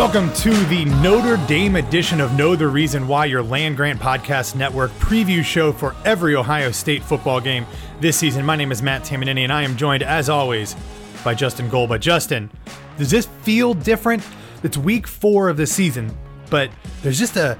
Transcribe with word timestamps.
Welcome 0.00 0.32
to 0.34 0.50
the 0.66 0.86
Notre 1.02 1.36
Dame 1.46 1.76
edition 1.76 2.20
of 2.20 2.32
Know 2.32 2.56
the 2.56 2.66
Reason 2.66 3.06
Why, 3.06 3.26
your 3.26 3.42
land 3.42 3.76
grant 3.76 4.00
podcast 4.00 4.54
network 4.54 4.90
preview 4.92 5.44
show 5.44 5.72
for 5.72 5.94
every 6.04 6.34
Ohio 6.34 6.70
State 6.70 7.02
football 7.02 7.38
game 7.38 7.66
this 8.00 8.16
season. 8.16 8.46
My 8.46 8.56
name 8.56 8.72
is 8.72 8.82
Matt 8.82 9.02
Tamanini, 9.02 9.42
and 9.42 9.52
I 9.52 9.62
am 9.62 9.76
joined, 9.76 10.02
as 10.02 10.28
always, 10.28 10.74
by 11.22 11.34
Justin 11.34 11.68
Golba. 11.68 12.00
Justin, 12.00 12.50
does 12.98 13.10
this 13.10 13.26
feel 13.42 13.74
different? 13.74 14.26
It's 14.62 14.78
week 14.78 15.06
four 15.06 15.48
of 15.48 15.56
the 15.56 15.66
season, 15.66 16.16
but 16.48 16.70
there's 17.02 17.18
just 17.18 17.36
a, 17.36 17.58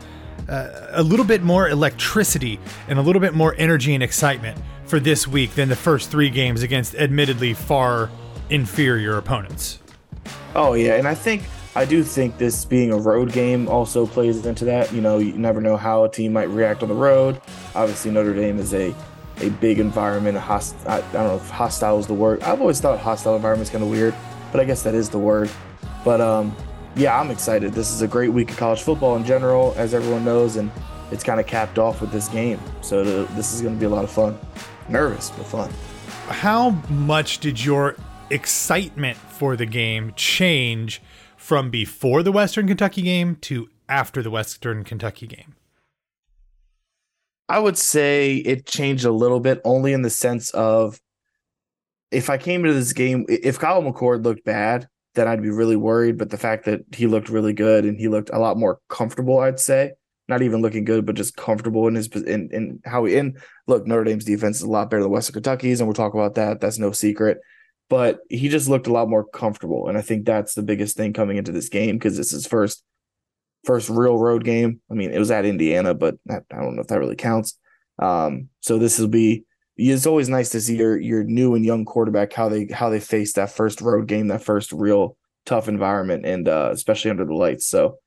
a, 0.50 1.00
a 1.00 1.02
little 1.02 1.24
bit 1.24 1.42
more 1.42 1.68
electricity 1.68 2.58
and 2.88 2.98
a 2.98 3.02
little 3.02 3.20
bit 3.20 3.34
more 3.34 3.54
energy 3.56 3.94
and 3.94 4.02
excitement 4.02 4.58
for 4.84 5.00
this 5.00 5.26
week 5.26 5.54
than 5.54 5.68
the 5.68 5.76
first 5.76 6.10
three 6.10 6.28
games 6.28 6.62
against 6.62 6.94
admittedly 6.96 7.54
far 7.54 8.10
inferior 8.50 9.16
opponents. 9.16 9.78
Oh 10.54 10.74
yeah, 10.74 10.94
and 10.94 11.06
I 11.06 11.14
think 11.14 11.44
I 11.76 11.84
do 11.84 12.02
think 12.02 12.36
this 12.36 12.64
being 12.64 12.92
a 12.92 12.96
road 12.96 13.32
game 13.32 13.68
also 13.68 14.06
plays 14.06 14.44
into 14.44 14.64
that. 14.64 14.92
You 14.92 15.00
know, 15.00 15.18
you 15.18 15.32
never 15.34 15.60
know 15.60 15.76
how 15.76 16.04
a 16.04 16.10
team 16.10 16.32
might 16.32 16.48
react 16.48 16.82
on 16.82 16.88
the 16.88 16.94
road. 16.94 17.40
Obviously, 17.74 18.10
Notre 18.10 18.34
Dame 18.34 18.58
is 18.58 18.74
a 18.74 18.92
a 19.38 19.50
big 19.50 19.78
environment. 19.78 20.36
A 20.36 20.40
host, 20.40 20.74
I, 20.86 20.98
I 20.98 21.00
don't 21.12 21.28
know 21.28 21.36
if 21.36 21.48
hostile 21.48 21.98
is 21.98 22.06
the 22.08 22.14
word. 22.14 22.42
I've 22.42 22.60
always 22.60 22.80
thought 22.80 22.98
hostile 22.98 23.36
environment 23.36 23.68
is 23.68 23.70
kind 23.70 23.84
of 23.84 23.90
weird, 23.90 24.14
but 24.50 24.60
I 24.60 24.64
guess 24.64 24.82
that 24.82 24.94
is 24.94 25.08
the 25.08 25.18
word. 25.18 25.48
But 26.04 26.20
um, 26.20 26.54
yeah, 26.96 27.18
I'm 27.18 27.30
excited. 27.30 27.72
This 27.72 27.92
is 27.92 28.02
a 28.02 28.08
great 28.08 28.32
week 28.32 28.50
of 28.50 28.56
college 28.56 28.82
football 28.82 29.16
in 29.16 29.24
general, 29.24 29.74
as 29.76 29.94
everyone 29.94 30.24
knows, 30.24 30.56
and 30.56 30.70
it's 31.10 31.24
kind 31.24 31.40
of 31.40 31.46
capped 31.46 31.78
off 31.78 32.00
with 32.00 32.12
this 32.12 32.28
game. 32.28 32.60
So 32.82 33.24
this 33.24 33.52
is 33.52 33.62
going 33.62 33.74
to 33.74 33.80
be 33.80 33.86
a 33.86 33.90
lot 33.90 34.04
of 34.04 34.10
fun. 34.10 34.38
Nervous, 34.88 35.30
but 35.30 35.46
fun. 35.46 35.70
how 36.28 36.70
much 36.88 37.38
did 37.38 37.64
your 37.64 37.96
excitement 38.30 39.16
for 39.16 39.56
the 39.56 39.66
game 39.66 40.12
change 40.16 41.00
from 41.36 41.70
before 41.70 42.22
the 42.22 42.32
Western 42.32 42.66
Kentucky 42.66 43.02
game 43.02 43.36
to 43.36 43.68
after 43.88 44.22
the 44.22 44.30
Western 44.30 44.84
Kentucky 44.84 45.26
game? 45.26 45.54
I 47.48 47.58
would 47.58 47.76
say 47.76 48.36
it 48.36 48.66
changed 48.66 49.04
a 49.04 49.10
little 49.10 49.40
bit, 49.40 49.60
only 49.64 49.92
in 49.92 50.02
the 50.02 50.10
sense 50.10 50.50
of 50.50 51.00
if 52.12 52.30
I 52.30 52.38
came 52.38 52.64
into 52.64 52.74
this 52.74 52.92
game, 52.92 53.26
if 53.28 53.58
Kyle 53.58 53.82
McCord 53.82 54.24
looked 54.24 54.44
bad, 54.44 54.88
then 55.14 55.28
I'd 55.28 55.42
be 55.42 55.50
really 55.50 55.76
worried. 55.76 56.18
But 56.18 56.30
the 56.30 56.38
fact 56.38 56.64
that 56.66 56.80
he 56.92 57.06
looked 57.06 57.28
really 57.28 57.52
good 57.52 57.84
and 57.84 57.98
he 57.98 58.08
looked 58.08 58.30
a 58.32 58.38
lot 58.38 58.56
more 58.56 58.80
comfortable, 58.88 59.38
I'd 59.40 59.60
say, 59.60 59.92
not 60.28 60.42
even 60.42 60.62
looking 60.62 60.84
good, 60.84 61.04
but 61.04 61.16
just 61.16 61.36
comfortable 61.36 61.88
in 61.88 61.96
his 61.96 62.06
in 62.08 62.48
in 62.52 62.80
how 62.84 63.04
he 63.04 63.16
in. 63.16 63.36
Look, 63.66 63.86
Notre 63.86 64.04
Dame's 64.04 64.24
defense 64.24 64.58
is 64.58 64.62
a 64.62 64.70
lot 64.70 64.88
better 64.88 65.02
than 65.02 65.10
Western 65.10 65.34
Kentucky's, 65.34 65.80
and 65.80 65.88
we'll 65.88 65.94
talk 65.94 66.14
about 66.14 66.36
that. 66.36 66.60
That's 66.60 66.78
no 66.78 66.92
secret. 66.92 67.38
But 67.88 68.20
he 68.28 68.48
just 68.48 68.68
looked 68.68 68.86
a 68.86 68.92
lot 68.92 69.10
more 69.10 69.24
comfortable, 69.24 69.88
and 69.88 69.98
I 69.98 70.02
think 70.02 70.24
that's 70.24 70.54
the 70.54 70.62
biggest 70.62 70.96
thing 70.96 71.12
coming 71.12 71.36
into 71.36 71.50
this 71.52 71.68
game 71.68 71.96
because 71.96 72.18
it's 72.18 72.30
his 72.30 72.46
first 72.46 72.84
first 73.64 73.90
real 73.90 74.16
road 74.16 74.44
game. 74.44 74.80
I 74.90 74.94
mean, 74.94 75.10
it 75.10 75.18
was 75.18 75.32
at 75.32 75.44
Indiana, 75.44 75.94
but 75.94 76.14
that, 76.26 76.44
I 76.52 76.62
don't 76.62 76.76
know 76.76 76.82
if 76.82 76.86
that 76.86 77.00
really 77.00 77.16
counts. 77.16 77.58
Um, 77.98 78.48
so 78.60 78.78
this 78.78 78.98
will 78.98 79.08
be. 79.08 79.44
It's 79.88 80.06
always 80.06 80.28
nice 80.28 80.50
to 80.50 80.60
see 80.60 80.76
your 80.76 81.00
your 81.00 81.24
new 81.24 81.54
and 81.54 81.64
young 81.64 81.84
quarterback 81.84 82.32
how 82.32 82.48
they 82.48 82.66
how 82.72 82.90
they 82.90 83.00
face 83.00 83.32
that 83.34 83.50
first 83.50 83.80
road 83.80 84.06
game, 84.06 84.28
that 84.28 84.42
first 84.42 84.72
real 84.72 85.16
tough 85.46 85.68
environment, 85.68 86.26
and 86.26 86.48
uh, 86.48 86.70
especially 86.72 87.10
under 87.10 87.24
the 87.24 87.34
lights. 87.34 87.66
So, 87.66 87.98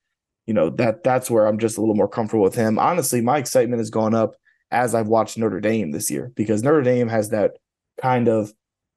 you 0.45 0.53
know 0.53 0.69
that 0.71 1.03
that's 1.03 1.31
where 1.31 1.47
I'm 1.47 1.57
just 1.57 1.77
a 1.77 1.81
little 1.81 1.95
more 1.95 2.07
comfortable 2.07 2.43
with 2.43 2.55
him. 2.55 2.77
Honestly, 2.77 3.21
my 3.21 3.37
excitement 3.37 3.79
has 3.79 3.89
gone 3.89 4.13
up 4.13 4.35
as 4.71 4.93
I've 4.93 5.07
watched 5.07 5.37
Notre 5.37 5.59
Dame 5.59 5.91
this 5.91 6.11
year 6.11 6.31
because 6.35 6.63
Notre 6.63 6.81
Dame 6.81 7.07
has 7.07 7.29
that 7.29 7.53
kind 8.01 8.27
of 8.27 8.53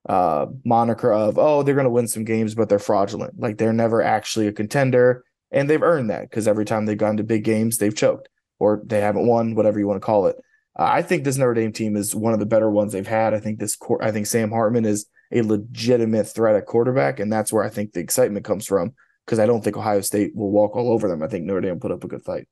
uh, 0.08 0.46
moniker 0.64 1.12
of 1.12 1.38
oh 1.38 1.62
they're 1.62 1.74
going 1.74 1.84
to 1.84 1.90
win 1.90 2.08
some 2.08 2.24
games, 2.24 2.54
but 2.54 2.68
they're 2.68 2.78
fraudulent. 2.78 3.40
Like 3.40 3.58
they're 3.58 3.72
never 3.72 4.02
actually 4.02 4.48
a 4.48 4.52
contender 4.52 5.24
and 5.50 5.70
they've 5.70 5.82
earned 5.82 6.10
that 6.10 6.22
because 6.22 6.48
every 6.48 6.64
time 6.64 6.86
they've 6.86 6.98
gone 6.98 7.16
to 7.16 7.24
big 7.24 7.44
games, 7.44 7.78
they've 7.78 7.94
choked 7.94 8.28
or 8.58 8.82
they 8.84 9.00
haven't 9.00 9.26
won, 9.26 9.54
whatever 9.54 9.78
you 9.78 9.86
want 9.86 10.00
to 10.00 10.04
call 10.04 10.26
it. 10.26 10.36
Uh, 10.78 10.84
I 10.84 11.02
think 11.02 11.24
this 11.24 11.36
Notre 11.36 11.54
Dame 11.54 11.72
team 11.72 11.96
is 11.96 12.14
one 12.14 12.32
of 12.32 12.40
the 12.40 12.46
better 12.46 12.70
ones 12.70 12.92
they've 12.92 13.06
had. 13.06 13.34
I 13.34 13.40
think 13.40 13.58
this, 13.58 13.76
I 14.00 14.10
think 14.10 14.26
Sam 14.26 14.50
Hartman 14.50 14.84
is 14.84 15.06
a 15.32 15.42
legitimate 15.42 16.24
threat 16.24 16.56
at 16.56 16.66
quarterback, 16.66 17.18
and 17.18 17.32
that's 17.32 17.52
where 17.52 17.64
I 17.64 17.70
think 17.70 17.92
the 17.92 18.00
excitement 18.00 18.44
comes 18.44 18.66
from. 18.66 18.92
Because 19.24 19.38
I 19.40 19.46
don't 19.46 19.64
think 19.64 19.76
Ohio 19.76 20.02
State 20.02 20.36
will 20.36 20.52
walk 20.52 20.76
all 20.76 20.92
over 20.92 21.08
them. 21.08 21.20
I 21.20 21.26
think 21.26 21.44
Notre 21.44 21.62
Dame 21.62 21.80
put 21.80 21.90
up 21.90 22.04
a 22.04 22.08
good 22.08 22.22
fight. 22.22 22.46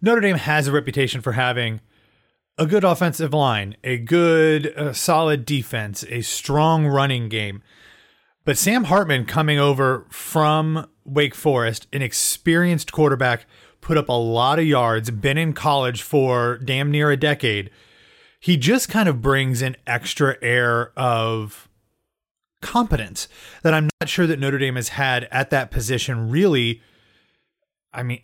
Notre 0.00 0.20
Dame 0.20 0.36
has 0.36 0.68
a 0.68 0.72
reputation 0.72 1.22
for 1.22 1.32
having 1.32 1.80
a 2.56 2.66
good 2.66 2.84
offensive 2.84 3.34
line, 3.34 3.76
a 3.82 3.96
good, 3.96 4.72
uh, 4.76 4.92
solid 4.92 5.44
defense, 5.44 6.04
a 6.08 6.20
strong 6.20 6.86
running 6.86 7.28
game. 7.28 7.62
But 8.44 8.58
Sam 8.58 8.84
Hartman 8.84 9.24
coming 9.24 9.58
over 9.58 10.06
from 10.10 10.86
Wake 11.04 11.34
Forest, 11.34 11.88
an 11.92 12.02
experienced 12.02 12.92
quarterback, 12.92 13.46
put 13.84 13.98
up 13.98 14.08
a 14.08 14.12
lot 14.12 14.58
of 14.58 14.64
yards, 14.64 15.10
been 15.10 15.38
in 15.38 15.52
college 15.52 16.02
for 16.02 16.58
damn 16.58 16.90
near 16.90 17.10
a 17.10 17.16
decade. 17.16 17.70
He 18.40 18.56
just 18.56 18.88
kind 18.88 19.08
of 19.08 19.22
brings 19.22 19.62
an 19.62 19.76
extra 19.86 20.36
air 20.42 20.92
of 20.98 21.68
competence 22.62 23.28
that 23.62 23.74
I'm 23.74 23.90
not 24.00 24.08
sure 24.08 24.26
that 24.26 24.38
Notre 24.38 24.58
Dame 24.58 24.76
has 24.76 24.88
had 24.88 25.28
at 25.30 25.50
that 25.50 25.70
position 25.70 26.30
really. 26.30 26.82
I 27.92 28.02
mean, 28.02 28.20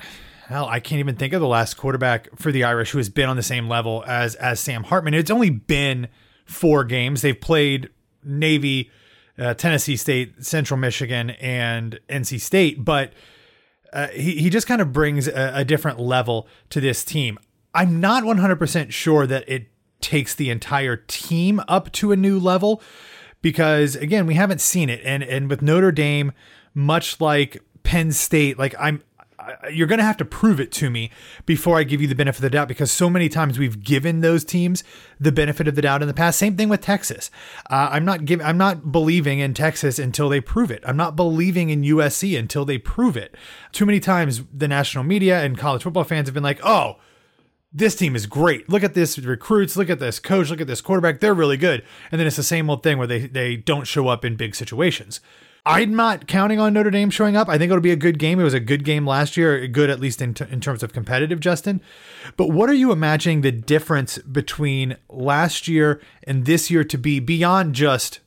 hell, 0.49 0.67
I 0.67 0.81
can't 0.81 0.99
even 0.99 1.17
think 1.17 1.35
of 1.35 1.41
the 1.41 1.47
last 1.47 1.75
quarterback 1.75 2.29
for 2.37 2.51
the 2.51 2.65
Irish 2.65 2.91
who 2.91 2.99
has 2.99 3.11
been 3.11 3.29
on 3.29 3.37
the 3.37 3.43
same 3.43 3.69
level 3.69 4.03
as 4.07 4.35
as 4.37 4.61
Sam 4.61 4.85
Hartman. 4.85 5.15
It's 5.15 5.31
only 5.31 5.51
been 5.51 6.09
four 6.47 6.85
games. 6.85 7.21
They've 7.21 7.39
played 7.39 7.91
Navy, 8.25 8.91
uh, 9.39 9.55
Tennessee 9.55 9.97
State, 9.97 10.43
Central 10.43 10.79
Michigan, 10.79 11.31
and 11.31 12.01
NC 12.09 12.41
State, 12.41 12.83
but 12.83 13.13
uh, 13.93 14.09
he 14.09 14.37
he 14.37 14.51
just 14.51 14.67
kind 14.67 14.81
of 14.81 14.93
brings 14.93 15.27
a, 15.29 15.53
a 15.57 15.65
different 15.65 15.99
level 15.99 16.47
to 16.71 16.81
this 16.81 17.05
team. 17.05 17.39
I'm 17.75 18.01
not 18.01 18.25
100% 18.25 18.91
sure 18.91 19.27
that 19.27 19.49
it 19.49 19.69
takes 20.01 20.35
the 20.35 20.51
entire 20.51 20.97
team 20.97 21.61
up 21.69 21.93
to 21.93 22.11
a 22.11 22.17
new 22.17 22.39
level 22.39 22.83
because 23.43 23.97
again, 23.97 24.27
we 24.27 24.35
haven't 24.35 24.61
seen 24.61 24.89
it 24.89 25.01
and 25.05 25.23
and 25.23 25.49
with 25.49 25.63
Notre 25.63 25.93
Dame 25.93 26.33
much 26.75 27.21
like 27.21 27.63
Penn 27.83 28.13
State, 28.13 28.59
like 28.59 28.75
I'm 28.79 29.03
you're 29.71 29.87
going 29.87 29.99
to 29.99 30.05
have 30.05 30.17
to 30.19 30.25
prove 30.25 30.61
it 30.61 30.73
to 30.73 30.91
me 30.91 31.11
before 31.47 31.79
I 31.79 31.85
give 31.85 32.01
you 32.01 32.07
the 32.07 32.15
benefit 32.15 32.39
of 32.39 32.43
the 32.43 32.51
doubt 32.51 32.69
because 32.69 32.91
so 32.91 33.09
many 33.09 33.29
times 33.29 33.59
we've 33.59 33.83
given 33.83 34.21
those 34.21 34.45
teams 34.45 34.85
the 35.19 35.33
benefit 35.33 35.69
of 35.69 35.75
the 35.75 35.83
doubt 35.83 36.03
in 36.03 36.09
the 36.09 36.15
past. 36.15 36.39
Same 36.39 36.57
thing 36.57 36.69
with 36.69 36.81
Texas. 36.81 37.31
Uh, 37.71 37.89
I'm 37.93 38.05
not 38.05 38.25
giving, 38.25 38.45
I'm 38.45 38.59
not 38.59 38.93
believing 38.93 39.39
in 39.39 39.55
Texas 39.55 39.99
until 39.99 40.29
they 40.29 40.41
prove 40.41 40.71
it. 40.71 40.83
I'm 40.87 40.97
not 40.97 41.17
believing 41.17 41.71
in 41.71 41.83
USC 41.83 42.39
until 42.39 42.65
they 42.65 42.79
prove 42.79 43.17
it. 43.17 43.37
Too 43.73 43.87
many 43.87 44.01
times 44.01 44.43
the 44.53 44.69
national 44.69 45.05
media 45.05 45.43
and 45.43 45.59
college 45.59 45.83
football 45.83 46.05
fans 46.05 46.29
have 46.29 46.35
been 46.35 46.43
like, 46.43 46.61
oh, 46.63 46.97
this 47.73 47.95
team 47.95 48.17
is 48.17 48.27
great. 48.27 48.69
Look 48.69 48.83
at 48.83 48.95
this 48.95 49.19
recruits. 49.19 49.77
Look 49.77 49.91
at 49.91 50.01
this 50.01 50.19
coach. 50.19 50.51
Look 50.51 50.61
at 50.61 50.67
this 50.67 50.81
quarterback. 50.81 51.21
They're 51.21 51.35
really 51.35 51.57
good. 51.57 51.85
And 52.11 52.19
then 52.19 52.27
it's 52.27 52.37
the 52.37 52.43
same 52.43 52.69
old 52.69 52.83
thing 52.83 52.99
where 52.99 53.07
they, 53.07 53.27
they 53.27 53.57
don't 53.57 53.87
show 53.87 54.09
up 54.09 54.25
in 54.25 54.37
big 54.37 54.55
situations. 54.55 55.21
I'm 55.67 55.95
not 55.95 56.27
counting 56.27 56.59
on 56.59 56.73
Notre 56.73 56.91
Dame 56.91 57.11
showing 57.11 57.37
up. 57.37 57.49
I 57.49 57.59
think 57.59 57.71
it'll 57.71 57.83
be 57.83 57.91
a 57.91 57.97
good 57.97 58.19
game. 58.19 58.41
It 58.41 58.45
was 58.45 58.55
a 58.55 58.61
good 58.61 58.85
game 58.85 59.07
last 59.07 59.37
year, 59.37 59.67
good 59.67 59.91
at 59.91 60.01
least 60.01 60.23
in, 60.23 60.35
t- 60.35 60.47
in 60.51 60.61
terms 60.61 60.83
of 60.83 60.93
competitive, 60.93 61.41
Justin. 61.41 61.81
But 62.37 62.49
what 62.49 62.71
are 62.71 62.75
you 62.75 62.93
imagining 62.93 63.43
the 63.43 63.53
difference 63.53 64.19
between 64.19 64.97
last 65.09 65.69
year 65.69 66.01
and 66.25 66.47
this 66.47 66.71
year 66.71 66.85
to 66.85 66.99
be 66.99 67.21
beyond 67.21 67.75
just 67.75 68.21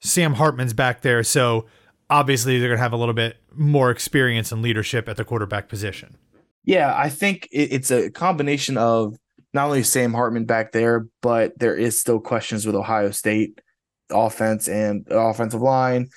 Sam 0.00 0.34
Hartman's 0.34 0.74
back 0.74 1.00
there? 1.00 1.22
So 1.22 1.66
obviously 2.10 2.58
they're 2.58 2.68
going 2.68 2.78
to 2.78 2.82
have 2.82 2.92
a 2.92 2.98
little 2.98 3.14
bit 3.14 3.38
more 3.54 3.90
experience 3.90 4.52
and 4.52 4.62
leadership 4.62 5.08
at 5.08 5.16
the 5.16 5.24
quarterback 5.24 5.68
position. 5.68 6.16
Yeah, 6.64 6.94
I 6.96 7.08
think 7.10 7.48
it's 7.52 7.90
a 7.90 8.10
combination 8.10 8.76
of 8.76 9.16
not 9.52 9.66
only 9.66 9.82
Sam 9.82 10.12
Hartman 10.12 10.46
back 10.46 10.72
there, 10.72 11.06
but 11.22 11.58
there 11.58 11.76
is 11.76 12.00
still 12.00 12.20
questions 12.20 12.66
with 12.66 12.74
Ohio 12.74 13.10
State 13.10 13.60
offense 14.10 14.68
and 14.68 15.06
offensive 15.10 15.62
line. 15.62 16.08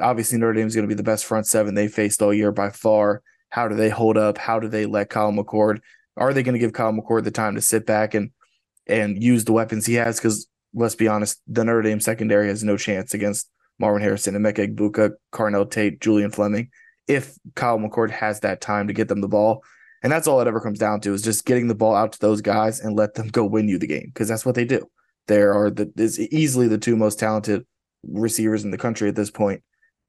Obviously, 0.00 0.38
Notre 0.38 0.54
Dame 0.54 0.66
is 0.66 0.74
going 0.74 0.88
to 0.88 0.92
be 0.92 0.94
the 0.94 1.02
best 1.02 1.24
front 1.24 1.46
seven 1.46 1.74
they 1.74 1.88
faced 1.88 2.22
all 2.22 2.34
year 2.34 2.52
by 2.52 2.70
far. 2.70 3.22
How 3.50 3.68
do 3.68 3.74
they 3.74 3.88
hold 3.88 4.16
up? 4.16 4.38
How 4.38 4.58
do 4.58 4.68
they 4.68 4.86
let 4.86 5.10
Kyle 5.10 5.32
McCord? 5.32 5.80
Are 6.16 6.32
they 6.32 6.42
going 6.42 6.54
to 6.54 6.58
give 6.58 6.72
Kyle 6.72 6.92
McCord 6.92 7.24
the 7.24 7.30
time 7.30 7.54
to 7.54 7.60
sit 7.60 7.86
back 7.86 8.14
and 8.14 8.30
and 8.86 9.22
use 9.22 9.44
the 9.44 9.52
weapons 9.52 9.86
he 9.86 9.94
has? 9.94 10.18
Because 10.18 10.48
let's 10.74 10.94
be 10.94 11.08
honest, 11.08 11.40
the 11.46 11.64
Notre 11.64 11.82
Dame 11.82 12.00
secondary 12.00 12.48
has 12.48 12.64
no 12.64 12.76
chance 12.76 13.14
against 13.14 13.50
Marvin 13.78 14.02
Harrison, 14.02 14.34
Emeka 14.34 14.74
Egbuka, 14.74 15.12
Carnell 15.32 15.70
Tate, 15.70 16.00
Julian 16.00 16.30
Fleming. 16.30 16.70
If 17.06 17.34
Kyle 17.54 17.78
McCord 17.78 18.10
has 18.10 18.40
that 18.40 18.60
time 18.60 18.88
to 18.88 18.92
get 18.92 19.08
them 19.08 19.20
the 19.20 19.28
ball, 19.28 19.62
and 20.02 20.12
that's 20.12 20.26
all 20.26 20.40
it 20.40 20.48
ever 20.48 20.60
comes 20.60 20.78
down 20.78 21.00
to 21.02 21.14
is 21.14 21.22
just 21.22 21.44
getting 21.44 21.68
the 21.68 21.74
ball 21.74 21.94
out 21.94 22.12
to 22.12 22.20
those 22.20 22.40
guys 22.40 22.80
and 22.80 22.96
let 22.96 23.14
them 23.14 23.28
go 23.28 23.44
win 23.44 23.68
you 23.68 23.78
the 23.78 23.86
game 23.86 24.10
because 24.12 24.28
that's 24.28 24.44
what 24.44 24.54
they 24.54 24.64
do 24.64 24.88
there 25.28 25.54
are 25.54 25.70
the 25.70 25.90
is 25.96 26.18
easily 26.18 26.68
the 26.68 26.78
two 26.78 26.96
most 26.96 27.18
talented 27.18 27.64
receivers 28.08 28.64
in 28.64 28.70
the 28.70 28.78
country 28.78 29.08
at 29.08 29.16
this 29.16 29.30
point. 29.30 29.62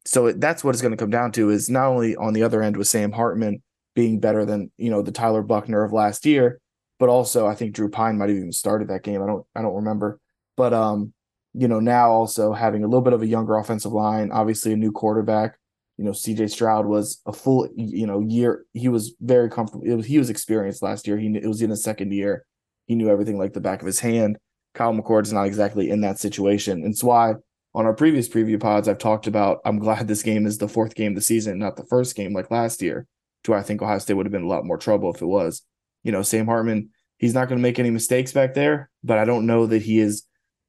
So 0.05 0.31
that's 0.31 0.63
what 0.63 0.73
it's 0.73 0.81
going 0.81 0.93
to 0.93 0.97
come 0.97 1.09
down 1.09 1.31
to 1.33 1.49
is 1.49 1.69
not 1.69 1.87
only 1.87 2.15
on 2.15 2.33
the 2.33 2.43
other 2.43 2.61
end 2.61 2.77
with 2.77 2.87
Sam 2.87 3.11
Hartman 3.11 3.61
being 3.95 4.19
better 4.19 4.45
than 4.45 4.71
you 4.77 4.89
know 4.89 5.01
the 5.01 5.11
Tyler 5.11 5.41
Buchner 5.41 5.83
of 5.83 5.91
last 5.91 6.25
year, 6.25 6.59
but 6.99 7.09
also 7.09 7.47
I 7.47 7.55
think 7.55 7.73
Drew 7.73 7.89
Pyne 7.89 8.17
might 8.17 8.29
have 8.29 8.37
even 8.37 8.51
started 8.51 8.89
that 8.89 9.03
game. 9.03 9.21
I 9.21 9.27
don't 9.27 9.45
I 9.55 9.61
don't 9.61 9.75
remember, 9.75 10.19
but 10.55 10.73
um 10.73 11.13
you 11.53 11.67
know 11.67 11.79
now 11.79 12.11
also 12.11 12.53
having 12.53 12.83
a 12.83 12.87
little 12.87 13.01
bit 13.01 13.13
of 13.13 13.21
a 13.21 13.27
younger 13.27 13.57
offensive 13.57 13.91
line, 13.91 14.31
obviously 14.31 14.73
a 14.73 14.77
new 14.77 14.91
quarterback. 14.91 15.57
You 15.97 16.05
know 16.05 16.13
C.J. 16.13 16.47
Stroud 16.47 16.85
was 16.85 17.21
a 17.25 17.33
full 17.33 17.67
you 17.75 18.05
know 18.05 18.21
year. 18.21 18.65
He 18.73 18.87
was 18.87 19.15
very 19.19 19.49
comfortable. 19.49 19.83
Was, 19.97 20.05
he 20.05 20.19
was 20.19 20.29
experienced 20.29 20.83
last 20.83 21.07
year. 21.07 21.17
He 21.17 21.35
it 21.35 21.47
was 21.47 21.61
in 21.61 21.71
his 21.71 21.83
second 21.83 22.13
year. 22.13 22.45
He 22.85 22.95
knew 22.95 23.09
everything 23.09 23.37
like 23.37 23.53
the 23.53 23.61
back 23.61 23.81
of 23.81 23.87
his 23.87 23.99
hand. 23.99 24.37
Kyle 24.77 24.93
McCord's 24.93 25.33
not 25.33 25.47
exactly 25.47 25.89
in 25.89 26.01
that 26.01 26.19
situation. 26.19 26.83
And 26.83 26.93
it's 26.93 27.03
why 27.03 27.33
on 27.73 27.85
our 27.85 27.93
previous 27.93 28.29
preview 28.29 28.59
pods, 28.59 28.87
I've 28.87 28.99
talked 28.99 29.25
about 29.25 29.59
I'm 29.65 29.79
glad 29.79 30.07
this 30.07 30.23
game 30.23 30.45
is 30.45 30.59
the 30.59 30.69
fourth 30.69 30.93
game 30.93 31.13
of 31.13 31.15
the 31.15 31.21
season, 31.21 31.57
not 31.57 31.75
the 31.75 31.85
first 31.85 32.15
game 32.15 32.33
like 32.33 32.51
last 32.51 32.81
year, 32.81 33.07
to 33.43 33.51
where 33.51 33.59
I 33.59 33.63
think 33.63 33.81
Ohio 33.81 33.97
State 33.97 34.13
would 34.13 34.27
have 34.27 34.31
been 34.31 34.43
a 34.43 34.47
lot 34.47 34.65
more 34.65 34.77
trouble 34.77 35.13
if 35.13 35.21
it 35.21 35.25
was. 35.25 35.63
You 36.03 36.11
know, 36.11 36.21
Sam 36.21 36.45
Hartman, 36.45 36.91
he's 37.17 37.33
not 37.33 37.49
going 37.49 37.57
to 37.57 37.63
make 37.63 37.79
any 37.79 37.89
mistakes 37.89 38.31
back 38.31 38.53
there, 38.53 38.89
but 39.03 39.17
I 39.17 39.25
don't 39.25 39.47
know 39.47 39.65
that 39.65 39.81
he 39.81 39.99
is 39.99 40.23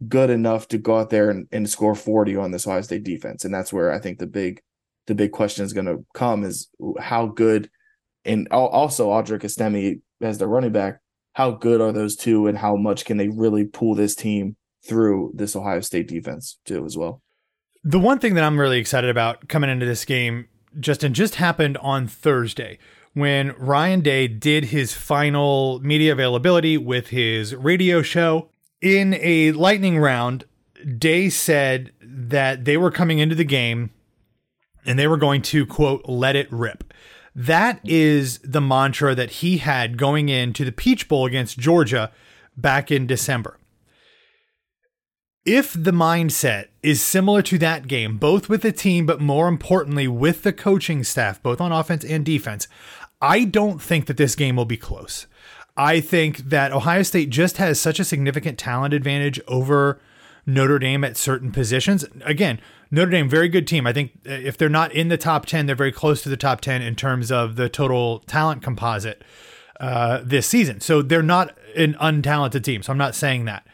good 0.07 0.31
enough 0.31 0.69
to 0.69 0.79
go 0.79 0.99
out 0.99 1.11
there 1.11 1.29
and, 1.29 1.47
and 1.53 1.69
score 1.69 1.95
40 1.95 2.37
on 2.37 2.51
this 2.51 2.67
Ohio 2.67 2.81
State 2.81 3.05
defense. 3.05 3.45
And 3.45 3.53
that's 3.53 3.73
where 3.73 3.93
I 3.93 3.99
think 3.99 4.19
the 4.19 4.27
big 4.27 4.63
the 5.07 5.15
big 5.15 5.33
question 5.33 5.65
is 5.65 5.73
going 5.73 5.87
to 5.87 6.05
come 6.15 6.45
is 6.45 6.69
how 6.99 7.27
good 7.27 7.71
and 8.25 8.49
also 8.49 9.09
Audric 9.09 9.43
Estime 9.43 10.03
as 10.21 10.39
their 10.39 10.49
running 10.49 10.73
back, 10.73 11.01
how 11.39 11.53
good 11.53 11.81
are 11.81 11.93
those 11.93 12.17
two 12.17 12.49
and 12.49 12.59
how 12.59 12.75
much 12.75 13.05
can 13.05 13.17
they 13.17 13.29
really 13.29 13.65
pull 13.65 13.95
this 13.95 14.17
team 14.17 14.57
through 14.85 15.31
this 15.37 15.55
Ohio 15.55 15.81
State 15.81 16.09
defense 16.09 16.59
too 16.65 16.85
as 16.85 16.99
well. 16.99 17.23
The 17.85 18.01
one 18.01 18.19
thing 18.19 18.35
that 18.35 18.43
I'm 18.43 18.59
really 18.59 18.81
excited 18.81 19.09
about 19.09 19.47
coming 19.47 19.71
into 19.71 19.87
this 19.87 20.05
game, 20.05 20.49
Justin, 20.81 21.15
just 21.15 21.37
happened 21.37 21.79
on 21.79 22.09
Thursday 22.09 22.81
when 23.15 23.55
Ryan 23.57 24.01
Day 24.01 24.27
did 24.27 24.65
his 24.65 24.95
final 24.95 25.79
media 25.79 26.11
availability 26.11 26.77
with 26.77 27.11
his 27.11 27.55
radio 27.55 28.03
show. 28.03 28.51
In 28.83 29.15
a 29.21 29.53
lightning 29.53 29.97
round, 29.97 30.45
Day 30.99 31.29
said 31.29 31.93
that 32.03 32.65
they 32.65 32.77
were 32.77 32.91
coming 32.91 33.21
into 33.21 33.37
the 33.37 33.45
game 33.45 33.91
and 34.85 34.99
they 34.99 35.07
were 35.07 35.17
going 35.17 35.43
to, 35.43 35.65
quote, 35.67 36.03
let 36.09 36.35
it 36.35 36.51
rip. 36.51 36.88
That 37.35 37.81
is 37.85 38.39
the 38.39 38.61
mantra 38.61 39.15
that 39.15 39.31
he 39.31 39.59
had 39.59 39.97
going 39.99 40.29
into 40.29 40.65
the 40.65 40.73
Peach 40.73 41.09
Bowl 41.09 41.27
against 41.27 41.59
Georgia 41.59 42.11
back 42.57 42.91
in 42.91 43.07
December. 43.07 43.59
If 45.45 45.73
the 45.73 45.93
mindset 45.93 46.67
is 46.83 47.01
similar 47.01 47.41
to 47.43 47.59
that 47.59 47.87
game, 47.87 48.19
both 48.19 48.49
with 48.49 48.63
the 48.63 48.73
team, 48.73 49.07
but 49.07 49.21
more 49.21 49.49
importantly, 49.49 50.07
with 50.07 50.43
the 50.43 50.53
coaching 50.53 51.05
staff, 51.05 51.43
both 51.43 51.61
on 51.61 51.73
offense 51.73 52.05
and 52.05 52.25
defense, 52.25 52.69
I 53.21 53.45
don't 53.45 53.81
think 53.81 54.07
that 54.07 54.17
this 54.17 54.35
game 54.35 54.57
will 54.57 54.67
be 54.67 54.77
close. 54.77 55.27
I 55.77 56.01
think 56.01 56.39
that 56.39 56.73
Ohio 56.73 57.03
State 57.03 57.31
just 57.31 57.57
has 57.59 57.81
such 57.81 58.01
a 58.01 58.05
significant 58.05 58.59
talent 58.59 58.93
advantage 58.93 59.41
over 59.47 60.01
Notre 60.45 60.79
Dame 60.79 61.05
at 61.05 61.17
certain 61.17 61.53
positions. 61.53 62.05
Again, 62.25 62.61
Notre 62.91 63.11
Dame, 63.11 63.29
very 63.29 63.49
good 63.49 63.67
team. 63.67 63.87
I 63.87 63.93
think 63.93 64.13
uh, 64.27 64.33
if 64.33 64.57
they're 64.57 64.69
not 64.69 64.93
in 64.93 65.09
the 65.09 65.19
top 65.19 65.47
10, 65.47 65.67
they're 65.67 65.77
very 65.77 65.93
close 65.93 66.23
to 66.23 66.29
the 66.29 66.37
top 66.37 66.61
10 66.61 66.81
in 66.83 66.97
terms 66.97 67.31
of 67.31 67.57
the 67.57 67.69
total 67.69 68.21
talent 68.21 68.63
composite 68.63 69.23
uh, 69.81 70.21
this 70.25 70.47
season. 70.47 70.81
So 70.81 71.03
they're 71.03 71.23
not 71.23 71.57
an 71.77 71.95
untalented 71.95 72.65
team. 72.65 72.83
So 72.83 72.93
I'm 72.93 72.99
not 72.99 73.15
saying 73.15 73.45
that. 73.45 73.67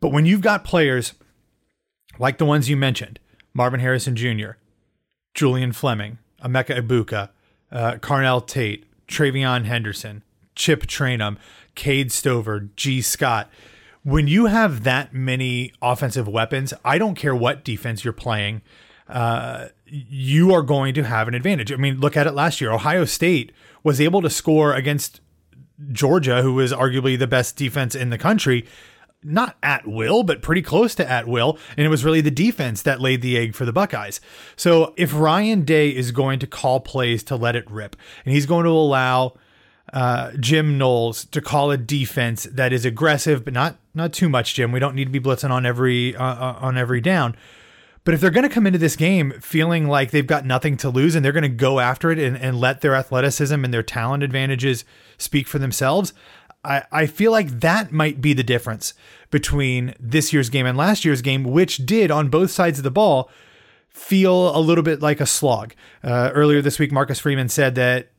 But 0.00 0.10
when 0.10 0.26
you've 0.26 0.40
got 0.40 0.64
players 0.64 1.14
like 2.18 2.38
the 2.38 2.46
ones 2.46 2.68
you 2.68 2.76
mentioned, 2.76 3.18
Marvin 3.54 3.80
Harrison 3.80 4.16
Jr., 4.16 4.52
Julian 5.34 5.72
Fleming, 5.72 6.18
Emeka 6.42 6.80
Egbuka, 6.80 7.30
uh, 7.70 7.92
Carnell 8.00 8.46
Tate, 8.46 8.84
TreVeyon 9.08 9.64
Henderson, 9.64 10.22
Chip 10.54 10.86
Trayanum, 10.86 11.38
Cade 11.74 12.12
Stover, 12.12 12.68
Gee 12.76 13.02
Scott– 13.02 13.50
when 14.04 14.26
you 14.26 14.46
have 14.46 14.84
that 14.84 15.14
many 15.14 15.72
offensive 15.80 16.26
weapons, 16.26 16.74
I 16.84 16.98
don't 16.98 17.14
care 17.14 17.34
what 17.34 17.64
defense 17.64 18.04
you're 18.04 18.12
playing, 18.12 18.62
uh, 19.08 19.68
you 19.86 20.52
are 20.52 20.62
going 20.62 20.94
to 20.94 21.02
have 21.02 21.28
an 21.28 21.34
advantage. 21.34 21.72
I 21.72 21.76
mean, 21.76 22.00
look 22.00 22.16
at 22.16 22.26
it 22.26 22.32
last 22.32 22.60
year. 22.60 22.72
Ohio 22.72 23.04
State 23.04 23.52
was 23.82 24.00
able 24.00 24.22
to 24.22 24.30
score 24.30 24.74
against 24.74 25.20
Georgia, 25.90 26.42
who 26.42 26.58
is 26.60 26.72
arguably 26.72 27.18
the 27.18 27.26
best 27.26 27.56
defense 27.56 27.94
in 27.94 28.10
the 28.10 28.18
country, 28.18 28.66
not 29.22 29.56
at 29.62 29.86
will, 29.86 30.22
but 30.22 30.42
pretty 30.42 30.62
close 30.62 30.94
to 30.96 31.08
at 31.08 31.28
will. 31.28 31.58
And 31.76 31.84
it 31.84 31.88
was 31.88 32.04
really 32.04 32.20
the 32.20 32.30
defense 32.30 32.82
that 32.82 33.00
laid 33.00 33.22
the 33.22 33.36
egg 33.36 33.54
for 33.54 33.64
the 33.64 33.72
Buckeyes. 33.72 34.20
So 34.56 34.94
if 34.96 35.14
Ryan 35.14 35.64
Day 35.64 35.90
is 35.90 36.10
going 36.10 36.38
to 36.40 36.46
call 36.46 36.80
plays 36.80 37.22
to 37.24 37.36
let 37.36 37.56
it 37.56 37.70
rip, 37.70 37.96
and 38.24 38.34
he's 38.34 38.46
going 38.46 38.64
to 38.64 38.70
allow 38.70 39.34
uh, 39.92 40.32
Jim 40.40 40.78
Knowles 40.78 41.26
to 41.26 41.40
call 41.40 41.70
a 41.70 41.76
defense 41.76 42.44
that 42.44 42.72
is 42.72 42.84
aggressive, 42.84 43.44
but 43.44 43.52
not 43.52 43.76
not 43.94 44.12
too 44.12 44.28
much. 44.28 44.54
Jim, 44.54 44.72
we 44.72 44.80
don't 44.80 44.94
need 44.94 45.04
to 45.04 45.10
be 45.10 45.20
blitzing 45.20 45.50
on 45.50 45.66
every 45.66 46.16
uh, 46.16 46.24
uh 46.24 46.58
on 46.60 46.78
every 46.78 47.00
down. 47.00 47.36
But 48.04 48.14
if 48.14 48.20
they're 48.20 48.30
going 48.30 48.48
to 48.48 48.52
come 48.52 48.66
into 48.66 48.80
this 48.80 48.96
game 48.96 49.32
feeling 49.40 49.86
like 49.86 50.10
they've 50.10 50.26
got 50.26 50.44
nothing 50.44 50.76
to 50.78 50.90
lose 50.90 51.14
and 51.14 51.24
they're 51.24 51.30
going 51.30 51.42
to 51.42 51.48
go 51.48 51.78
after 51.78 52.10
it 52.10 52.18
and, 52.18 52.36
and 52.36 52.58
let 52.58 52.80
their 52.80 52.96
athleticism 52.96 53.64
and 53.64 53.72
their 53.72 53.84
talent 53.84 54.24
advantages 54.24 54.84
speak 55.18 55.46
for 55.46 55.60
themselves, 55.60 56.12
I, 56.64 56.82
I 56.90 57.06
feel 57.06 57.30
like 57.30 57.60
that 57.60 57.92
might 57.92 58.20
be 58.20 58.32
the 58.32 58.42
difference 58.42 58.94
between 59.30 59.94
this 60.00 60.32
year's 60.32 60.50
game 60.50 60.66
and 60.66 60.76
last 60.76 61.04
year's 61.04 61.22
game, 61.22 61.44
which 61.44 61.86
did 61.86 62.10
on 62.10 62.28
both 62.28 62.50
sides 62.50 62.78
of 62.78 62.84
the 62.84 62.90
ball 62.90 63.30
feel 63.88 64.56
a 64.56 64.58
little 64.58 64.84
bit 64.84 65.00
like 65.00 65.20
a 65.20 65.26
slog. 65.26 65.74
Uh, 66.02 66.30
earlier 66.34 66.62
this 66.62 66.78
week, 66.78 66.92
Marcus 66.92 67.18
Freeman 67.18 67.48
said 67.48 67.74
that 67.74 68.11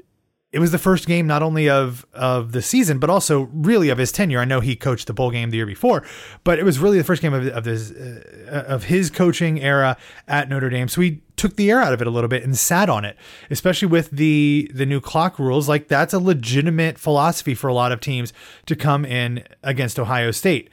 it 0.53 0.59
was 0.59 0.71
the 0.71 0.77
first 0.77 1.07
game 1.07 1.25
not 1.25 1.41
only 1.41 1.67
of 1.67 2.05
of 2.13 2.51
the 2.51 2.61
season 2.61 2.99
but 2.99 3.09
also 3.09 3.49
really 3.51 3.89
of 3.89 3.97
his 3.97 4.11
tenure. 4.11 4.39
I 4.39 4.45
know 4.45 4.59
he 4.59 4.75
coached 4.75 5.07
the 5.07 5.13
bowl 5.13 5.31
game 5.31 5.49
the 5.49 5.57
year 5.57 5.65
before, 5.65 6.03
but 6.43 6.59
it 6.59 6.63
was 6.63 6.79
really 6.79 6.99
the 6.99 7.03
first 7.03 7.21
game 7.21 7.33
of 7.33 7.45
of 7.47 7.65
his 7.65 7.91
uh, 7.91 8.63
of 8.67 8.85
his 8.85 9.09
coaching 9.09 9.59
era 9.59 9.97
at 10.27 10.47
Notre 10.47 10.69
Dame. 10.69 10.87
So 10.87 11.01
he 11.01 11.21
took 11.35 11.55
the 11.55 11.71
air 11.71 11.81
out 11.81 11.91
of 11.91 12.01
it 12.01 12.07
a 12.07 12.11
little 12.11 12.27
bit 12.27 12.43
and 12.43 12.55
sat 12.55 12.87
on 12.87 13.03
it, 13.03 13.17
especially 13.49 13.87
with 13.87 14.11
the 14.11 14.69
the 14.73 14.85
new 14.85 15.01
clock 15.01 15.39
rules. 15.39 15.67
Like 15.67 15.87
that's 15.87 16.13
a 16.13 16.19
legitimate 16.19 16.99
philosophy 16.99 17.55
for 17.55 17.67
a 17.67 17.73
lot 17.73 17.91
of 17.91 17.99
teams 17.99 18.31
to 18.67 18.75
come 18.75 19.05
in 19.05 19.43
against 19.63 19.99
Ohio 19.99 20.29
State. 20.29 20.69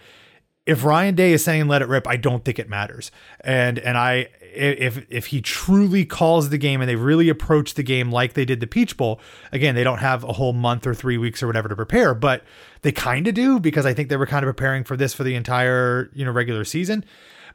If 0.66 0.84
Ryan 0.84 1.14
Day 1.14 1.32
is 1.32 1.42
saying 1.42 1.68
let 1.68 1.80
it 1.80 1.88
rip, 1.88 2.06
I 2.06 2.16
don't 2.16 2.44
think 2.44 2.58
it 2.58 2.68
matters. 2.68 3.10
And 3.40 3.78
and 3.78 3.96
I 3.96 4.28
if 4.54 5.06
if 5.10 5.26
he 5.26 5.40
truly 5.40 6.04
calls 6.04 6.50
the 6.50 6.58
game 6.58 6.80
and 6.80 6.88
they 6.88 6.96
really 6.96 7.28
approach 7.28 7.74
the 7.74 7.82
game 7.82 8.10
like 8.10 8.34
they 8.34 8.44
did 8.44 8.60
the 8.60 8.66
Peach 8.66 8.96
Bowl, 8.96 9.20
again, 9.52 9.74
they 9.74 9.84
don't 9.84 9.98
have 9.98 10.24
a 10.24 10.32
whole 10.32 10.52
month 10.52 10.86
or 10.86 10.94
three 10.94 11.18
weeks 11.18 11.42
or 11.42 11.46
whatever 11.46 11.68
to 11.68 11.76
prepare, 11.76 12.14
but 12.14 12.44
they 12.82 12.92
kind 12.92 13.26
of 13.28 13.34
do 13.34 13.60
because 13.60 13.86
I 13.86 13.94
think 13.94 14.08
they 14.08 14.16
were 14.16 14.26
kind 14.26 14.44
of 14.44 14.48
preparing 14.48 14.84
for 14.84 14.96
this 14.96 15.14
for 15.14 15.24
the 15.24 15.34
entire 15.34 16.10
you 16.14 16.24
know 16.24 16.32
regular 16.32 16.64
season. 16.64 17.04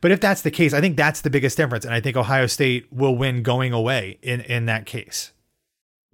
But 0.01 0.11
if 0.11 0.19
that's 0.19 0.41
the 0.41 0.51
case, 0.51 0.73
I 0.73 0.81
think 0.81 0.97
that's 0.97 1.21
the 1.21 1.29
biggest 1.29 1.57
difference, 1.57 1.85
and 1.85 1.93
I 1.93 2.01
think 2.01 2.17
Ohio 2.17 2.47
State 2.47 2.91
will 2.91 3.15
win 3.15 3.43
going 3.43 3.73
away 3.73 4.19
in 4.21 4.41
in 4.41 4.65
that 4.65 4.85
case. 4.85 5.31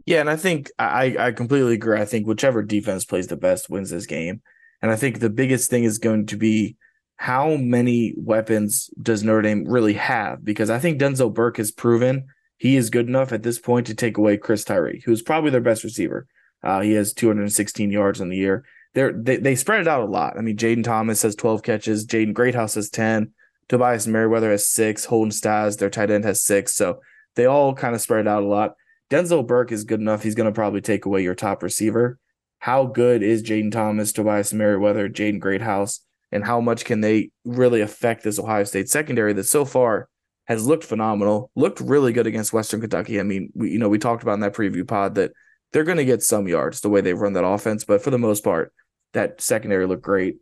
Yeah, 0.05 0.21
and 0.21 0.29
I 0.29 0.35
think 0.35 0.71
I 0.79 1.15
I 1.19 1.31
completely 1.31 1.73
agree. 1.73 1.99
I 1.99 2.05
think 2.05 2.27
whichever 2.27 2.63
defense 2.63 3.05
plays 3.05 3.27
the 3.27 3.37
best 3.37 3.69
wins 3.69 3.89
this 3.89 4.05
game, 4.05 4.41
and 4.81 4.91
I 4.91 4.95
think 4.95 5.19
the 5.19 5.29
biggest 5.29 5.69
thing 5.69 5.83
is 5.83 5.97
going 5.97 6.25
to 6.27 6.37
be 6.37 6.77
how 7.21 7.55
many 7.55 8.15
weapons 8.17 8.89
does 8.99 9.23
Notre 9.23 9.43
Dame 9.43 9.65
really 9.67 9.93
have? 9.93 10.43
Because 10.43 10.71
I 10.71 10.79
think 10.79 10.99
Denzel 10.99 11.31
Burke 11.31 11.57
has 11.57 11.69
proven 11.69 12.25
he 12.57 12.75
is 12.75 12.89
good 12.89 13.07
enough 13.07 13.31
at 13.31 13.43
this 13.43 13.59
point 13.59 13.85
to 13.85 13.93
take 13.93 14.17
away 14.17 14.37
Chris 14.37 14.63
Tyree, 14.63 15.03
who's 15.05 15.21
probably 15.21 15.51
their 15.51 15.61
best 15.61 15.83
receiver. 15.83 16.25
Uh, 16.63 16.81
he 16.81 16.93
has 16.93 17.13
216 17.13 17.91
yards 17.91 18.21
in 18.21 18.29
the 18.29 18.37
year. 18.37 18.65
They're, 18.95 19.13
they 19.13 19.37
they 19.37 19.53
spread 19.53 19.81
it 19.81 19.87
out 19.87 20.01
a 20.01 20.11
lot. 20.11 20.35
I 20.35 20.41
mean, 20.41 20.57
Jayden 20.57 20.83
Thomas 20.83 21.21
has 21.21 21.35
12 21.35 21.61
catches, 21.61 22.07
Jaden 22.07 22.33
Greathouse 22.33 22.73
has 22.73 22.89
10, 22.89 23.31
Tobias 23.69 24.07
Merriweather 24.07 24.49
has 24.49 24.67
six, 24.67 25.05
Holden 25.05 25.29
Staes, 25.29 25.77
their 25.77 25.91
tight 25.91 26.09
end, 26.09 26.25
has 26.25 26.41
six. 26.41 26.73
So 26.73 27.01
they 27.35 27.45
all 27.45 27.75
kind 27.75 27.93
of 27.93 28.01
spread 28.01 28.21
it 28.21 28.27
out 28.27 28.41
a 28.41 28.47
lot. 28.47 28.73
Denzel 29.11 29.45
Burke 29.45 29.71
is 29.71 29.83
good 29.83 29.99
enough. 29.99 30.23
He's 30.23 30.33
going 30.33 30.49
to 30.49 30.55
probably 30.55 30.81
take 30.81 31.05
away 31.05 31.21
your 31.21 31.35
top 31.35 31.61
receiver. 31.61 32.17
How 32.57 32.87
good 32.87 33.21
is 33.21 33.43
Jayden 33.43 33.71
Thomas, 33.71 34.11
Tobias 34.11 34.53
Merriweather, 34.53 35.07
Jaden 35.07 35.39
Greathouse? 35.39 35.99
And 36.31 36.45
how 36.45 36.61
much 36.61 36.85
can 36.85 37.01
they 37.01 37.31
really 37.45 37.81
affect 37.81 38.23
this 38.23 38.39
Ohio 38.39 38.63
State 38.63 38.89
secondary 38.89 39.33
that 39.33 39.43
so 39.45 39.65
far 39.65 40.07
has 40.45 40.65
looked 40.65 40.83
phenomenal, 40.83 41.51
looked 41.55 41.79
really 41.79 42.13
good 42.13 42.27
against 42.27 42.53
Western 42.53 42.81
Kentucky. 42.81 43.19
I 43.19 43.23
mean, 43.23 43.51
we 43.53 43.71
you 43.71 43.79
know 43.79 43.89
we 43.89 43.99
talked 43.99 44.23
about 44.23 44.33
in 44.33 44.39
that 44.41 44.53
preview 44.53 44.87
pod 44.87 45.15
that 45.15 45.31
they're 45.71 45.83
going 45.83 45.97
to 45.97 46.05
get 46.05 46.23
some 46.23 46.47
yards 46.47 46.81
the 46.81 46.89
way 46.89 47.01
they 47.01 47.13
run 47.13 47.33
that 47.33 47.45
offense, 47.45 47.85
but 47.85 48.01
for 48.01 48.09
the 48.09 48.17
most 48.17 48.43
part, 48.43 48.73
that 49.13 49.41
secondary 49.41 49.87
looked 49.87 50.03
great, 50.03 50.37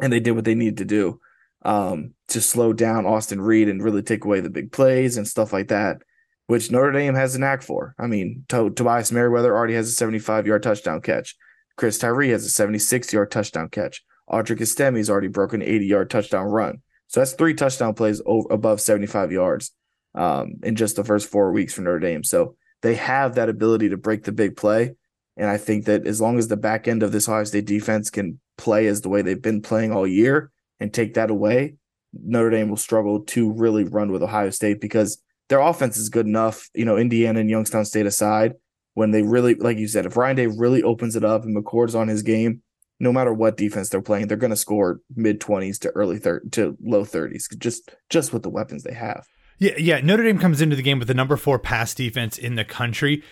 and 0.00 0.12
they 0.12 0.20
did 0.20 0.32
what 0.32 0.44
they 0.44 0.54
needed 0.54 0.78
to 0.78 0.84
do 0.84 1.20
um, 1.64 2.14
to 2.28 2.40
slow 2.40 2.72
down 2.72 3.06
Austin 3.06 3.40
Reed 3.40 3.68
and 3.68 3.82
really 3.82 4.02
take 4.02 4.24
away 4.24 4.40
the 4.40 4.50
big 4.50 4.72
plays 4.72 5.16
and 5.16 5.26
stuff 5.26 5.52
like 5.52 5.68
that, 5.68 6.02
which 6.46 6.70
Notre 6.70 6.92
Dame 6.92 7.14
has 7.14 7.34
a 7.34 7.38
knack 7.40 7.62
for. 7.62 7.94
I 7.98 8.06
mean, 8.06 8.44
to- 8.48 8.70
Tobias 8.70 9.12
Merriweather 9.12 9.54
already 9.54 9.74
has 9.74 9.88
a 9.88 9.92
75 9.92 10.46
yard 10.46 10.62
touchdown 10.62 11.00
catch. 11.00 11.36
Chris 11.76 11.98
Tyree 11.98 12.30
has 12.30 12.44
a 12.44 12.50
76 12.50 13.12
yard 13.12 13.30
touchdown 13.30 13.68
catch. 13.68 14.04
Audric 14.30 14.60
Estime's 14.60 15.10
already 15.10 15.28
broken 15.28 15.62
80 15.62 15.86
yard 15.86 16.10
touchdown 16.10 16.46
run. 16.46 16.82
So 17.08 17.20
that's 17.20 17.32
three 17.32 17.54
touchdown 17.54 17.94
plays 17.94 18.22
over, 18.24 18.48
above 18.50 18.80
75 18.80 19.32
yards 19.32 19.72
um, 20.14 20.54
in 20.62 20.76
just 20.76 20.96
the 20.96 21.04
first 21.04 21.28
four 21.28 21.52
weeks 21.52 21.74
for 21.74 21.82
Notre 21.82 21.98
Dame. 21.98 22.24
So 22.24 22.56
they 22.80 22.94
have 22.94 23.34
that 23.34 23.48
ability 23.48 23.90
to 23.90 23.96
break 23.96 24.24
the 24.24 24.32
big 24.32 24.56
play. 24.56 24.94
And 25.36 25.48
I 25.48 25.56
think 25.56 25.86
that 25.86 26.06
as 26.06 26.20
long 26.20 26.38
as 26.38 26.48
the 26.48 26.56
back 26.56 26.88
end 26.88 27.02
of 27.02 27.12
this 27.12 27.28
Ohio 27.28 27.44
State 27.44 27.66
defense 27.66 28.10
can 28.10 28.40
play 28.58 28.86
as 28.86 29.00
the 29.00 29.08
way 29.08 29.22
they've 29.22 29.40
been 29.40 29.62
playing 29.62 29.92
all 29.92 30.06
year 30.06 30.50
and 30.80 30.92
take 30.92 31.14
that 31.14 31.30
away, 31.30 31.76
Notre 32.12 32.50
Dame 32.50 32.68
will 32.68 32.76
struggle 32.76 33.20
to 33.20 33.52
really 33.52 33.84
run 33.84 34.12
with 34.12 34.22
Ohio 34.22 34.50
State 34.50 34.80
because 34.80 35.22
their 35.48 35.60
offense 35.60 35.96
is 35.96 36.08
good 36.08 36.26
enough. 36.26 36.68
You 36.74 36.84
know, 36.84 36.96
Indiana 36.96 37.40
and 37.40 37.50
Youngstown 37.50 37.84
State 37.84 38.06
aside, 38.06 38.54
when 38.94 39.10
they 39.10 39.22
really, 39.22 39.54
like 39.54 39.78
you 39.78 39.88
said, 39.88 40.04
if 40.04 40.16
Ryan 40.16 40.36
Day 40.36 40.46
really 40.46 40.82
opens 40.82 41.16
it 41.16 41.24
up 41.24 41.44
and 41.44 41.56
McCord's 41.56 41.94
on 41.94 42.08
his 42.08 42.22
game, 42.22 42.62
no 43.00 43.12
matter 43.12 43.32
what 43.32 43.56
defense 43.56 43.88
they're 43.88 44.02
playing, 44.02 44.28
they're 44.28 44.36
going 44.36 44.50
to 44.50 44.56
score 44.56 45.00
mid 45.14 45.40
20s 45.40 45.78
to 45.80 45.90
early 45.90 46.18
30 46.18 46.50
to 46.50 46.76
low 46.82 47.04
30s 47.04 47.44
just 47.58 47.90
just 48.08 48.32
with 48.32 48.42
the 48.42 48.50
weapons 48.50 48.82
they 48.82 48.94
have. 48.94 49.26
Yeah, 49.58 49.72
yeah, 49.78 50.00
Notre 50.00 50.24
Dame 50.24 50.38
comes 50.38 50.60
into 50.60 50.76
the 50.76 50.82
game 50.82 50.98
with 50.98 51.08
the 51.08 51.14
number 51.14 51.36
4 51.36 51.58
pass 51.58 51.94
defense 51.94 52.38
in 52.38 52.56
the 52.56 52.64
country. 52.64 53.22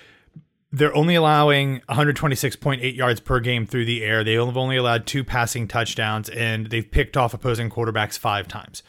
They're 0.72 0.94
only 0.94 1.16
allowing 1.16 1.80
126.8 1.88 2.94
yards 2.94 3.18
per 3.18 3.40
game 3.40 3.66
through 3.66 3.86
the 3.86 4.04
air. 4.04 4.22
They 4.22 4.34
have 4.34 4.56
only 4.56 4.76
allowed 4.76 5.06
two 5.06 5.24
passing 5.24 5.66
touchdowns 5.66 6.28
and 6.28 6.66
they've 6.66 6.88
picked 6.88 7.16
off 7.16 7.34
opposing 7.34 7.70
quarterbacks 7.70 8.16
5 8.18 8.46
times. 8.46 8.84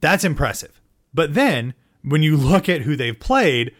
That's 0.00 0.24
impressive. 0.24 0.80
But 1.12 1.34
then 1.34 1.74
when 2.02 2.22
you 2.22 2.36
look 2.36 2.68
at 2.68 2.82
who 2.82 2.96
they've 2.96 3.18
played, 3.18 3.74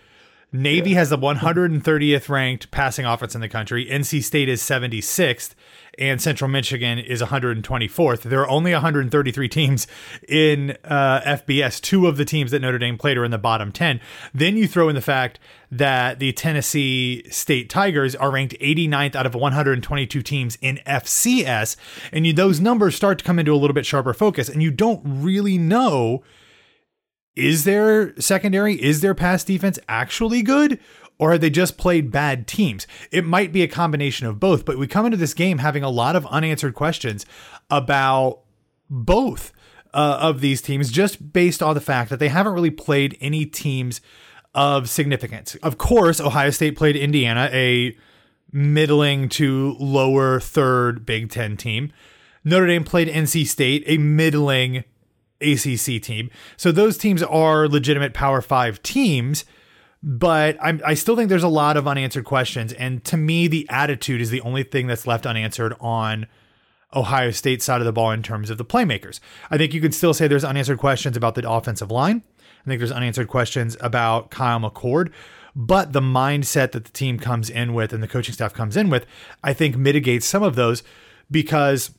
Navy 0.54 0.90
yeah. 0.90 0.99
has 0.99 1.11
the 1.11 1.18
130th 1.18 2.28
ranked 2.28 2.70
passing 2.70 3.04
offense 3.04 3.34
in 3.34 3.40
the 3.40 3.49
country. 3.49 3.87
NC 3.87 4.23
State 4.23 4.49
is 4.49 4.62
76th, 4.62 5.56
and 5.99 6.23
Central 6.23 6.49
Michigan 6.49 7.00
is 7.00 7.20
124th. 7.20 8.23
There 8.23 8.40
are 8.40 8.49
only 8.49 8.73
133 8.73 9.49
teams 9.49 9.88
in 10.28 10.76
uh, 10.84 11.23
FBS. 11.23 11.80
Two 11.80 12.06
of 12.06 12.18
the 12.18 12.25
teams 12.25 12.52
that 12.52 12.61
Notre 12.61 12.78
Dame 12.78 12.96
played 12.96 13.16
are 13.16 13.25
in 13.25 13.32
the 13.32 13.38
bottom 13.38 13.73
10. 13.73 13.99
Then 14.32 14.56
you 14.56 14.68
throw 14.68 14.88
in 14.88 14.94
the 14.94 15.00
fact 15.00 15.40
that 15.73 16.20
the 16.20 16.32
Tennessee 16.32 17.28
State 17.30 17.68
Tigers 17.68 18.14
are 18.14 18.30
ranked 18.30 18.54
89th 18.61 19.16
out 19.16 19.26
of 19.26 19.34
122 19.34 20.23
teams 20.23 20.56
in 20.61 20.78
FCS, 20.87 21.75
and 22.12 22.28
you, 22.28 22.32
those 22.32 22.61
numbers 22.61 22.94
start 22.94 23.18
to 23.18 23.25
come 23.25 23.40
into 23.40 23.52
a 23.52 23.58
little 23.58 23.75
bit 23.75 23.87
sharper 23.87 24.14
focus, 24.14 24.49
and 24.49 24.62
you 24.62 24.70
don't 24.70 25.02
really 25.04 25.58
know 25.58 26.23
is 27.36 27.64
their 27.64 28.18
secondary, 28.20 28.74
is 28.74 29.00
their 29.00 29.14
pass 29.14 29.44
defense 29.44 29.78
actually 29.88 30.42
good? 30.42 30.78
Or 31.16 31.30
have 31.30 31.40
they 31.40 31.50
just 31.50 31.78
played 31.78 32.10
bad 32.10 32.48
teams? 32.48 32.88
It 33.12 33.24
might 33.24 33.52
be 33.52 33.62
a 33.62 33.68
combination 33.68 34.26
of 34.26 34.40
both, 34.40 34.64
but 34.64 34.78
we 34.78 34.88
come 34.88 35.06
into 35.06 35.16
this 35.16 35.32
game 35.32 35.58
having 35.58 35.84
a 35.84 35.88
lot 35.88 36.16
of 36.16 36.26
unanswered 36.26 36.74
questions 36.74 37.24
about 37.70 38.40
both 38.90 39.52
uh, 39.92 40.18
of 40.20 40.40
these 40.40 40.60
teams 40.60 40.90
just 40.90 41.32
based 41.32 41.62
on 41.62 41.74
the 41.74 41.80
fact 41.80 42.10
that 42.10 42.18
they 42.18 42.28
haven't 42.28 42.52
really 42.52 42.70
played 42.70 43.16
any 43.20 43.46
teams 43.46 44.00
of 44.54 44.88
significance. 44.88 45.54
Of 45.56 45.78
course, 45.78 46.20
Ohio 46.20 46.50
State 46.50 46.76
played 46.76 46.96
Indiana, 46.96 47.48
a 47.52 47.96
middling 48.52 49.28
to 49.30 49.76
lower 49.78 50.40
third 50.40 51.06
Big 51.06 51.30
Ten 51.30 51.56
team. 51.56 51.92
Notre 52.44 52.66
Dame 52.66 52.84
played 52.84 53.08
NC 53.08 53.46
State, 53.46 53.84
a 53.86 53.98
middling 53.98 54.84
ACC 55.52 56.02
team. 56.02 56.30
So 56.56 56.72
those 56.72 56.98
teams 56.98 57.22
are 57.22 57.68
legitimate 57.68 58.14
Power 58.14 58.40
Five 58.40 58.82
teams, 58.82 59.44
but 60.02 60.56
I'm, 60.60 60.80
I 60.84 60.94
still 60.94 61.16
think 61.16 61.28
there's 61.28 61.42
a 61.42 61.48
lot 61.48 61.76
of 61.76 61.86
unanswered 61.86 62.24
questions. 62.24 62.72
And 62.72 63.04
to 63.04 63.16
me, 63.16 63.46
the 63.48 63.66
attitude 63.70 64.20
is 64.20 64.30
the 64.30 64.40
only 64.40 64.62
thing 64.62 64.86
that's 64.86 65.06
left 65.06 65.26
unanswered 65.26 65.74
on 65.80 66.26
Ohio 66.94 67.30
State 67.30 67.62
side 67.62 67.80
of 67.80 67.84
the 67.84 67.92
ball 67.92 68.10
in 68.10 68.22
terms 68.22 68.50
of 68.50 68.58
the 68.58 68.64
playmakers. 68.64 69.20
I 69.50 69.58
think 69.58 69.74
you 69.74 69.80
can 69.80 69.92
still 69.92 70.14
say 70.14 70.28
there's 70.28 70.44
unanswered 70.44 70.78
questions 70.78 71.16
about 71.16 71.34
the 71.34 71.48
offensive 71.48 71.90
line. 71.90 72.22
I 72.64 72.68
think 72.68 72.78
there's 72.80 72.92
unanswered 72.92 73.28
questions 73.28 73.76
about 73.80 74.30
Kyle 74.30 74.60
McCord. 74.60 75.12
But 75.56 75.92
the 75.92 76.00
mindset 76.00 76.72
that 76.72 76.84
the 76.84 76.90
team 76.90 77.18
comes 77.18 77.48
in 77.48 77.74
with 77.74 77.92
and 77.92 78.02
the 78.02 78.08
coaching 78.08 78.34
staff 78.34 78.52
comes 78.52 78.76
in 78.76 78.90
with, 78.90 79.06
I 79.42 79.52
think 79.52 79.76
mitigates 79.76 80.26
some 80.26 80.42
of 80.42 80.56
those 80.56 80.82
because 81.30 81.92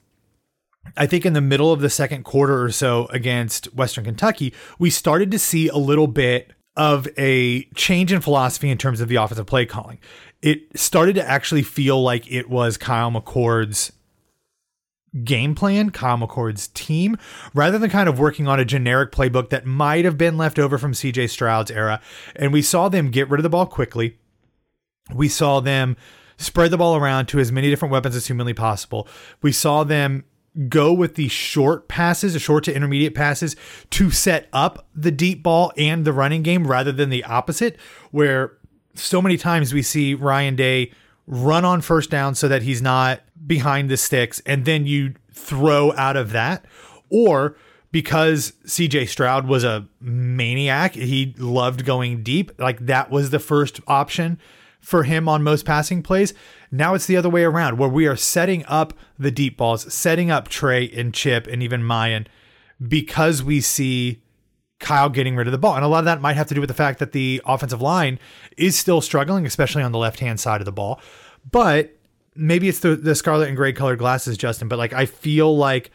I 0.98 1.06
think 1.06 1.26
in 1.26 1.34
the 1.34 1.42
middle 1.42 1.72
of 1.72 1.82
the 1.82 1.90
second 1.90 2.24
quarter 2.24 2.64
or 2.64 2.72
so 2.72 3.08
against 3.08 3.74
Western 3.74 4.06
Kentucky, 4.06 4.54
we 4.80 4.90
started 4.90 5.32
to 5.32 5.40
see 5.40 5.68
a 5.68 5.78
little 5.78 6.08
bit 6.08 6.52
of 6.78 7.08
a 7.18 7.64
change 7.76 8.12
in 8.12 8.22
philosophy 8.22 8.70
in 8.70 8.78
terms 8.78 9.02
of 9.02 9.08
the 9.08 9.16
offensive 9.16 9.46
play 9.46 9.66
calling. 9.66 10.00
It 10.42 10.78
started 10.78 11.16
to 11.16 11.28
actually 11.28 11.64
feel 11.64 12.02
like 12.02 12.32
it 12.32 12.50
was 12.50 12.78
Kyle 12.78 13.12
McCord's 13.12 13.92
game 15.24 15.56
plan, 15.56 15.92
Kyle 15.92 16.18
McCord's 16.18 16.68
team, 16.70 17.18
rather 17.54 17.78
than 17.78 17.90
kind 17.90 18.10
of 18.10 18.20
working 18.20 18.48
on 18.48 18.60
a 18.60 18.66
generic 18.66 19.12
playbook 19.12 19.50
that 19.50 19.66
might 19.66 20.04
have 20.04 20.18
been 20.18 20.38
left 20.38 20.60
over 20.60 20.78
from 20.78 20.92
CJ 20.92 21.30
Stroud's 21.30 21.72
era. 21.72 22.02
And 22.36 22.52
we 22.52 22.62
saw 22.62 22.90
them 22.90 23.12
get 23.12 23.30
rid 23.30 23.40
of 23.40 23.44
the 23.44 23.50
ball 23.50 23.66
quickly. 23.66 24.18
We 25.14 25.30
saw 25.30 25.62
them 25.62 25.96
spread 26.38 26.72
the 26.72 26.78
ball 26.78 26.98
around 26.98 27.28
to 27.28 27.40
as 27.40 27.52
many 27.52 27.70
different 27.70 27.94
weapons 27.94 28.16
as 28.16 28.28
humanly 28.28 28.54
possible. 28.54 29.08
We 29.42 29.54
saw 29.54 29.86
them 29.86 30.26
go 30.68 30.94
with 30.94 31.16
the 31.16 31.28
short 31.28 31.88
passes, 31.88 32.34
the 32.34 32.40
short 32.40 32.64
to 32.66 32.76
intermediate 32.76 33.16
passes 33.16 33.56
to 33.92 34.12
set 34.12 34.48
up 34.54 34.88
the 34.96 35.12
deep 35.12 35.44
ball 35.44 35.72
and 35.78 36.06
the 36.06 36.14
running 36.14 36.44
game 36.44 36.66
rather 36.68 36.92
than 36.92 37.10
the 37.10 37.24
opposite, 37.26 37.78
where 38.12 38.58
so 38.94 39.22
many 39.22 39.38
times 39.38 39.74
we 39.74 39.82
see 39.82 40.14
Ryan 40.14 40.56
Day 40.56 40.92
run 41.28 41.66
on 41.66 41.82
first 41.82 42.10
down 42.10 42.36
so 42.36 42.48
that 42.48 42.62
he's 42.62 42.82
not 42.82 43.22
behind 43.46 43.90
the 43.90 43.98
sticks 43.98 44.42
and 44.46 44.66
then 44.66 44.86
you 44.86 45.14
throw 45.32 45.92
out 45.94 46.16
of 46.16 46.32
that, 46.32 46.66
or 47.10 47.58
because 47.92 48.54
CJ 48.66 49.08
Stroud 49.08 49.48
was 49.48 49.64
a 49.64 49.88
maniac, 50.02 50.96
he 50.96 51.34
loved 51.38 51.86
going 51.86 52.24
deep. 52.24 52.52
Like 52.60 52.86
that 52.88 53.10
was 53.10 53.30
the 53.30 53.40
first 53.40 53.80
option 53.88 54.40
for 54.82 55.04
him 55.04 55.28
on 55.28 55.44
most 55.44 55.66
passing 55.66 56.04
plays. 56.04 56.34
Now 56.72 56.94
it's 56.94 57.06
the 57.06 57.18
other 57.18 57.30
way 57.30 57.44
around 57.44 57.78
where 57.78 57.90
we 57.90 58.08
are 58.08 58.16
setting 58.16 58.66
up 58.68 58.94
the 59.18 59.32
deep 59.32 59.58
balls, 59.58 59.94
setting 59.94 60.32
up 60.32 60.48
Trey 60.48 60.90
and 60.90 61.14
Chip 61.14 61.48
and 61.48 61.62
even 61.62 61.82
Miyan 61.82 62.28
because 62.86 63.44
we 63.44 63.62
see 63.62 64.22
Kyle 64.80 65.10
getting 65.10 65.36
rid 65.36 65.48
of 65.48 65.52
the 65.52 65.58
ball. 65.58 65.76
And 65.76 65.86
a 65.86 65.88
lot 65.88 66.00
of 66.00 66.06
that 66.06 66.22
might 66.22 66.36
have 66.36 66.48
to 66.48 66.54
do 66.54 66.60
with 66.60 66.68
the 66.68 66.74
fact 66.74 67.00
that 67.00 67.12
the 67.12 67.42
offensive 67.46 67.82
line 67.82 68.20
is 68.58 68.78
still 68.78 69.02
struggling, 69.02 69.46
especially 69.46 69.84
on 69.84 69.92
the 69.92 69.98
left 69.98 70.20
hand 70.20 70.40
side 70.40 70.62
of 70.62 70.66
the 70.66 70.72
ball. 70.72 71.00
But 71.50 71.96
maybe 72.36 72.68
it's 72.68 72.80
the, 72.80 72.96
the 72.96 73.16
scarlet 73.16 73.48
and 73.48 73.58
gray 73.58 73.74
colored 73.74 74.00
glasses, 74.00 74.38
Justin, 74.38 74.68
but 74.68 74.78
like 74.78 74.94
I 74.94 75.06
feel 75.06 75.56
like 75.56 75.92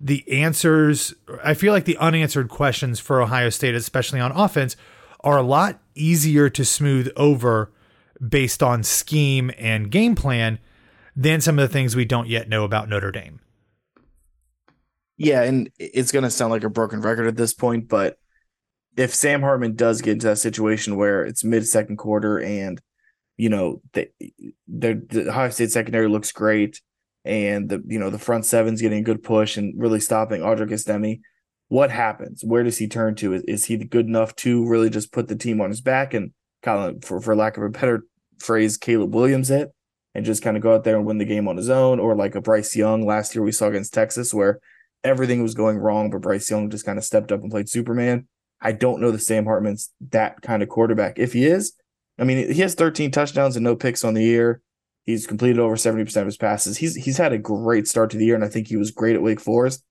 the 0.00 0.24
answers, 0.32 1.14
I 1.44 1.54
feel 1.54 1.72
like 1.72 1.84
the 1.84 1.96
unanswered 1.98 2.48
questions 2.48 2.98
for 2.98 3.20
Ohio 3.20 3.50
State, 3.50 3.74
especially 3.74 4.18
on 4.18 4.32
offense, 4.32 4.76
are 5.20 5.38
a 5.38 5.42
lot 5.42 5.80
easier 5.94 6.48
to 6.50 6.64
smooth 6.64 7.08
over 7.16 7.70
based 8.26 8.62
on 8.62 8.82
scheme 8.82 9.50
and 9.58 9.90
game 9.90 10.14
plan 10.14 10.58
than 11.14 11.40
some 11.40 11.58
of 11.58 11.68
the 11.68 11.72
things 11.72 11.94
we 11.94 12.04
don't 12.04 12.28
yet 12.28 12.48
know 12.48 12.64
about 12.64 12.88
Notre 12.88 13.10
Dame. 13.10 13.40
Yeah, 15.16 15.42
and 15.42 15.70
it's 15.78 16.10
going 16.10 16.24
to 16.24 16.30
sound 16.30 16.50
like 16.50 16.64
a 16.64 16.70
broken 16.70 17.00
record 17.00 17.26
at 17.26 17.36
this 17.36 17.54
point, 17.54 17.88
but 17.88 18.16
if 18.96 19.14
Sam 19.14 19.40
Hartman 19.42 19.74
does 19.74 20.02
get 20.02 20.12
into 20.12 20.26
that 20.26 20.38
situation 20.38 20.96
where 20.96 21.24
it's 21.24 21.44
mid 21.44 21.66
second 21.66 21.96
quarter 21.96 22.40
and 22.40 22.80
you 23.36 23.48
know 23.48 23.80
the, 23.92 24.08
the 24.68 25.28
Ohio 25.28 25.50
State 25.50 25.70
secondary 25.70 26.08
looks 26.08 26.32
great 26.32 26.80
and 27.24 27.68
the 27.68 27.82
you 27.86 27.98
know 27.98 28.10
the 28.10 28.18
front 28.18 28.44
seven's 28.44 28.82
getting 28.82 28.98
a 28.98 29.04
good 29.04 29.22
push 29.22 29.56
and 29.56 29.74
really 29.80 30.00
stopping 30.00 30.42
Audric 30.42 30.72
Estime. 30.72 31.20
What 31.68 31.90
happens? 31.90 32.42
Where 32.44 32.62
does 32.62 32.78
he 32.78 32.86
turn 32.86 33.14
to? 33.16 33.32
Is, 33.32 33.42
is 33.44 33.64
he 33.64 33.78
good 33.78 34.06
enough 34.06 34.36
to 34.36 34.68
really 34.68 34.90
just 34.90 35.12
put 35.12 35.28
the 35.28 35.36
team 35.36 35.60
on 35.60 35.70
his 35.70 35.80
back 35.80 36.12
and 36.12 36.32
for 36.64 37.20
for 37.20 37.36
lack 37.36 37.56
of 37.56 37.62
a 37.62 37.68
better 37.68 38.04
phrase, 38.38 38.76
Caleb 38.76 39.14
Williams 39.14 39.50
it 39.50 39.72
and 40.14 40.24
just 40.24 40.42
kind 40.42 40.56
of 40.56 40.62
go 40.62 40.74
out 40.74 40.84
there 40.84 40.96
and 40.96 41.06
win 41.06 41.18
the 41.18 41.24
game 41.24 41.48
on 41.48 41.56
his 41.56 41.70
own, 41.70 41.98
or 41.98 42.14
like 42.14 42.34
a 42.34 42.40
Bryce 42.40 42.76
Young 42.76 43.06
last 43.06 43.34
year 43.34 43.42
we 43.42 43.52
saw 43.52 43.68
against 43.68 43.94
Texas 43.94 44.34
where 44.34 44.60
everything 45.04 45.42
was 45.42 45.54
going 45.54 45.78
wrong, 45.78 46.10
but 46.10 46.20
Bryce 46.20 46.50
Young 46.50 46.70
just 46.70 46.84
kind 46.84 46.98
of 46.98 47.04
stepped 47.04 47.32
up 47.32 47.40
and 47.42 47.50
played 47.50 47.68
Superman. 47.68 48.28
I 48.60 48.72
don't 48.72 49.00
know 49.00 49.10
that 49.10 49.20
Sam 49.20 49.44
Hartman's 49.44 49.90
that 50.10 50.42
kind 50.42 50.62
of 50.62 50.68
quarterback. 50.68 51.18
If 51.18 51.32
he 51.32 51.46
is, 51.46 51.72
I 52.18 52.24
mean, 52.24 52.52
he 52.52 52.60
has 52.60 52.74
13 52.74 53.10
touchdowns 53.10 53.56
and 53.56 53.64
no 53.64 53.74
picks 53.74 54.04
on 54.04 54.14
the 54.14 54.22
year. 54.22 54.60
He's 55.04 55.26
completed 55.26 55.58
over 55.58 55.74
70% 55.74 56.16
of 56.16 56.26
his 56.26 56.36
passes. 56.36 56.76
He's 56.76 56.94
he's 56.94 57.16
had 57.16 57.32
a 57.32 57.38
great 57.38 57.88
start 57.88 58.10
to 58.10 58.16
the 58.16 58.26
year, 58.26 58.36
and 58.36 58.44
I 58.44 58.48
think 58.48 58.68
he 58.68 58.76
was 58.76 58.92
great 58.92 59.16
at 59.16 59.22
Wake 59.22 59.40
Forest. 59.40 59.82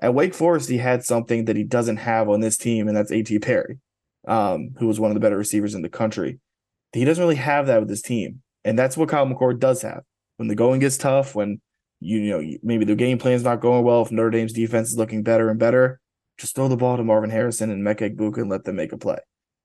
At 0.00 0.14
Wake 0.14 0.34
Forest, 0.34 0.68
he 0.68 0.78
had 0.78 1.04
something 1.04 1.46
that 1.46 1.56
he 1.56 1.64
doesn't 1.64 1.96
have 1.96 2.28
on 2.28 2.40
this 2.40 2.56
team, 2.56 2.86
and 2.86 2.96
that's 2.96 3.10
A.T. 3.10 3.40
Perry, 3.40 3.78
um, 4.26 4.70
who 4.78 4.86
was 4.86 5.00
one 5.00 5.10
of 5.10 5.14
the 5.14 5.20
better 5.20 5.36
receivers 5.36 5.74
in 5.74 5.82
the 5.82 5.88
country. 5.88 6.38
He 6.92 7.04
doesn't 7.04 7.22
really 7.22 7.36
have 7.36 7.66
that 7.66 7.80
with 7.80 7.88
his 7.88 8.02
team, 8.02 8.42
and 8.64 8.78
that's 8.78 8.96
what 8.96 9.08
Kyle 9.08 9.26
McCord 9.26 9.58
does 9.58 9.82
have. 9.82 10.02
When 10.36 10.48
the 10.48 10.54
going 10.54 10.80
gets 10.80 10.98
tough, 10.98 11.34
when 11.34 11.60
you, 12.00 12.18
you 12.18 12.30
know 12.30 12.58
maybe 12.62 12.84
the 12.84 12.94
game 12.94 13.18
plan's 13.18 13.44
not 13.44 13.60
going 13.60 13.84
well, 13.84 14.02
if 14.02 14.12
Notre 14.12 14.30
Dame's 14.30 14.52
defense 14.52 14.90
is 14.90 14.98
looking 14.98 15.22
better 15.22 15.48
and 15.48 15.58
better, 15.58 16.00
just 16.38 16.54
throw 16.54 16.68
the 16.68 16.76
ball 16.76 16.96
to 16.96 17.04
Marvin 17.04 17.30
Harrison 17.30 17.70
and 17.70 17.82
Emeka 17.82 18.14
Egbuka 18.14 18.38
and 18.38 18.50
let 18.50 18.64
them 18.64 18.76
make 18.76 18.92
a 18.92 18.98
play. 18.98 19.18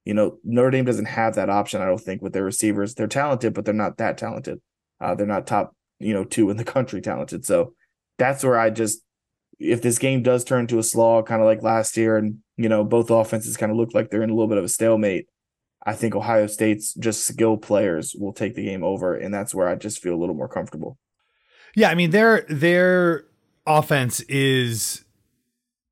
You 0.06 0.14
know, 0.14 0.38
Notre 0.44 0.72
Dame 0.72 0.86
doesn't 0.86 1.06
have 1.06 1.36
that 1.36 1.50
option, 1.50 1.82
I 1.82 1.86
don't 1.86 2.00
think, 2.00 2.22
with 2.22 2.32
their 2.32 2.44
receivers. 2.44 2.94
They're 2.94 3.08
talented, 3.08 3.54
but 3.54 3.66
they're 3.66 3.74
not 3.74 3.98
that 3.98 4.18
talented. 4.18 4.62
Uh, 5.02 5.16
they're 5.16 5.28
not 5.28 5.48
top, 5.48 5.76
you 6.00 6.14
know, 6.14 6.24
two 6.24 6.50
in 6.50 6.58
the 6.58 6.64
country 6.64 7.02
talented. 7.02 7.46
So 7.46 7.74
that's 8.18 8.44
where 8.44 8.58
I 8.58 8.70
just, 8.70 9.02
if 9.60 9.82
this 9.82 10.00
game 10.00 10.24
does 10.24 10.46
turn 10.46 10.68
to 10.68 10.80
a 10.80 10.84
slog, 10.84 11.28
kind 11.28 11.42
of 11.42 11.46
like 11.46 11.62
last 11.62 11.98
year, 11.98 12.16
and, 12.16 12.38
you 12.58 12.68
know, 12.68 12.84
both 12.84 13.10
offenses 13.10 13.56
kind 13.56 13.72
of 13.72 13.78
look 13.78 13.94
like 13.94 14.10
they're 14.10 14.24
in 14.24 14.30
a 14.30 14.34
little 14.34 14.48
bit 14.48 14.58
of 14.58 14.64
a 14.64 14.70
stalemate, 14.70 15.28
I 15.86 15.94
think 15.94 16.16
Ohio 16.16 16.48
State's 16.48 16.94
just 16.96 17.26
skill 17.26 17.56
players 17.56 18.16
will 18.18 18.34
take 18.34 18.56
the 18.56 18.66
game 18.66 18.84
over. 18.84 19.16
And 19.16 19.34
that's 19.34 19.54
where 19.54 19.70
I 19.70 19.76
just 19.76 20.02
feel 20.02 20.14
a 20.14 20.20
little 20.20 20.36
more 20.36 20.50
comfortable. 20.50 20.98
Yeah. 21.76 21.90
I 21.90 21.96
mean, 21.96 22.10
their, 22.10 22.46
their 22.50 23.26
offense 23.66 24.22
is, 24.22 25.06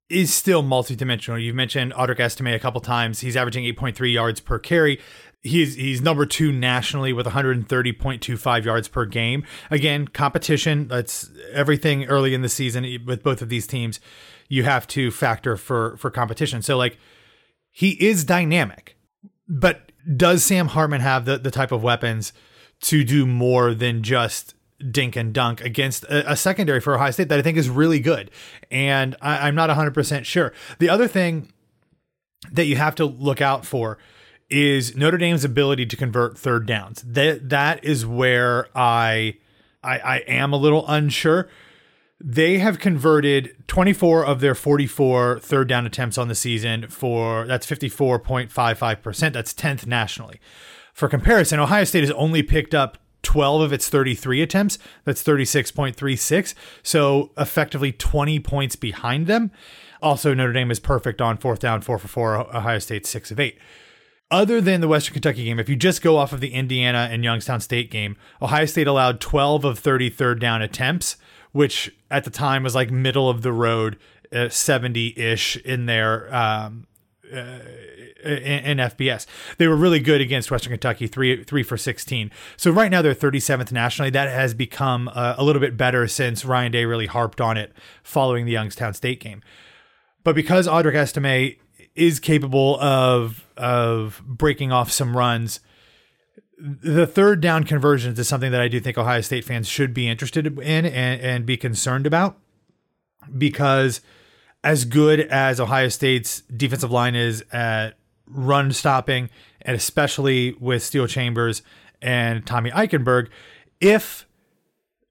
is 0.09 0.33
still 0.33 0.63
multidimensional. 0.63 1.41
You've 1.41 1.55
mentioned 1.55 1.93
Audric 1.93 2.19
Estime 2.19 2.47
a 2.47 2.59
couple 2.59 2.81
times. 2.81 3.19
He's 3.19 3.37
averaging 3.37 3.63
8.3 3.63 4.11
yards 4.11 4.39
per 4.39 4.59
carry. 4.59 4.99
He's 5.41 5.75
he's 5.75 6.01
number 6.01 6.25
two 6.25 6.51
nationally 6.51 7.13
with 7.13 7.27
130.25 7.27 8.65
yards 8.65 8.87
per 8.87 9.05
game. 9.05 9.43
Again, 9.69 10.07
competition. 10.07 10.87
That's 10.87 11.29
everything 11.53 12.05
early 12.05 12.33
in 12.33 12.41
the 12.41 12.49
season 12.49 13.03
with 13.05 13.21
both 13.21 13.43
of 13.43 13.49
these 13.49 13.67
teams. 13.67 13.99
You 14.47 14.63
have 14.63 14.87
to 14.87 15.11
factor 15.11 15.57
for 15.57 15.97
for 15.97 16.09
competition. 16.09 16.61
So 16.61 16.77
like 16.77 16.97
he 17.71 17.91
is 17.91 18.23
dynamic, 18.23 18.97
but 19.47 19.91
does 20.15 20.43
Sam 20.43 20.67
Hartman 20.67 21.01
have 21.01 21.25
the 21.25 21.37
the 21.37 21.51
type 21.51 21.71
of 21.71 21.83
weapons 21.83 22.33
to 22.81 23.03
do 23.03 23.25
more 23.25 23.73
than 23.73 24.03
just 24.03 24.55
dink 24.91 25.15
and 25.15 25.33
dunk 25.33 25.61
against 25.61 26.03
a, 26.05 26.31
a, 26.31 26.35
secondary 26.35 26.81
for 26.81 26.95
Ohio 26.95 27.11
State 27.11 27.29
that 27.29 27.39
I 27.39 27.41
think 27.41 27.57
is 27.57 27.69
really 27.69 27.99
good. 27.99 28.29
And 28.69 29.15
I, 29.21 29.47
I'm 29.47 29.55
not 29.55 29.69
100% 29.69 30.25
sure. 30.25 30.51
The 30.79 30.89
other 30.89 31.07
thing 31.07 31.51
that 32.51 32.65
you 32.65 32.75
have 32.75 32.93
to 32.95 33.05
look 33.05 33.41
out 33.41 33.65
for 33.65 33.97
is 34.49 34.95
Notre 34.95 35.17
Dame's 35.17 35.43
ability 35.43 35.85
to 35.87 35.95
convert 35.95 36.37
third 36.37 36.65
downs. 36.65 37.03
That 37.05 37.49
that 37.49 37.83
is 37.83 38.05
where 38.05 38.67
I 38.75 39.37
I, 39.83 39.97
I 39.99 40.17
am 40.27 40.53
a 40.53 40.57
little 40.57 40.85
unsure. 40.87 41.49
They 42.23 42.59
have 42.59 42.79
converted 42.79 43.55
24 43.67 44.25
of 44.25 44.39
their 44.39 44.55
44 44.55 45.39
third 45.39 45.67
down 45.67 45.85
attempts 45.85 46.17
on 46.17 46.27
the 46.27 46.35
season 46.35 46.87
for 46.87 47.45
that's 47.45 47.67
54.55%. 47.67 49.33
That's 49.33 49.53
10th 49.53 49.85
nationally. 49.85 50.39
For 50.93 51.09
comparison, 51.09 51.59
Ohio 51.59 51.83
State 51.83 52.03
has 52.03 52.11
only 52.11 52.41
picked 52.41 52.73
up 52.73 52.97
12 53.23 53.61
of 53.61 53.73
its 53.73 53.89
33 53.89 54.41
attempts. 54.41 54.77
That's 55.03 55.23
36.36. 55.23 56.53
So 56.83 57.31
effectively 57.37 57.91
20 57.91 58.39
points 58.39 58.75
behind 58.77 59.27
them. 59.27 59.51
Also, 60.01 60.33
Notre 60.33 60.53
Dame 60.53 60.71
is 60.71 60.79
perfect 60.79 61.21
on 61.21 61.37
fourth 61.37 61.59
down, 61.59 61.81
four 61.81 61.97
for 61.97 62.07
four. 62.07 62.35
Ohio 62.55 62.79
State, 62.79 63.05
six 63.05 63.29
of 63.29 63.39
eight 63.39 63.57
other 64.31 64.59
than 64.59 64.81
the 64.81 64.87
Western 64.87 65.13
Kentucky 65.13 65.45
game, 65.45 65.59
if 65.59 65.69
you 65.69 65.75
just 65.75 66.01
go 66.01 66.17
off 66.17 66.33
of 66.33 66.41
the 66.41 66.53
Indiana 66.53 67.07
and 67.11 67.23
Youngstown 67.23 67.61
State 67.61 67.91
game, 67.91 68.17
Ohio 68.41 68.65
State 68.65 68.87
allowed 68.87 69.21
12 69.21 69.63
of 69.63 69.79
30 69.79 70.09
third 70.09 70.39
down 70.39 70.61
attempts, 70.61 71.17
which 71.55 71.89
at 72.11 72.25
the 72.25 72.29
time 72.29 72.63
was 72.63 72.75
like 72.75 72.91
middle 72.91 73.29
of 73.29 73.41
the 73.41 73.53
road, 73.53 73.97
70 74.49 75.15
uh, 75.15 75.21
ish 75.21 75.55
in 75.55 75.85
their 75.85 76.35
um, 76.35 76.85
uh, 77.33 77.59
in, 78.25 78.77
in, 78.77 78.77
FBS. 78.79 79.25
They 79.57 79.69
were 79.69 79.77
really 79.77 80.01
good 80.01 80.19
against 80.19 80.51
Western 80.51 80.71
Kentucky, 80.71 81.07
three 81.07 81.45
three 81.45 81.63
for 81.63 81.77
16. 81.77 82.29
So 82.57 82.71
right 82.71 82.91
now 82.91 83.01
they're 83.01 83.15
37th 83.15 83.71
nationally. 83.71 84.09
That 84.09 84.27
has 84.27 84.53
become 84.53 85.09
uh, 85.13 85.35
a 85.37 85.45
little 85.45 85.61
bit 85.61 85.77
better 85.77 86.09
since 86.09 86.43
Ryan 86.43 86.73
Day 86.73 86.83
really 86.83 87.05
harped 87.05 87.39
on 87.39 87.55
it 87.55 87.71
following 88.03 88.45
the 88.45 88.51
Youngstown 88.51 88.93
State 88.93 89.21
game. 89.21 89.41
But 90.25 90.35
because 90.35 90.67
Audric 90.67 90.95
Estime 90.95 91.55
is 91.95 92.19
capable 92.19 92.77
of 92.81 93.47
of 93.55 94.21
breaking 94.25 94.73
off 94.73 94.91
some 94.91 95.15
runs. 95.15 95.61
The 96.57 97.05
third 97.05 97.41
down 97.41 97.65
conversions 97.65 98.17
is 98.17 98.27
something 98.27 98.51
that 98.51 98.61
I 98.61 98.67
do 98.67 98.79
think 98.79 98.97
Ohio 98.97 99.21
State 99.21 99.43
fans 99.43 99.67
should 99.67 99.93
be 99.93 100.07
interested 100.07 100.47
in 100.47 100.85
and, 100.85 101.21
and 101.21 101.45
be 101.45 101.57
concerned 101.57 102.07
about 102.07 102.37
because 103.37 104.01
as 104.63 104.85
good 104.85 105.19
as 105.19 105.59
Ohio 105.59 105.89
State's 105.89 106.41
defensive 106.41 106.91
line 106.91 107.15
is 107.15 107.43
at 107.51 107.97
run 108.27 108.71
stopping, 108.71 109.29
and 109.61 109.75
especially 109.75 110.53
with 110.59 110.83
Steele 110.83 111.07
Chambers 111.07 111.61
and 112.01 112.45
Tommy 112.45 112.71
Eichenberg, 112.71 113.29
if 113.79 114.25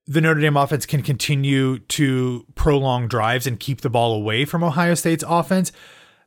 the 0.06 0.20
Notre 0.20 0.40
Dame 0.40 0.56
offense 0.56 0.86
can 0.86 1.02
continue 1.02 1.78
to 1.78 2.46
prolong 2.54 3.08
drives 3.08 3.46
and 3.46 3.58
keep 3.58 3.80
the 3.80 3.90
ball 3.90 4.12
away 4.14 4.44
from 4.44 4.62
Ohio 4.62 4.94
State's 4.94 5.24
offense, 5.26 5.72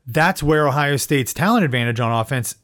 that's 0.05 0.41
where 0.41 0.67
Ohio 0.67 0.97
State's 0.97 1.33
talent 1.33 1.65
advantage 1.65 1.99
on 1.99 2.11
offense 2.11 2.55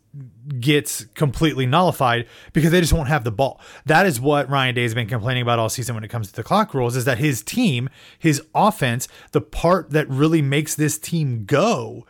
gets 0.60 1.06
completely 1.16 1.66
nullified 1.66 2.28
because 2.54 2.72
they 2.72 2.80
just 2.80 2.94
won't 2.94 3.08
have 3.08 3.24
the 3.24 3.32
ball. 3.32 3.60
That 3.86 4.06
is 4.06 4.22
what 4.22 4.50
Ryan 4.50 4.76
Day 4.76 4.84
has 4.84 4.94
been 4.94 5.08
complaining 5.08 5.42
about 5.42 5.60
all 5.60 5.70
season 5.70 5.96
when 5.96 6.04
it 6.04 6.10
comes 6.10 6.28
to 6.28 6.36
the 6.36 6.44
clock 6.44 6.74
rules 6.74 6.96
is 6.96 7.06
that 7.06 7.18
his 7.18 7.42
team, 7.42 7.90
his 8.20 8.42
offense, 8.54 9.08
the 9.32 9.42
part 9.42 9.92
that 9.92 10.08
really 10.10 10.42
makes 10.42 10.76
this 10.76 10.98
team 10.98 11.46
go 11.46 12.06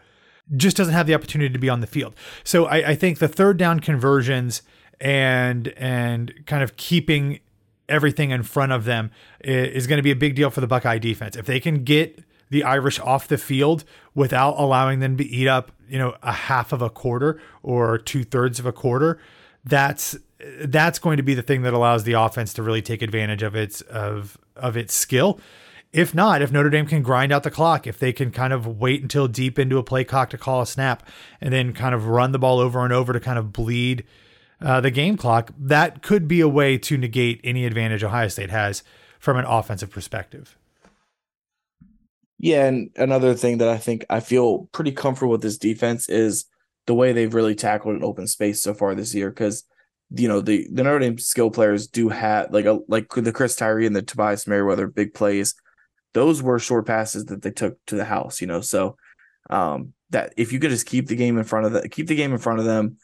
just 0.55 0.75
doesn't 0.75 0.93
have 0.93 1.07
the 1.07 1.15
opportunity 1.15 1.51
to 1.51 1.59
be 1.59 1.69
on 1.69 1.79
the 1.79 1.87
field. 1.87 2.13
So 2.43 2.65
I, 2.65 2.89
I 2.89 2.95
think 2.95 3.19
the 3.19 3.29
third 3.29 3.57
down 3.57 3.79
conversions 3.79 4.61
and 4.99 5.69
and 5.69 6.33
kind 6.45 6.63
of 6.63 6.75
keeping 6.77 7.39
everything 7.89 8.31
in 8.31 8.43
front 8.43 8.71
of 8.71 8.85
them 8.85 9.11
is 9.41 9.87
going 9.87 9.97
to 9.97 10.03
be 10.03 10.11
a 10.11 10.15
big 10.15 10.35
deal 10.35 10.49
for 10.49 10.61
the 10.61 10.67
Buckeye 10.67 10.97
defense. 10.97 11.35
If 11.35 11.45
they 11.45 11.59
can 11.59 11.83
get 11.83 12.23
the 12.53 12.63
Irish 12.63 12.99
off 12.99 13.27
the 13.27 13.37
field 13.37 13.83
without 14.13 14.53
allowing 14.59 14.99
them 14.99 15.17
to 15.17 15.25
eat 15.25 15.47
up, 15.47 15.71
you 15.89 15.97
know, 15.97 16.15
a 16.21 16.31
half 16.31 16.71
of 16.71 16.83
a 16.83 16.89
quarter 16.89 17.41
or 17.63 17.97
two 17.97 18.23
thirds 18.23 18.59
of 18.59 18.65
a 18.67 18.71
quarter, 18.71 19.19
that's 19.65 20.15
that's 20.63 20.99
going 20.99 21.17
to 21.17 21.23
be 21.23 21.33
the 21.33 21.41
thing 21.41 21.63
that 21.63 21.73
allows 21.73 22.03
the 22.03 22.13
offense 22.13 22.53
to 22.53 22.61
really 22.61 22.81
take 22.81 23.01
advantage 23.01 23.41
of 23.41 23.55
its 23.55 23.81
of 23.81 24.37
of 24.55 24.77
its 24.77 24.93
skill. 24.93 25.39
If 25.91 26.13
not, 26.13 26.41
if 26.43 26.51
Notre 26.51 26.69
Dame 26.69 26.85
can 26.85 27.01
grind 27.01 27.31
out 27.31 27.43
the 27.43 27.51
clock, 27.51 27.87
if 27.87 27.97
they 27.97 28.13
can 28.13 28.31
kind 28.31 28.53
of 28.53 28.67
wait 28.67 29.01
until 29.01 29.27
deep 29.27 29.57
into 29.57 29.79
a 29.79 29.83
play 29.83 30.03
clock 30.03 30.29
to 30.29 30.37
call 30.37 30.61
a 30.61 30.67
snap, 30.67 31.07
and 31.41 31.51
then 31.51 31.73
kind 31.73 31.95
of 31.95 32.05
run 32.07 32.33
the 32.33 32.39
ball 32.39 32.59
over 32.59 32.83
and 32.83 32.93
over 32.93 33.13
to 33.13 33.19
kind 33.19 33.39
of 33.39 33.51
bleed 33.51 34.03
uh, 34.61 34.79
the 34.79 34.91
game 34.91 35.17
clock, 35.17 35.51
that 35.57 36.03
could 36.03 36.27
be 36.27 36.39
a 36.39 36.47
way 36.47 36.77
to 36.77 36.97
negate 36.97 37.41
any 37.43 37.65
advantage 37.65 38.03
Ohio 38.03 38.27
State 38.27 38.51
has 38.51 38.83
from 39.19 39.37
an 39.37 39.45
offensive 39.45 39.89
perspective. 39.89 40.57
Yeah, 42.43 42.65
and 42.65 42.89
another 42.97 43.35
thing 43.35 43.59
that 43.59 43.69
I 43.69 43.77
think 43.77 44.05
I 44.09 44.19
feel 44.19 44.67
pretty 44.73 44.91
comfortable 44.91 45.31
with 45.31 45.41
this 45.41 45.57
defense 45.57 46.09
is 46.09 46.43
the 46.87 46.93
way 46.93 47.13
they've 47.13 47.33
really 47.33 47.55
tackled 47.55 47.95
an 47.95 48.03
open 48.03 48.27
space 48.27 48.61
so 48.61 48.73
far 48.73 48.93
this 48.95 49.15
year. 49.15 49.29
Because 49.29 49.63
you 50.09 50.27
know 50.27 50.41
the 50.41 50.67
the 50.69 50.83
Notre 50.83 50.99
Dame 50.99 51.17
skill 51.17 51.49
players 51.49 51.87
do 51.87 52.09
have 52.09 52.51
like 52.51 52.65
a 52.65 52.79
like 52.89 53.07
the 53.07 53.31
Chris 53.31 53.55
Tyree 53.55 53.85
and 53.87 53.95
the 53.95 54.01
Tobias 54.01 54.45
Merriweather 54.45 54.87
big 54.87 55.13
plays. 55.13 55.55
Those 56.13 56.43
were 56.43 56.59
short 56.59 56.85
passes 56.85 57.23
that 57.27 57.43
they 57.43 57.51
took 57.51 57.77
to 57.85 57.95
the 57.95 58.03
house. 58.03 58.41
You 58.41 58.47
know, 58.47 58.59
so 58.59 58.97
um, 59.49 59.93
that 60.09 60.33
if 60.35 60.51
you 60.51 60.59
could 60.59 60.71
just 60.71 60.85
keep 60.85 61.07
the 61.07 61.15
game 61.15 61.37
in 61.37 61.45
front 61.45 61.67
of 61.67 61.71
the 61.71 61.87
keep 61.87 62.07
the 62.07 62.15
game 62.15 62.33
in 62.33 62.39
front 62.39 62.59
of 62.59 62.65
them, 62.65 62.97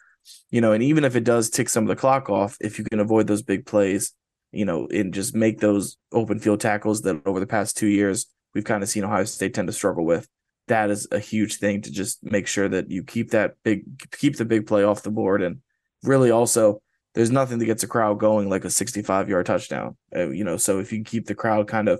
you 0.51 0.59
know, 0.59 0.73
and 0.73 0.83
even 0.83 1.05
if 1.05 1.15
it 1.15 1.23
does 1.23 1.49
tick 1.49 1.69
some 1.69 1.85
of 1.85 1.87
the 1.87 1.95
clock 1.95 2.29
off, 2.29 2.57
if 2.59 2.77
you 2.77 2.83
can 2.83 2.99
avoid 2.99 3.27
those 3.27 3.41
big 3.41 3.65
plays, 3.65 4.11
you 4.51 4.65
know, 4.65 4.89
and 4.93 5.13
just 5.13 5.33
make 5.33 5.61
those 5.61 5.95
open 6.11 6.41
field 6.41 6.59
tackles 6.59 7.03
that 7.03 7.25
over 7.25 7.39
the 7.39 7.47
past 7.47 7.77
two 7.77 7.87
years 7.87 8.27
we've 8.53 8.63
kind 8.63 8.83
of 8.83 8.89
seen 8.89 9.03
Ohio 9.03 9.23
State 9.25 9.53
tend 9.53 9.67
to 9.67 9.73
struggle 9.73 10.05
with. 10.05 10.27
That 10.67 10.91
is 10.91 11.07
a 11.11 11.19
huge 11.19 11.57
thing 11.57 11.81
to 11.81 11.91
just 11.91 12.23
make 12.23 12.47
sure 12.47 12.69
that 12.69 12.91
you 12.91 13.03
keep 13.03 13.31
that 13.31 13.55
big, 13.63 13.83
keep 14.11 14.37
the 14.37 14.45
big 14.45 14.67
play 14.67 14.83
off 14.83 15.03
the 15.03 15.11
board, 15.11 15.41
and 15.41 15.61
really 16.03 16.31
also 16.31 16.81
there's 17.15 17.31
nothing 17.31 17.59
that 17.59 17.65
gets 17.65 17.83
a 17.83 17.87
crowd 17.87 18.19
going 18.19 18.49
like 18.49 18.65
a 18.65 18.69
65 18.69 19.29
yard 19.29 19.45
touchdown. 19.45 19.97
Uh, 20.15 20.29
you 20.29 20.43
know, 20.43 20.57
so 20.57 20.79
if 20.79 20.91
you 20.93 21.03
keep 21.03 21.25
the 21.25 21.35
crowd 21.35 21.67
kind 21.67 21.89
of 21.89 21.99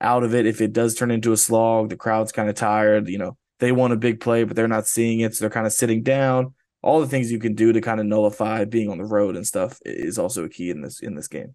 out 0.00 0.22
of 0.22 0.34
it, 0.34 0.46
if 0.46 0.60
it 0.60 0.72
does 0.72 0.94
turn 0.94 1.10
into 1.10 1.32
a 1.32 1.36
slog, 1.36 1.88
the 1.88 1.96
crowd's 1.96 2.32
kind 2.32 2.48
of 2.48 2.54
tired. 2.54 3.08
You 3.08 3.18
know, 3.18 3.36
they 3.58 3.72
want 3.72 3.92
a 3.92 3.96
big 3.96 4.20
play, 4.20 4.44
but 4.44 4.56
they're 4.56 4.68
not 4.68 4.86
seeing 4.86 5.20
it, 5.20 5.34
so 5.34 5.44
they're 5.44 5.50
kind 5.50 5.66
of 5.66 5.72
sitting 5.72 6.02
down. 6.02 6.54
All 6.82 7.00
the 7.00 7.08
things 7.08 7.32
you 7.32 7.40
can 7.40 7.54
do 7.54 7.72
to 7.72 7.80
kind 7.80 7.98
of 7.98 8.06
nullify 8.06 8.64
being 8.64 8.90
on 8.90 8.98
the 8.98 9.04
road 9.04 9.34
and 9.34 9.46
stuff 9.46 9.80
is 9.84 10.18
also 10.18 10.44
a 10.44 10.48
key 10.48 10.70
in 10.70 10.82
this 10.82 11.00
in 11.00 11.14
this 11.16 11.28
game. 11.28 11.54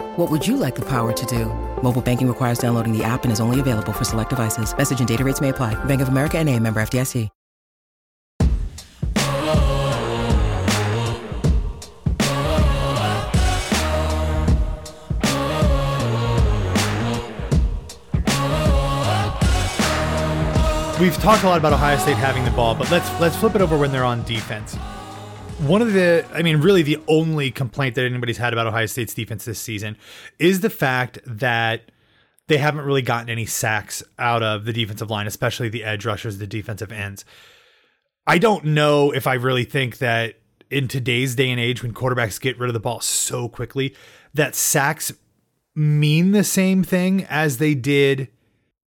What 0.17 0.29
would 0.29 0.45
you 0.45 0.57
like 0.57 0.75
the 0.75 0.81
power 0.81 1.13
to 1.13 1.25
do? 1.25 1.45
Mobile 1.81 2.01
banking 2.01 2.27
requires 2.27 2.59
downloading 2.59 2.91
the 2.91 3.01
app 3.03 3.23
and 3.23 3.31
is 3.31 3.39
only 3.39 3.59
available 3.59 3.93
for 3.93 4.03
select 4.03 4.29
devices. 4.29 4.75
Message 4.77 4.99
and 4.99 5.07
data 5.07 5.23
rates 5.23 5.41
may 5.41 5.49
apply. 5.49 5.73
Bank 5.85 6.01
of 6.01 6.09
America 6.09 6.37
and 6.37 6.49
a 6.49 6.57
member 6.59 6.81
FDIC. 6.81 7.29
We've 20.99 21.17
talked 21.17 21.43
a 21.43 21.47
lot 21.47 21.57
about 21.57 21.73
Ohio 21.73 21.97
State 21.97 22.17
having 22.17 22.45
the 22.45 22.51
ball, 22.51 22.75
but 22.75 22.91
let's 22.91 23.09
let's 23.19 23.35
flip 23.35 23.55
it 23.55 23.61
over 23.61 23.75
when 23.75 23.91
they're 23.91 24.03
on 24.03 24.23
defense. 24.23 24.77
One 25.61 25.83
of 25.83 25.93
the, 25.93 26.25
I 26.33 26.41
mean, 26.41 26.57
really 26.57 26.81
the 26.81 26.97
only 27.07 27.51
complaint 27.51 27.93
that 27.93 28.05
anybody's 28.05 28.37
had 28.37 28.51
about 28.51 28.65
Ohio 28.65 28.87
State's 28.87 29.13
defense 29.13 29.45
this 29.45 29.59
season 29.59 29.95
is 30.39 30.61
the 30.61 30.71
fact 30.71 31.19
that 31.23 31.91
they 32.47 32.57
haven't 32.57 32.83
really 32.83 33.03
gotten 33.03 33.29
any 33.29 33.45
sacks 33.45 34.01
out 34.17 34.41
of 34.41 34.65
the 34.65 34.73
defensive 34.73 35.11
line, 35.11 35.27
especially 35.27 35.69
the 35.69 35.83
edge 35.83 36.03
rushers, 36.03 36.39
the 36.39 36.47
defensive 36.47 36.91
ends. 36.91 37.25
I 38.25 38.39
don't 38.39 38.65
know 38.65 39.11
if 39.11 39.27
I 39.27 39.35
really 39.35 39.63
think 39.63 39.99
that 39.99 40.39
in 40.71 40.87
today's 40.87 41.35
day 41.35 41.51
and 41.51 41.59
age, 41.59 41.83
when 41.83 41.93
quarterbacks 41.93 42.41
get 42.41 42.57
rid 42.57 42.69
of 42.69 42.73
the 42.73 42.79
ball 42.79 42.99
so 42.99 43.47
quickly, 43.47 43.95
that 44.33 44.55
sacks 44.55 45.13
mean 45.75 46.31
the 46.31 46.43
same 46.43 46.83
thing 46.83 47.23
as 47.29 47.59
they 47.59 47.75
did 47.75 48.29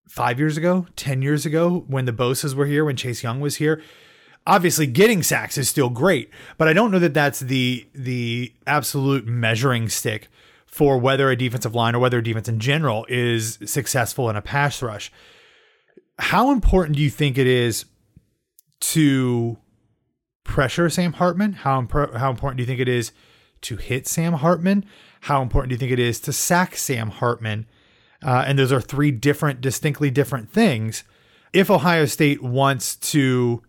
five 0.09 0.41
years 0.41 0.57
ago, 0.57 0.89
10 0.97 1.23
years 1.23 1.47
ago, 1.47 1.85
when 1.87 2.05
the 2.05 2.13
Bosa's 2.13 2.55
were 2.55 2.67
here, 2.67 2.85
when 2.85 2.97
Chase 2.97 3.23
Young 3.23 3.41
was 3.41 3.57
here. 3.57 3.81
Obviously, 4.47 4.87
getting 4.87 5.23
sacks 5.23 5.57
is 5.57 5.69
still 5.69 5.89
great, 5.89 6.31
but 6.59 6.69
I 6.69 6.75
don't 6.75 6.91
know 6.91 6.99
that 6.99 7.15
that's 7.15 7.41
the 7.41 7.87
the 7.95 8.53
absolute 8.67 9.27
measuring 9.27 9.89
stick 9.89 10.29
for 10.67 10.99
whether 10.99 11.31
a 11.31 11.37
defensive 11.37 11.75
line 11.75 11.95
or 11.95 12.01
whether 12.01 12.19
a 12.19 12.23
defense 12.23 12.49
in 12.49 12.59
general 12.59 13.07
is 13.09 13.59
successful 13.65 14.29
in 14.29 14.37
a 14.37 14.43
pass 14.43 14.83
rush. 14.83 15.11
How 16.19 16.51
important 16.51 16.97
do 16.97 17.03
you 17.03 17.11
think 17.11 17.39
it 17.39 17.47
is 17.47 17.87
to 18.81 19.57
pressure 20.45 20.91
Sam 20.91 21.15
Hartman? 21.15 21.53
How 21.53 21.81
impor- 21.81 22.15
how 22.17 22.31
important 22.31 22.59
do 22.59 22.63
you 22.63 22.67
think 22.67 22.81
it 22.81 22.89
is 22.89 23.13
to 23.63 23.77
hit 23.77 24.07
Sam 24.07 24.35
Hartman? 24.35 24.85
How 25.23 25.41
important 25.41 25.71
do 25.71 25.75
you 25.75 25.79
think 25.79 25.93
it 25.93 25.99
is 25.99 26.21
to 26.21 26.33
sack 26.33 26.77
Sam 26.77 27.09
Hartman? 27.09 27.67
Uh, 28.23 28.45
and 28.47 28.59
those 28.59 28.73
are 28.73 28.81
three 28.81 29.11
different, 29.11 29.61
distinctly 29.61 30.11
different 30.11 30.51
things. 30.51 31.05
If 31.53 31.71
Ohio 31.71 32.05
State 32.05 32.43
wants 32.43 32.97
to 32.97 33.63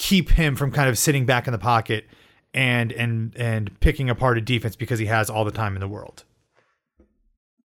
keep 0.00 0.30
him 0.30 0.56
from 0.56 0.72
kind 0.72 0.88
of 0.88 0.96
sitting 0.96 1.26
back 1.26 1.46
in 1.46 1.52
the 1.52 1.58
pocket 1.58 2.06
and 2.54 2.90
and 2.92 3.36
and 3.36 3.78
picking 3.80 4.08
apart 4.08 4.38
a 4.38 4.40
defense 4.40 4.74
because 4.74 4.98
he 4.98 5.04
has 5.04 5.28
all 5.28 5.44
the 5.44 5.50
time 5.50 5.76
in 5.76 5.80
the 5.80 5.86
world. 5.86 6.24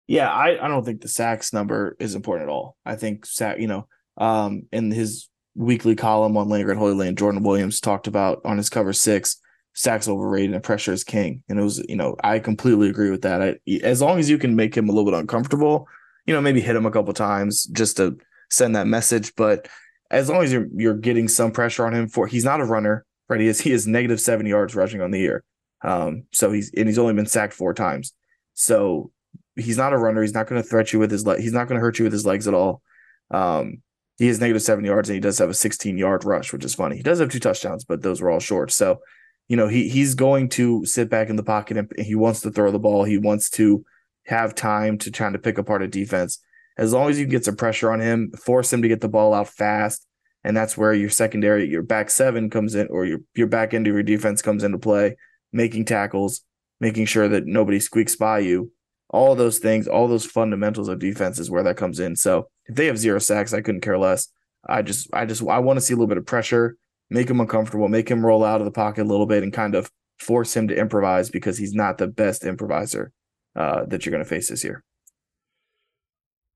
Yeah, 0.06 0.30
I, 0.30 0.62
I 0.62 0.68
don't 0.68 0.84
think 0.84 1.00
the 1.00 1.08
sacks 1.08 1.54
number 1.54 1.96
is 1.98 2.14
important 2.14 2.50
at 2.50 2.52
all. 2.52 2.76
I 2.84 2.94
think 2.94 3.24
sack, 3.24 3.58
you 3.58 3.66
know, 3.66 3.88
um, 4.18 4.66
in 4.70 4.90
his 4.90 5.28
weekly 5.54 5.96
column 5.96 6.36
on 6.36 6.50
Land 6.50 6.64
Grant 6.64 6.78
Holy 6.78 6.94
Land, 6.94 7.16
Jordan 7.16 7.42
Williams 7.42 7.80
talked 7.80 8.06
about 8.06 8.42
on 8.44 8.58
his 8.58 8.68
cover 8.68 8.92
six, 8.92 9.40
sacks 9.72 10.06
overrated 10.06 10.54
and 10.54 10.62
pressure 10.62 10.92
is 10.92 11.04
king. 11.04 11.42
And 11.48 11.58
it 11.58 11.62
was, 11.62 11.82
you 11.88 11.96
know, 11.96 12.16
I 12.22 12.38
completely 12.38 12.90
agree 12.90 13.10
with 13.10 13.22
that. 13.22 13.42
I, 13.42 13.58
as 13.82 14.02
long 14.02 14.18
as 14.18 14.28
you 14.28 14.36
can 14.36 14.54
make 14.54 14.76
him 14.76 14.90
a 14.90 14.92
little 14.92 15.10
bit 15.10 15.18
uncomfortable, 15.18 15.88
you 16.26 16.34
know, 16.34 16.42
maybe 16.42 16.60
hit 16.60 16.76
him 16.76 16.86
a 16.86 16.90
couple 16.90 17.14
times 17.14 17.64
just 17.64 17.96
to 17.96 18.18
send 18.50 18.76
that 18.76 18.86
message. 18.86 19.34
But 19.34 19.68
as 20.10 20.28
long 20.28 20.42
as 20.42 20.52
you're 20.52 20.68
you're 20.74 20.96
getting 20.96 21.28
some 21.28 21.52
pressure 21.52 21.86
on 21.86 21.94
him 21.94 22.08
for 22.08 22.26
he's 22.26 22.44
not 22.44 22.60
a 22.60 22.64
runner, 22.64 23.04
right? 23.28 23.40
He 23.40 23.48
is 23.48 23.60
he 23.60 23.72
is 23.72 23.86
negative 23.86 24.20
seven 24.20 24.46
yards 24.46 24.74
rushing 24.74 25.00
on 25.00 25.10
the 25.10 25.20
year. 25.20 25.44
Um, 25.82 26.24
so 26.32 26.52
he's 26.52 26.72
and 26.76 26.88
he's 26.88 26.98
only 26.98 27.14
been 27.14 27.26
sacked 27.26 27.54
four 27.54 27.74
times. 27.74 28.12
So 28.54 29.10
he's 29.56 29.76
not 29.76 29.92
a 29.92 29.98
runner. 29.98 30.22
He's 30.22 30.34
not 30.34 30.46
going 30.46 30.62
to 30.62 30.68
threat 30.68 30.92
you 30.92 30.98
with 30.98 31.10
his 31.10 31.26
leg. 31.26 31.40
He's 31.40 31.52
not 31.52 31.68
going 31.68 31.78
to 31.78 31.82
hurt 31.82 31.98
you 31.98 32.04
with 32.04 32.12
his 32.12 32.26
legs 32.26 32.46
at 32.46 32.54
all. 32.54 32.82
Um, 33.30 33.82
he 34.18 34.28
has 34.28 34.40
negative 34.40 34.62
seven 34.62 34.84
yards 34.84 35.08
and 35.08 35.14
he 35.14 35.20
does 35.20 35.38
have 35.38 35.50
a 35.50 35.54
16 35.54 35.98
yard 35.98 36.24
rush, 36.24 36.52
which 36.52 36.64
is 36.64 36.74
funny. 36.74 36.96
He 36.96 37.02
does 37.02 37.20
have 37.20 37.30
two 37.30 37.40
touchdowns, 37.40 37.84
but 37.84 38.02
those 38.02 38.20
were 38.20 38.30
all 38.30 38.40
short. 38.40 38.72
So, 38.72 39.00
you 39.48 39.56
know, 39.56 39.68
he 39.68 39.88
he's 39.88 40.14
going 40.14 40.48
to 40.50 40.84
sit 40.86 41.10
back 41.10 41.28
in 41.28 41.36
the 41.36 41.42
pocket 41.42 41.76
and 41.76 41.92
he 41.98 42.14
wants 42.14 42.40
to 42.42 42.50
throw 42.50 42.70
the 42.70 42.78
ball. 42.78 43.04
He 43.04 43.18
wants 43.18 43.50
to 43.50 43.84
have 44.26 44.54
time 44.54 44.98
to 44.98 45.10
try 45.10 45.30
to 45.30 45.38
pick 45.38 45.58
apart 45.58 45.82
a 45.82 45.88
defense. 45.88 46.38
As 46.76 46.92
long 46.92 47.08
as 47.10 47.18
you 47.18 47.26
get 47.26 47.44
some 47.44 47.56
pressure 47.56 47.90
on 47.90 48.00
him, 48.00 48.32
force 48.32 48.72
him 48.72 48.82
to 48.82 48.88
get 48.88 49.00
the 49.00 49.08
ball 49.08 49.34
out 49.34 49.48
fast, 49.48 50.06
and 50.44 50.56
that's 50.56 50.76
where 50.76 50.92
your 50.92 51.10
secondary, 51.10 51.68
your 51.68 51.82
back 51.82 52.10
seven 52.10 52.50
comes 52.50 52.74
in, 52.74 52.86
or 52.88 53.04
your 53.04 53.20
your 53.34 53.46
back 53.46 53.74
end 53.74 53.86
of 53.86 53.94
your 53.94 54.02
defense 54.02 54.42
comes 54.42 54.62
into 54.62 54.78
play, 54.78 55.16
making 55.52 55.86
tackles, 55.86 56.42
making 56.80 57.06
sure 57.06 57.28
that 57.28 57.46
nobody 57.46 57.80
squeaks 57.80 58.16
by 58.16 58.40
you. 58.40 58.72
All 59.10 59.34
those 59.34 59.58
things, 59.58 59.88
all 59.88 60.08
those 60.08 60.26
fundamentals 60.26 60.88
of 60.88 60.98
defense 60.98 61.38
is 61.38 61.50
where 61.50 61.62
that 61.62 61.76
comes 61.76 62.00
in. 62.00 62.16
So 62.16 62.48
if 62.66 62.74
they 62.74 62.86
have 62.86 62.98
zero 62.98 63.18
sacks, 63.18 63.54
I 63.54 63.60
couldn't 63.60 63.80
care 63.80 63.98
less. 63.98 64.28
I 64.68 64.82
just, 64.82 65.08
I 65.12 65.26
just, 65.26 65.46
I 65.46 65.60
want 65.60 65.76
to 65.76 65.80
see 65.80 65.94
a 65.94 65.96
little 65.96 66.08
bit 66.08 66.18
of 66.18 66.26
pressure, 66.26 66.76
make 67.08 67.30
him 67.30 67.40
uncomfortable, 67.40 67.88
make 67.88 68.08
him 68.08 68.26
roll 68.26 68.44
out 68.44 68.60
of 68.60 68.64
the 68.64 68.72
pocket 68.72 69.02
a 69.02 69.08
little 69.08 69.26
bit, 69.26 69.44
and 69.44 69.52
kind 69.52 69.76
of 69.76 69.90
force 70.18 70.56
him 70.56 70.68
to 70.68 70.76
improvise 70.76 71.30
because 71.30 71.56
he's 71.56 71.72
not 71.72 71.98
the 71.98 72.08
best 72.08 72.44
improviser 72.44 73.12
uh, 73.54 73.84
that 73.86 74.04
you're 74.04 74.12
going 74.12 74.24
to 74.24 74.28
face 74.28 74.48
this 74.48 74.64
year. 74.64 74.82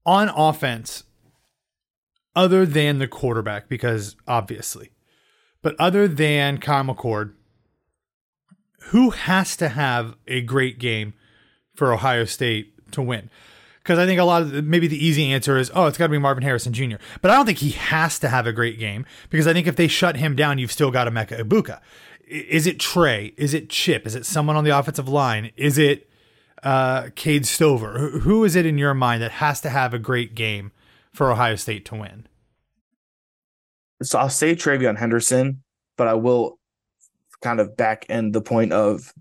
On 0.06 0.28
offense, 0.28 1.04
other 2.34 2.64
than 2.64 2.98
the 2.98 3.08
quarterback, 3.08 3.68
because 3.68 4.16
obviously, 4.26 4.90
but 5.62 5.76
other 5.78 6.08
than 6.08 6.58
Kyle 6.58 6.84
McCord, 6.84 7.34
who 8.84 9.10
has 9.10 9.56
to 9.56 9.68
have 9.68 10.16
a 10.26 10.40
great 10.40 10.78
game 10.78 11.14
for 11.74 11.92
Ohio 11.92 12.24
State 12.24 12.92
to 12.92 13.02
win? 13.02 13.30
Because 13.82 13.98
I 13.98 14.06
think 14.06 14.20
a 14.20 14.24
lot 14.24 14.42
of 14.42 14.50
the, 14.52 14.62
maybe 14.62 14.86
the 14.86 15.04
easy 15.04 15.32
answer 15.32 15.56
is, 15.56 15.70
oh, 15.74 15.86
it's 15.86 15.98
got 15.98 16.06
to 16.06 16.10
be 16.10 16.18
Marvin 16.18 16.42
Harrison 16.42 16.72
Jr. 16.72 16.96
But 17.22 17.30
I 17.30 17.36
don't 17.36 17.46
think 17.46 17.58
he 17.58 17.70
has 17.70 18.18
to 18.20 18.28
have 18.28 18.46
a 18.46 18.52
great 18.52 18.78
game 18.78 19.06
because 19.30 19.46
I 19.46 19.52
think 19.52 19.66
if 19.66 19.76
they 19.76 19.88
shut 19.88 20.16
him 20.16 20.36
down, 20.36 20.58
you've 20.58 20.72
still 20.72 20.90
got 20.90 21.08
Emeka 21.08 21.40
Egbuka. 21.40 21.80
Is 22.26 22.66
it 22.66 22.78
Trey? 22.78 23.32
Is 23.36 23.54
it 23.54 23.70
Chip? 23.70 24.06
Is 24.06 24.14
it 24.14 24.26
someone 24.26 24.56
on 24.56 24.64
the 24.64 24.76
offensive 24.76 25.08
line? 25.08 25.50
Is 25.56 25.78
it 25.78 26.09
uh, 26.62 27.10
Cade 27.14 27.46
Stover? 27.46 27.98
Who 28.20 28.44
is 28.44 28.56
it 28.56 28.66
in 28.66 28.78
your 28.78 28.94
mind 28.94 29.22
that 29.22 29.32
has 29.32 29.60
to 29.62 29.70
have 29.70 29.94
a 29.94 29.98
great 29.98 30.34
game 30.34 30.72
for 31.12 31.30
Ohio 31.30 31.56
State 31.56 31.84
to 31.86 31.94
win? 31.94 32.26
So 34.02 34.18
I'll 34.18 34.30
say 34.30 34.54
TreVeyon 34.54 34.96
Henderson, 34.96 35.62
but 35.96 36.08
I 36.08 36.14
will 36.14 36.58
kind 37.42 37.60
of 37.60 37.76
back 37.76 38.06
end 38.08 38.34
the 38.34 38.40
point 38.40 38.72
of 38.72 39.12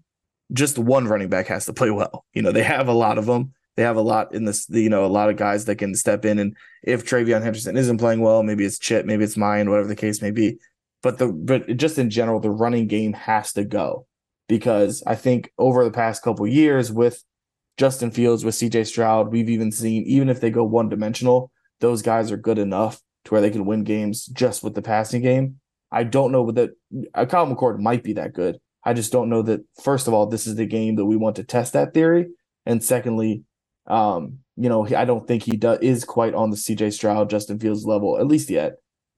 just 0.52 0.78
one 0.78 1.08
running 1.08 1.30
back 1.30 1.48
has 1.48 1.66
to 1.66 1.74
play 1.74 1.92
well. 1.92 2.26
You 2.34 2.42
know, 2.42 2.52
they 2.52 2.64
have 2.64 2.88
a 2.88 2.94
lot 2.94 3.18
of 3.18 3.26
them. 3.26 3.54
They 3.76 3.84
have 3.84 3.98
a 3.98 4.02
lot 4.02 4.34
in 4.34 4.46
this, 4.46 4.68
you 4.70 4.90
know, 4.90 5.06
a 5.06 5.08
lot 5.08 5.30
of 5.30 5.38
guys 5.38 5.66
that 5.66 5.78
can 5.78 5.96
step 5.96 6.26
in. 6.26 6.40
And 6.40 6.56
if 6.84 7.06
TreVeyon 7.06 7.42
Henderson 7.42 7.78
isn't 7.78 7.98
playing 7.98 8.20
well, 8.20 8.44
maybe 8.44 8.66
it's 8.66 8.80
Chip, 8.80 9.06
maybe 9.06 9.24
it's 9.24 9.38
mine, 9.38 9.70
whatever 9.70 9.88
the 9.88 9.96
case 9.96 10.22
may 10.22 10.32
be. 10.32 10.58
But 11.02 11.18
the 11.18 11.28
but 11.28 11.78
just 11.78 11.98
in 11.98 12.10
general, 12.10 12.42
the 12.42 12.50
running 12.50 12.88
game 12.88 13.14
has 13.14 13.54
to 13.54 13.64
go 13.64 14.06
because 14.50 15.02
I 15.08 15.16
think 15.16 15.54
over 15.58 15.86
the 15.86 15.92
past 15.92 16.24
couple 16.24 16.46
years 16.46 16.92
with 16.92 17.24
Justin 17.80 18.12
Fields, 18.12 18.44
with 18.44 18.56
CJ 18.56 18.88
Stroud, 18.88 19.32
we've 19.32 19.50
even 19.50 19.72
seen 19.72 20.04
even 20.04 20.28
if 20.28 20.42
they 20.42 20.52
go 20.52 20.66
one 20.66 20.90
dimensional, 20.90 21.50
those 21.80 22.02
guys 22.02 22.30
are 22.30 22.38
good 22.38 22.60
enough 22.60 23.02
to 23.24 23.32
where 23.32 23.40
they 23.40 23.50
can 23.50 23.66
win 23.66 23.86
games 23.86 24.26
just 24.26 24.64
with 24.64 24.76
the 24.76 24.82
passing 24.82 25.22
game. 25.22 25.62
I 25.90 26.04
don't 26.04 26.34
know 26.34 26.52
that 26.52 26.72
uh, 27.16 27.26
Kyle 27.26 27.48
McCord 27.48 27.80
might 27.80 28.04
be 28.04 28.14
that 28.14 28.34
good. 28.34 28.60
I 28.84 28.94
just 28.94 29.14
don't 29.14 29.30
know 29.30 29.42
that. 29.44 29.62
First 29.82 30.08
of 30.08 30.14
all, 30.14 30.26
this 30.26 30.46
is 30.46 30.56
the 30.56 30.66
game 30.66 30.98
that 30.98 31.06
we 31.06 31.16
want 31.16 31.38
to 31.38 31.44
test 31.46 31.72
that 31.72 31.94
theory, 31.94 32.28
and 32.66 32.84
secondly, 32.84 33.44
um, 33.88 34.40
you 34.58 34.68
know, 34.68 34.86
I 34.86 35.06
don't 35.06 35.26
think 35.26 35.44
he 35.44 35.56
does 35.56 35.80
is 35.80 36.04
quite 36.04 36.34
on 36.34 36.50
the 36.50 36.58
CJ 36.58 36.92
Stroud, 36.92 37.30
Justin 37.30 37.60
Fields 37.60 37.86
level 37.86 38.20
at 38.20 38.28
least 38.28 38.50
yet. 38.50 38.74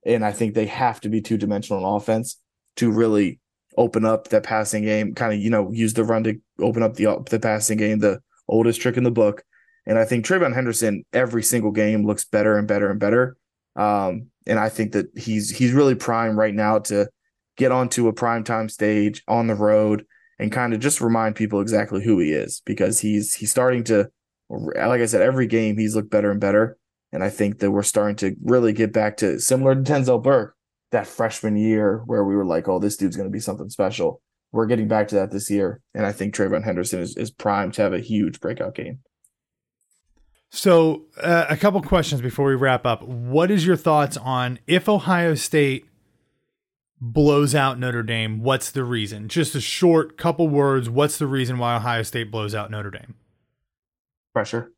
And 0.06 0.24
I 0.24 0.32
think 0.32 0.54
they 0.54 0.68
have 0.68 1.02
to 1.02 1.10
be 1.10 1.20
two 1.20 1.38
dimensional 1.38 1.84
on 1.84 1.96
offense 1.96 2.40
to 2.76 2.92
really 2.92 3.40
open 3.76 4.06
up 4.06 4.28
that 4.28 4.44
passing 4.44 4.84
game. 4.84 5.16
Kind 5.16 5.34
of, 5.34 5.40
you 5.40 5.50
know, 5.50 5.72
use 5.72 5.94
the 5.94 6.04
run 6.04 6.24
to 6.26 6.40
open 6.60 6.84
up 6.84 6.96
the 6.96 7.24
the 7.30 7.40
passing 7.40 7.78
game, 7.80 8.00
the 8.00 8.22
oldest 8.52 8.82
trick 8.82 8.98
in 8.98 9.04
the 9.04 9.12
book. 9.12 9.44
And 9.88 9.98
I 9.98 10.06
think 10.06 10.26
TreVeyon 10.26 10.54
Henderson 10.54 11.04
every 11.12 11.42
single 11.42 11.72
game 11.72 12.06
looks 12.06 12.26
better 12.26 12.58
and 12.58 12.68
better 12.68 12.92
and 12.92 13.00
better. 13.00 13.36
Um, 13.76 14.28
and 14.46 14.60
I 14.60 14.70
think 14.70 14.92
that 14.92 15.08
he's 15.18 15.50
he's 15.50 15.74
really 15.74 15.96
prime 15.96 16.38
right 16.38 16.54
now 16.54 16.80
to 16.80 17.10
get 17.58 17.72
onto 17.72 18.08
a 18.08 18.14
primetime 18.14 18.70
stage 18.70 19.24
on 19.28 19.48
the 19.48 19.56
road 19.56 20.06
and 20.40 20.52
kind 20.52 20.74
of 20.74 20.80
just 20.80 21.02
remind 21.02 21.36
people 21.36 21.62
exactly 21.62 22.04
who 22.04 22.20
he 22.20 22.32
is 22.32 22.62
because 22.66 23.00
he's 23.00 23.34
he's 23.34 23.52
starting 23.52 23.84
to 23.86 24.10
like 24.50 25.02
I 25.02 25.06
said 25.06 25.22
every 25.22 25.48
game 25.48 25.78
he's 25.78 25.96
looked 25.96 26.10
better 26.10 26.32
and 26.32 26.42
better 26.42 26.78
and 27.12 27.24
I 27.24 27.30
think 27.30 27.60
that 27.60 27.72
we're 27.72 27.84
starting 27.84 28.16
to 28.18 28.36
really 28.44 28.74
get 28.74 28.92
back 28.92 29.18
to 29.18 29.40
similar 29.40 29.76
to 29.76 29.82
Denzel 29.82 30.22
Burke 30.22 30.56
that 30.92 31.08
freshman 31.08 31.56
year 31.56 32.02
where 32.06 32.24
we 32.24 32.36
were 32.36 32.46
like 32.46 32.68
oh 32.68 32.80
this 32.80 32.98
dude's 32.98 33.16
going 33.16 33.30
to 33.30 33.34
be 33.34 33.40
something 33.40 33.70
special 33.70 34.22
we're 34.52 34.66
getting 34.66 34.88
back 34.88 35.08
to 35.08 35.16
that 35.16 35.32
this 35.32 35.50
year 35.50 35.82
and 35.94 36.06
I 36.06 36.12
think 36.12 36.36
TreVeyon 36.36 36.64
Henderson 36.64 37.00
is, 37.00 37.16
is 37.16 37.32
primed 37.32 37.74
to 37.76 37.82
have 37.82 37.94
a 37.94 38.00
huge 38.00 38.40
breakout 38.40 38.76
game 38.76 39.00
so, 40.54 41.06
uh, 41.18 41.46
a 41.48 41.56
couple 41.56 41.82
questions 41.82 42.20
before 42.20 42.50
we 42.50 42.56
wrap 42.56 42.86
up. 42.86 43.04
What 43.04 43.50
is 43.50 43.66
your 43.66 43.78
thoughts 43.78 44.18
on 44.18 44.60
if 44.68 44.90
Ohio 44.90 45.34
State 45.34 45.86
blows 47.00 47.56
out 47.56 47.80
Notre 47.80 48.04
Dame? 48.04 48.44
What's 48.44 48.70
the 48.70 48.84
reason? 48.84 49.30
Just 49.30 49.56
a 49.56 49.62
short 49.62 50.18
couple 50.18 50.50
words. 50.50 50.90
What's 50.90 51.18
the 51.18 51.26
reason 51.26 51.58
why 51.58 51.78
Ohio 51.78 52.04
State 52.04 52.32
blows 52.32 52.54
out 52.54 52.70
Notre 52.70 52.92
Dame? 52.92 53.16
Pressure. 54.34 54.74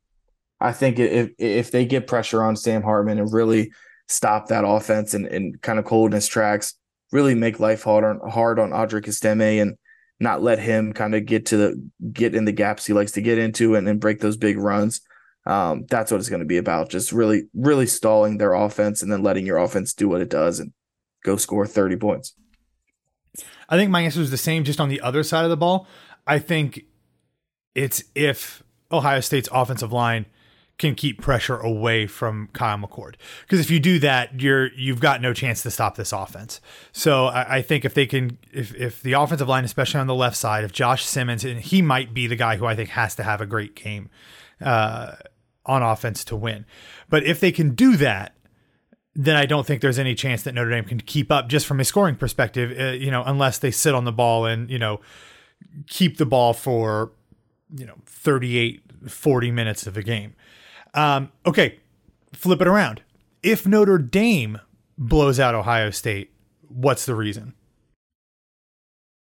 I 0.61 0.73
think 0.73 0.99
if 0.99 1.31
if 1.39 1.71
they 1.71 1.85
get 1.85 2.05
pressure 2.05 2.43
on 2.43 2.55
Sam 2.55 2.83
Hartman 2.83 3.17
and 3.17 3.33
really 3.33 3.71
stop 4.07 4.49
that 4.49 4.63
offense 4.65 5.15
and, 5.15 5.25
and 5.25 5.59
kind 5.63 5.79
of 5.79 5.85
cold 5.85 6.11
in 6.11 6.15
his 6.15 6.27
tracks, 6.27 6.75
really 7.13 7.35
make 7.35 7.61
life 7.61 7.83
hard 7.83 8.03
on 8.03 8.19
hard 8.29 8.59
on 8.59 8.71
Audric 8.71 9.07
Estime 9.07 9.61
and 9.61 9.77
not 10.19 10.43
let 10.43 10.59
him 10.59 10.91
kind 10.91 11.15
of 11.15 11.25
get 11.25 11.45
to 11.47 11.57
the 11.57 11.89
get 12.11 12.35
in 12.35 12.43
the 12.43 12.51
gaps 12.51 12.85
he 12.85 12.93
likes 12.93 13.13
to 13.13 13.21
get 13.21 13.37
into 13.37 13.75
and, 13.75 13.87
and 13.87 14.01
break 14.01 14.19
those 14.19 14.35
big 14.35 14.57
runs 14.57 14.99
um, 15.45 15.85
that's 15.89 16.11
what 16.11 16.19
it's 16.19 16.29
going 16.29 16.39
to 16.39 16.45
be 16.45 16.57
about. 16.57 16.89
Just 16.89 17.11
really, 17.11 17.43
really 17.53 17.85
stalling 17.87 18.37
their 18.37 18.53
offense 18.53 19.01
and 19.01 19.11
then 19.11 19.23
letting 19.23 19.45
your 19.45 19.57
offense 19.57 19.93
do 19.93 20.07
what 20.07 20.21
it 20.21 20.29
does 20.29 20.59
and 20.59 20.71
go 21.23 21.35
score 21.35 21.67
30 21.67 21.97
points. 21.97 22.33
I 23.67 23.77
think 23.77 23.91
my 23.91 24.01
answer 24.01 24.21
is 24.21 24.31
the 24.31 24.37
same, 24.37 24.63
just 24.63 24.79
on 24.79 24.89
the 24.89 25.01
other 25.01 25.23
side 25.23 25.43
of 25.43 25.49
the 25.49 25.57
ball. 25.57 25.87
I 26.25 26.39
think 26.39 26.85
it's 27.75 28.03
if 28.15 28.63
Ohio 28.91 29.19
State's 29.19 29.49
offensive 29.51 29.91
line 29.91 30.27
can 30.79 30.95
keep 30.95 31.21
pressure 31.21 31.57
away 31.57 32.07
from 32.07 32.49
Kyle 32.53 32.77
McCord. 32.77 33.15
Because 33.43 33.59
if 33.59 33.69
you 33.69 33.79
do 33.79 33.99
that, 33.99 34.41
you're 34.41 34.73
you've 34.73 34.99
got 34.99 35.21
no 35.21 35.33
chance 35.33 35.63
to 35.63 35.71
stop 35.71 35.95
this 35.95 36.11
offense. 36.11 36.59
So 36.91 37.25
I, 37.25 37.57
I, 37.57 37.61
think 37.61 37.85
if 37.85 37.93
they 37.93 38.05
can, 38.05 38.37
if 38.51 38.73
if 38.75 39.01
the 39.01 39.13
offensive 39.13 39.47
line, 39.47 39.65
especially 39.65 39.99
on 39.99 40.07
the 40.07 40.15
left 40.15 40.35
side, 40.35 40.63
if 40.63 40.71
Josh 40.71 41.05
Simmons, 41.05 41.45
and 41.45 41.59
he 41.59 41.81
might 41.81 42.13
be 42.13 42.27
the 42.27 42.35
guy 42.35 42.57
who 42.57 42.65
I 42.65 42.75
think 42.75 42.89
has 42.89 43.15
to 43.15 43.23
have 43.23 43.39
a 43.39 43.45
great 43.45 43.75
game. 43.75 44.09
Uh, 44.61 45.15
on 45.65 45.81
offense 45.81 46.23
to 46.25 46.35
win. 46.35 46.65
But 47.09 47.23
if 47.23 47.39
they 47.39 47.51
can 47.51 47.73
do 47.75 47.95
that, 47.97 48.35
then 49.15 49.35
I 49.35 49.45
don't 49.45 49.65
think 49.65 49.81
there's 49.81 49.99
any 49.99 50.15
chance 50.15 50.43
that 50.43 50.53
Notre 50.53 50.71
Dame 50.71 50.85
can 50.85 50.99
keep 50.99 51.31
up 51.31 51.47
just 51.47 51.65
from 51.65 51.79
a 51.79 51.85
scoring 51.85 52.15
perspective, 52.15 52.77
uh, 52.77 52.91
you 52.91 53.11
know, 53.11 53.23
unless 53.25 53.59
they 53.59 53.71
sit 53.71 53.93
on 53.93 54.05
the 54.05 54.11
ball 54.11 54.45
and, 54.45 54.69
you 54.69 54.79
know, 54.79 54.99
keep 55.87 56.17
the 56.17 56.25
ball 56.25 56.53
for, 56.53 57.11
you 57.75 57.85
know, 57.85 57.95
38, 58.05 58.81
40 59.07 59.51
minutes 59.51 59.85
of 59.85 59.97
a 59.97 60.03
game. 60.03 60.33
Um, 60.93 61.31
okay, 61.45 61.79
flip 62.33 62.61
it 62.61 62.67
around. 62.67 63.01
If 63.41 63.67
Notre 63.67 63.97
Dame 63.97 64.59
blows 64.97 65.39
out 65.39 65.55
Ohio 65.55 65.89
State, 65.89 66.31
what's 66.61 67.05
the 67.05 67.15
reason? 67.15 67.53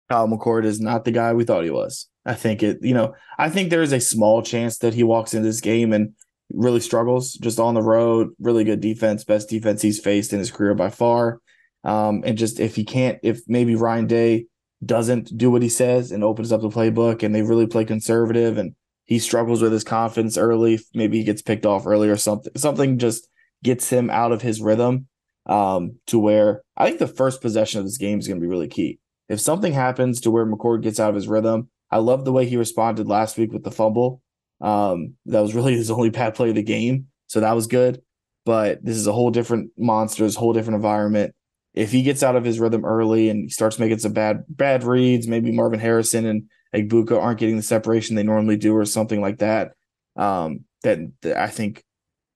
Kyle 0.10 0.28
McCord 0.28 0.66
is 0.66 0.82
not 0.82 1.06
the 1.06 1.12
guy 1.12 1.34
we 1.34 1.46
thought 1.46 1.64
he 1.64 1.70
was. 1.70 2.10
I 2.26 2.34
think 2.34 2.62
it, 2.62 2.80
you 2.82 2.94
know, 2.94 3.16
I 3.38 3.50
think 3.50 3.70
there 3.70 3.82
is 3.82 3.94
a 3.94 4.02
small 4.02 4.42
chance 4.42 4.80
that 4.80 4.94
he 4.94 5.04
walks 5.04 5.34
into 5.34 5.48
this 5.48 5.62
game 5.62 5.94
and 5.94 6.14
really 6.54 6.82
struggles 6.82 7.34
just 7.34 7.60
on 7.60 7.74
the 7.74 7.82
road. 7.82 8.30
Really 8.40 8.64
good 8.64 8.82
defense, 8.82 9.24
best 9.24 9.50
defense 9.50 9.82
he's 9.82 10.00
faced 10.00 10.34
in 10.34 10.40
his 10.40 10.52
career 10.52 10.76
by 10.76 10.90
far. 10.90 11.40
Um, 11.84 12.24
and 12.26 12.38
just 12.38 12.60
if 12.60 12.76
he 12.76 12.84
can't, 12.84 13.20
if 13.24 13.42
maybe 13.48 13.76
Ryan 13.76 14.08
Day 14.08 14.46
doesn't 14.86 15.36
do 15.38 15.50
what 15.50 15.62
he 15.62 15.70
says 15.70 16.12
and 16.12 16.24
opens 16.24 16.52
up 16.52 16.62
the 16.62 16.70
playbook 16.70 17.24
and 17.24 17.34
they 17.34 17.42
really 17.42 17.68
play 17.68 17.86
conservative 17.86 18.58
and 18.58 18.76
he 19.06 19.20
struggles 19.20 19.62
with 19.62 19.72
his 19.72 19.84
confidence 19.84 20.38
early, 20.38 20.80
maybe 20.94 21.18
he 21.18 21.24
gets 21.24 21.42
picked 21.42 21.66
off 21.66 21.86
early 21.86 22.10
or 22.10 22.18
something, 22.18 22.52
something 22.56 22.98
just 22.98 23.28
gets 23.64 23.90
him 23.90 24.10
out 24.10 24.32
of 24.32 24.42
his 24.42 24.62
rhythm 24.62 25.08
um, 25.46 25.98
to 26.08 26.20
where 26.20 26.62
I 26.78 26.88
think 26.88 27.00
the 27.00 27.08
first 27.08 27.42
possession 27.42 27.80
of 27.80 27.86
this 27.86 27.98
game 27.98 28.20
is 28.20 28.28
going 28.28 28.40
to 28.40 28.42
be 28.42 28.50
really 28.50 28.68
key. 28.68 29.00
If 29.30 29.40
something 29.40 29.74
happens 29.74 30.22
to 30.22 30.32
where 30.32 30.46
McCord 30.46 30.82
gets 30.82 31.00
out 31.00 31.10
of 31.10 31.16
his 31.16 31.28
rhythm, 31.28 31.70
I 31.90 31.98
love 31.98 32.26
the 32.26 32.32
way 32.32 32.46
he 32.46 32.58
responded 32.58 33.08
last 33.08 33.38
week 33.38 33.52
with 33.52 33.64
the 33.64 33.72
fumble. 33.72 34.22
Um, 34.60 35.16
that 35.26 35.42
was 35.42 35.56
really 35.56 35.76
his 35.76 35.92
only 35.92 36.10
bad 36.10 36.36
play 36.36 36.50
of 36.50 36.56
the 36.56 36.64
game. 36.64 37.08
So 37.28 37.40
that 37.40 37.54
was 37.54 37.68
good. 37.68 38.02
But 38.46 38.84
this 38.84 38.98
is 38.98 39.08
a 39.08 39.14
whole 39.14 39.32
different 39.32 39.72
monster, 39.78 40.24
this 40.24 40.36
whole 40.36 40.54
different 40.54 40.76
environment. 40.76 41.36
If 41.74 41.92
he 41.92 42.02
gets 42.02 42.24
out 42.24 42.36
of 42.36 42.44
his 42.44 42.60
rhythm 42.60 42.84
early 42.84 43.30
and 43.30 43.44
he 43.44 43.50
starts 43.50 43.80
making 43.80 44.00
some 44.00 44.14
bad 44.14 44.44
bad 44.50 44.84
reads, 44.84 45.28
maybe 45.28 45.52
Marvin 45.52 45.80
Harrison 45.80 46.26
and 46.26 46.44
Egbuka 46.74 47.22
aren't 47.22 47.40
getting 47.40 47.58
the 47.58 47.64
separation 47.64 48.16
they 48.16 48.24
normally 48.24 48.58
do, 48.58 48.76
or 48.76 48.86
something 48.86 49.22
like 49.22 49.40
that. 49.40 49.74
Um, 50.16 50.66
then 50.84 51.14
I 51.36 51.48
think 51.48 51.84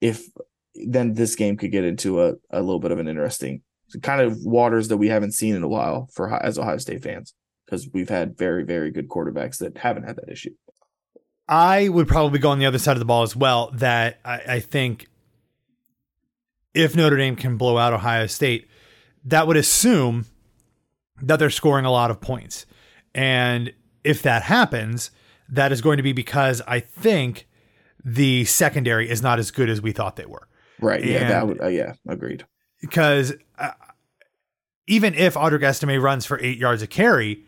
if 0.01 0.27
then 0.75 1.13
this 1.13 1.35
game 1.35 1.57
could 1.57 1.71
get 1.71 1.85
into 1.85 2.21
a, 2.21 2.33
a 2.49 2.61
little 2.61 2.79
bit 2.79 2.91
of 2.91 2.99
an 2.99 3.07
interesting 3.07 3.61
kind 4.01 4.21
of 4.21 4.37
waters 4.43 4.89
that 4.89 4.97
we 4.97 5.07
haven't 5.07 5.31
seen 5.31 5.55
in 5.55 5.63
a 5.63 5.67
while 5.67 6.09
for 6.13 6.33
as 6.43 6.59
Ohio 6.59 6.77
State 6.77 7.03
fans 7.03 7.33
because 7.65 7.87
we've 7.93 8.09
had 8.09 8.37
very 8.37 8.63
very 8.63 8.91
good 8.91 9.07
quarterbacks 9.07 9.57
that 9.59 9.77
haven't 9.77 10.03
had 10.03 10.17
that 10.17 10.29
issue. 10.29 10.53
I 11.47 11.89
would 11.89 12.07
probably 12.07 12.39
go 12.39 12.49
on 12.49 12.59
the 12.59 12.65
other 12.65 12.79
side 12.79 12.93
of 12.93 12.99
the 12.99 13.05
ball 13.05 13.23
as 13.23 13.35
well. 13.35 13.71
That 13.73 14.19
I, 14.25 14.41
I 14.47 14.59
think 14.59 15.07
if 16.73 16.95
Notre 16.95 17.17
Dame 17.17 17.35
can 17.35 17.57
blow 17.57 17.77
out 17.77 17.93
Ohio 17.93 18.27
State, 18.27 18.67
that 19.23 19.47
would 19.47 19.57
assume 19.57 20.25
that 21.21 21.37
they're 21.37 21.49
scoring 21.49 21.85
a 21.85 21.91
lot 21.91 22.11
of 22.11 22.19
points. 22.19 22.65
And 23.13 23.71
if 24.05 24.21
that 24.21 24.43
happens, 24.43 25.11
that 25.49 25.71
is 25.71 25.81
going 25.81 25.97
to 25.97 26.03
be 26.03 26.13
because 26.13 26.61
I 26.67 26.79
think 26.79 27.47
the 28.03 28.45
secondary 28.45 29.09
is 29.09 29.21
not 29.21 29.39
as 29.39 29.51
good 29.51 29.69
as 29.69 29.81
we 29.81 29.91
thought 29.91 30.15
they 30.15 30.25
were. 30.25 30.47
Right. 30.79 31.03
Yeah. 31.03 31.27
That 31.27 31.47
would. 31.47 31.61
Uh, 31.61 31.67
yeah. 31.67 31.93
Agreed. 32.07 32.45
Because 32.81 33.33
uh, 33.57 33.71
even 34.87 35.13
if 35.15 35.33
Audric 35.33 35.63
Estime 35.63 36.01
runs 36.01 36.25
for 36.25 36.39
eight 36.41 36.57
yards 36.57 36.81
a 36.81 36.87
carry, 36.87 37.45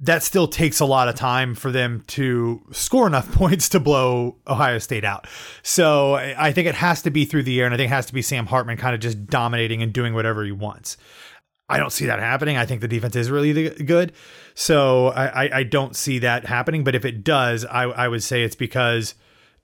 that 0.00 0.22
still 0.22 0.46
takes 0.46 0.80
a 0.80 0.84
lot 0.84 1.08
of 1.08 1.14
time 1.14 1.54
for 1.54 1.70
them 1.70 2.02
to 2.08 2.60
score 2.72 3.06
enough 3.06 3.30
points 3.34 3.68
to 3.70 3.80
blow 3.80 4.36
Ohio 4.46 4.78
State 4.78 5.04
out. 5.04 5.26
So 5.62 6.14
I 6.14 6.52
think 6.52 6.68
it 6.68 6.74
has 6.74 7.02
to 7.02 7.10
be 7.10 7.24
through 7.24 7.44
the 7.44 7.60
air, 7.60 7.66
and 7.66 7.74
I 7.74 7.78
think 7.78 7.90
it 7.90 7.94
has 7.94 8.06
to 8.06 8.14
be 8.14 8.22
Sam 8.22 8.46
Hartman 8.46 8.76
kind 8.76 8.94
of 8.94 9.00
just 9.00 9.26
dominating 9.26 9.82
and 9.82 9.92
doing 9.92 10.14
whatever 10.14 10.44
he 10.44 10.52
wants. 10.52 10.96
I 11.68 11.78
don't 11.78 11.92
see 11.92 12.06
that 12.06 12.18
happening. 12.18 12.56
I 12.56 12.66
think 12.66 12.80
the 12.80 12.88
defense 12.88 13.16
is 13.16 13.30
really 13.30 13.70
good. 13.70 14.12
So 14.54 15.08
I, 15.08 15.58
I 15.58 15.62
don't 15.62 15.96
see 15.96 16.18
that 16.18 16.44
happening. 16.44 16.84
But 16.84 16.94
if 16.94 17.04
it 17.04 17.24
does, 17.24 17.64
I, 17.64 17.84
I 17.84 18.08
would 18.08 18.22
say 18.22 18.42
it's 18.42 18.56
because 18.56 19.14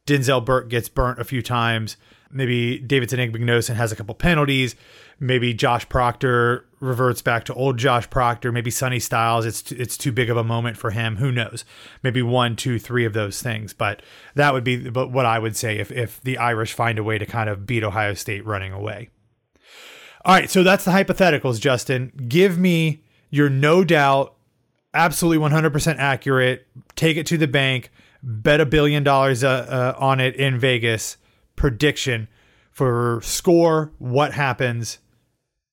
Denzel 0.07 0.45
Burke 0.45 0.71
gets 0.71 0.89
burnt 0.89 1.21
a 1.21 1.25
few 1.25 1.43
times. 1.43 1.97
Maybe 2.33 2.79
Davison 2.79 3.19
Igbinosun 3.19 3.75
has 3.75 3.93
a 3.93 3.97
couple 3.97 4.15
penalties. 4.15 4.77
Maybe 5.19 5.53
Josh 5.53 5.87
Proctor 5.89 6.65
reverts 6.79 7.21
back 7.21 7.45
to 7.45 7.55
old 7.55 7.77
Josh 7.77 8.09
Proctor. 8.09 8.53
Maybe 8.53 8.71
Sonny 8.71 9.01
Styles. 9.01 9.45
It's 9.45 9.71
it's 9.73 9.99
too 9.99 10.13
big 10.13 10.31
of 10.31 10.37
a 10.37 10.45
moment 10.45 10.77
for 10.77 10.93
him. 10.93 11.17
Who 11.17 11.33
knows? 11.33 11.65
Maybe 12.03 12.23
one, 12.23 12.57
two, 12.57 12.79
three 12.79 13.05
of 13.05 13.13
those 13.13 13.43
things. 13.43 13.75
But 13.75 14.01
that 14.37 14.55
would 14.55 14.65
be 14.65 14.89
but 14.89 15.11
what 15.11 15.27
I 15.27 15.39
would 15.39 15.57
say 15.57 15.79
if 15.79 15.91
if 15.91 16.21
the 16.23 16.39
Irish 16.39 16.73
find 16.73 16.99
a 16.99 17.05
way 17.05 17.19
to 17.19 17.27
kind 17.27 17.51
of 17.51 17.67
beat 17.67 17.85
Ohio 17.85 18.15
State 18.15 18.47
running 18.47 18.73
away. 18.73 19.11
All 20.25 20.35
right, 20.35 20.51
so 20.51 20.63
that's 20.63 20.85
the 20.85 20.91
hypotheticals, 20.91 21.61
Justin. 21.61 22.13
Give 22.29 22.59
me 22.59 23.03
your 23.31 23.49
no 23.49 23.85
doubt, 23.85 24.35
absolutely 24.93 25.49
100% 25.49 25.97
accurate, 25.97 26.67
take 26.95 27.17
it 27.17 27.27
to 27.27 27.39
the 27.39 27.49
bank, 27.49 27.91
bet 28.23 28.61
a 28.61 28.67
billion 28.67 29.03
dollars 29.03 29.43
uh, 29.43 29.95
uh, 29.99 29.99
on 29.99 30.21
it 30.21 30.37
in 30.37 30.59
Vegas 30.59 31.17
prediction 31.57 32.29
for 32.71 33.21
score, 33.23 33.93
what 33.99 34.33
happens 34.33 34.99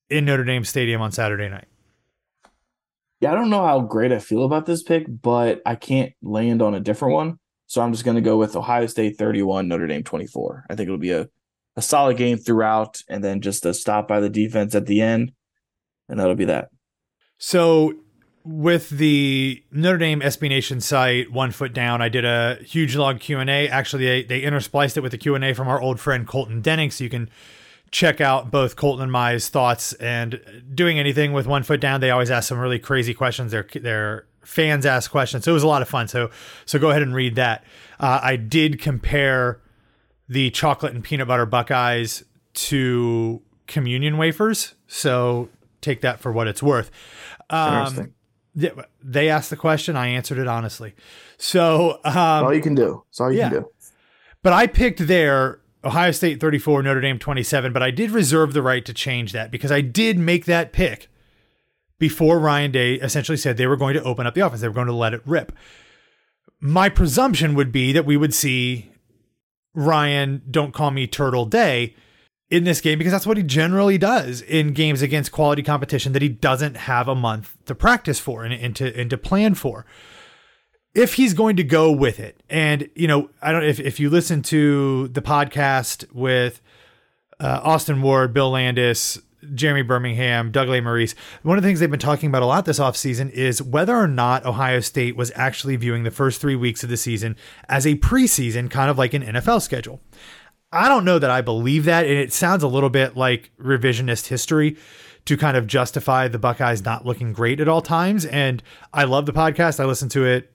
in 0.10 0.26
Notre 0.26 0.44
Dame 0.44 0.64
Stadium 0.64 1.02
on 1.02 1.12
Saturday 1.12 1.50
night. 1.50 1.68
Yeah, 3.20 3.32
I 3.32 3.36
don't 3.36 3.50
know 3.50 3.66
how 3.66 3.82
great 3.82 4.12
I 4.12 4.20
feel 4.20 4.44
about 4.44 4.66
this 4.66 4.84
pick, 4.84 5.06
but 5.10 5.62
I 5.66 5.76
can't 5.76 6.14
land 6.22 6.62
on 6.62 6.76
a 6.76 6.80
different 6.80 7.16
one. 7.16 7.40
So 7.66 7.82
I'm 7.82 7.92
just 7.92 8.06
going 8.06 8.16
to 8.16 8.22
go 8.22 8.38
with 8.38 8.56
Ohio 8.56 8.86
State 8.86 9.18
31, 9.18 9.68
Notre 9.68 9.88
Dame 9.88 10.04
24. 10.04 10.66
I 10.70 10.76
think 10.76 10.88
it'll 10.88 10.98
be 10.98 11.12
a 11.12 11.28
a 11.78 11.82
solid 11.82 12.18
game 12.18 12.38
throughout, 12.38 13.02
and 13.08 13.24
then 13.24 13.40
just 13.40 13.66
a 13.66 13.74
stop 13.74 14.08
by 14.08 14.20
the 14.20 14.30
defense 14.30 14.74
at 14.76 14.88
the 14.88 15.00
end, 15.00 15.32
and 16.10 16.20
that'll 16.20 16.36
be 16.36 16.46
that. 16.46 16.70
So 17.38 17.94
with 18.44 18.90
the 18.90 19.64
Notre 19.72 20.00
Dame 20.00 20.22
SB 20.22 20.50
Nation 20.50 20.82
site, 20.82 21.32
one 21.32 21.52
foot 21.52 21.74
down, 21.74 22.02
I 22.02 22.10
did 22.10 22.26
a 22.26 22.58
huge 22.66 22.96
log 22.96 23.20
Q 23.20 23.40
and 23.40 23.50
A. 23.50 23.70
Actually, 23.70 24.06
they, 24.06 24.24
they 24.24 24.42
interspliced 24.42 24.98
it 24.98 25.02
with 25.02 25.14
a 25.14 25.18
Q 25.20 25.36
and 25.36 25.46
A 25.46 25.54
from 25.54 25.68
our 25.68 25.80
old 25.80 26.00
friend 26.00 26.28
Colton 26.28 26.62
Denning, 26.62 26.90
so 26.90 27.04
you 27.04 27.12
can 27.12 27.30
check 27.92 28.20
out 28.20 28.50
both 28.50 28.76
Colton 28.76 29.04
and 29.04 29.12
my's 29.12 29.48
thoughts. 29.48 29.94
And 29.94 30.42
doing 30.74 30.98
anything 30.98 31.32
with 31.32 31.46
one 31.46 31.62
foot 31.62 31.80
down, 31.80 32.02
they 32.02 32.10
always 32.10 32.32
ask 32.32 32.50
some 32.50 32.58
really 32.58 32.80
crazy 32.80 33.14
questions. 33.14 33.52
Their 33.52 33.68
their 33.76 34.26
fans 34.44 34.84
ask 34.84 35.12
questions, 35.12 35.46
so 35.46 35.52
it 35.52 35.54
was 35.54 35.64
a 35.64 35.68
lot 35.68 35.84
of 35.84 35.90
fun. 35.90 36.08
So 36.08 36.32
so 36.66 36.80
go 36.80 36.90
ahead 36.90 37.04
and 37.04 37.14
read 37.14 37.36
that. 37.36 37.64
Uh, 38.00 38.20
I 38.24 38.36
did 38.36 38.82
compare 38.82 39.60
the 40.28 40.50
chocolate 40.52 40.94
and 40.94 41.04
peanut 41.04 41.28
butter 41.28 41.46
Buckeyes 41.46 42.24
to 42.54 43.42
communion 43.68 44.18
wafers. 44.18 44.76
So 44.88 45.50
take 45.82 46.02
that 46.02 46.20
for 46.20 46.32
what 46.32 46.48
it's 46.48 46.64
worth. 46.64 46.92
Um, 47.50 48.14
they 49.04 49.30
asked 49.30 49.50
the 49.50 49.56
question. 49.56 49.96
I 49.96 50.08
answered 50.08 50.38
it 50.38 50.48
honestly. 50.48 50.96
So 51.38 52.00
um, 52.04 52.46
all 52.46 52.54
you 52.54 52.62
can 52.62 52.76
do. 52.76 53.04
That's 53.08 53.22
all 53.22 53.32
you 53.32 53.40
yeah. 53.40 53.50
can 53.50 53.62
do. 53.62 53.70
But 54.42 54.54
I 54.54 54.68
picked 54.68 55.08
there 55.08 55.60
Ohio 55.84 56.12
State 56.12 56.40
34, 56.40 56.84
Notre 56.84 57.02
Dame 57.02 57.20
27. 57.20 57.72
But 57.72 57.84
I 57.84 57.92
did 57.92 58.12
reserve 58.12 58.54
the 58.54 58.62
right 58.62 58.84
to 58.86 58.94
change 58.94 59.32
that 59.34 59.52
because 59.52 59.72
I 59.72 59.82
did 59.82 60.18
make 60.18 60.46
that 60.46 60.72
pick 60.72 61.10
before 62.00 62.40
Ryan 62.40 62.72
Day 62.72 62.96
essentially 62.96 63.38
said 63.38 63.58
they 63.58 63.68
were 63.68 63.78
going 63.78 63.94
to 63.94 64.04
open 64.04 64.28
up 64.28 64.34
the 64.34 64.42
offense. 64.42 64.62
They 64.62 64.68
were 64.68 64.74
going 64.74 64.88
to 64.88 64.94
let 64.94 65.14
it 65.14 65.22
rip. 65.26 65.52
My 66.60 66.90
presumption 66.90 67.54
would 67.54 67.72
be 67.72 67.92
that 67.92 68.06
we 68.06 68.18
would 68.18 68.34
see 68.34 68.92
Ryan, 69.78 70.42
don't 70.50 70.74
call 70.74 70.90
me 70.90 71.06
Turtle 71.06 71.46
Day 71.46 71.96
in 72.50 72.64
this 72.64 72.82
game 72.82 72.98
because 72.98 73.12
that's 73.12 73.28
what 73.28 73.38
he 73.38 73.44
generally 73.44 74.00
does 74.00 74.42
in 74.42 74.74
games 74.74 75.04
against 75.04 75.32
quality 75.32 75.62
competition 75.62 76.14
that 76.14 76.24
he 76.24 76.30
doesn't 76.30 76.76
have 76.76 77.08
a 77.08 77.14
month 77.14 77.56
to 77.66 77.76
practice 77.76 78.20
for 78.20 78.44
and, 78.44 78.54
and 78.56 78.76
to 78.76 79.00
and 79.00 79.12
to 79.12 79.18
plan 79.20 79.54
for. 79.54 79.86
If 80.96 81.14
he's 81.14 81.36
going 81.36 81.58
to 81.58 81.64
go 81.64 81.92
with 81.92 82.20
it, 82.20 82.42
and 82.50 82.90
you 82.96 83.08
know, 83.08 83.30
I 83.40 83.52
don't 83.52 83.66
if 83.66 83.80
if 83.80 84.00
you 84.00 84.10
listen 84.10 84.42
to 84.44 85.10
the 85.10 85.22
podcast 85.22 86.12
with 86.12 86.60
uh, 87.40 87.62
Austin 87.64 88.02
Ward, 88.02 88.34
Bill 88.34 88.50
Landis, 88.50 89.20
Jeremy 89.54 89.82
Birmingham, 89.82 90.52
Doug 90.52 90.68
Lesmerises. 90.68 91.16
One 91.44 91.58
of 91.58 91.64
the 91.64 91.70
things 91.70 91.80
they've 91.80 91.90
been 91.90 92.00
talking 92.00 92.30
about 92.30 92.42
a 92.42 92.46
lot 92.46 92.66
this 92.66 92.80
offseason 92.80 93.30
is 93.32 93.62
whether 93.62 93.96
or 93.96 94.08
not 94.08 94.46
Ohio 94.46 94.80
State 94.80 95.16
was 95.16 95.32
actually 95.36 95.76
viewing 95.76 96.04
the 96.04 96.12
first 96.12 96.42
three 96.42 96.56
weeks 96.56 96.84
of 96.84 96.90
the 96.90 96.98
season 96.98 97.36
as 97.70 97.86
a 97.86 97.96
preseason, 97.96 98.70
kind 98.70 98.90
of 98.90 98.98
like 98.98 99.14
an 99.14 99.24
NFL 99.24 99.62
schedule. 99.62 100.02
I 100.72 100.88
don't 100.90 101.06
know 101.06 101.20
that 101.20 101.30
I 101.30 101.42
believe 101.42 101.86
that. 101.86 102.06
And 102.06 102.18
it 102.18 102.34
sounds 102.34 102.64
a 102.64 102.68
little 102.68 102.90
bit 102.90 103.16
like 103.16 103.52
revisionist 103.60 104.28
history 104.28 104.78
to 105.26 105.38
kind 105.38 105.58
of 105.58 105.68
justify 105.68 106.28
the 106.28 106.40
Buckeyes 106.40 106.84
not 106.84 107.06
looking 107.06 107.34
great 107.34 107.60
at 107.60 107.68
all 107.68 107.82
times. 107.82 108.26
And 108.26 108.64
I 108.94 109.04
love 109.04 109.26
the 109.26 109.34
podcast. 109.34 109.80
I 109.80 109.86
listen 109.86 110.10
to 110.10 110.26
it 110.26 110.52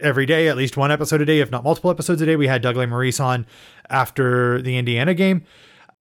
every 0.00 0.26
day, 0.26 0.48
at 0.48 0.56
least 0.56 0.76
one 0.76 0.90
episode 0.90 1.20
a 1.20 1.24
day, 1.24 1.40
if 1.40 1.50
not 1.50 1.64
multiple 1.64 1.90
episodes 1.90 2.20
a 2.22 2.26
day. 2.26 2.36
We 2.36 2.48
had 2.48 2.62
Doug 2.62 2.76
Lesmerises 2.76 3.24
on 3.24 3.46
after 3.88 4.60
the 4.62 4.76
Indiana 4.76 5.14
game 5.14 5.44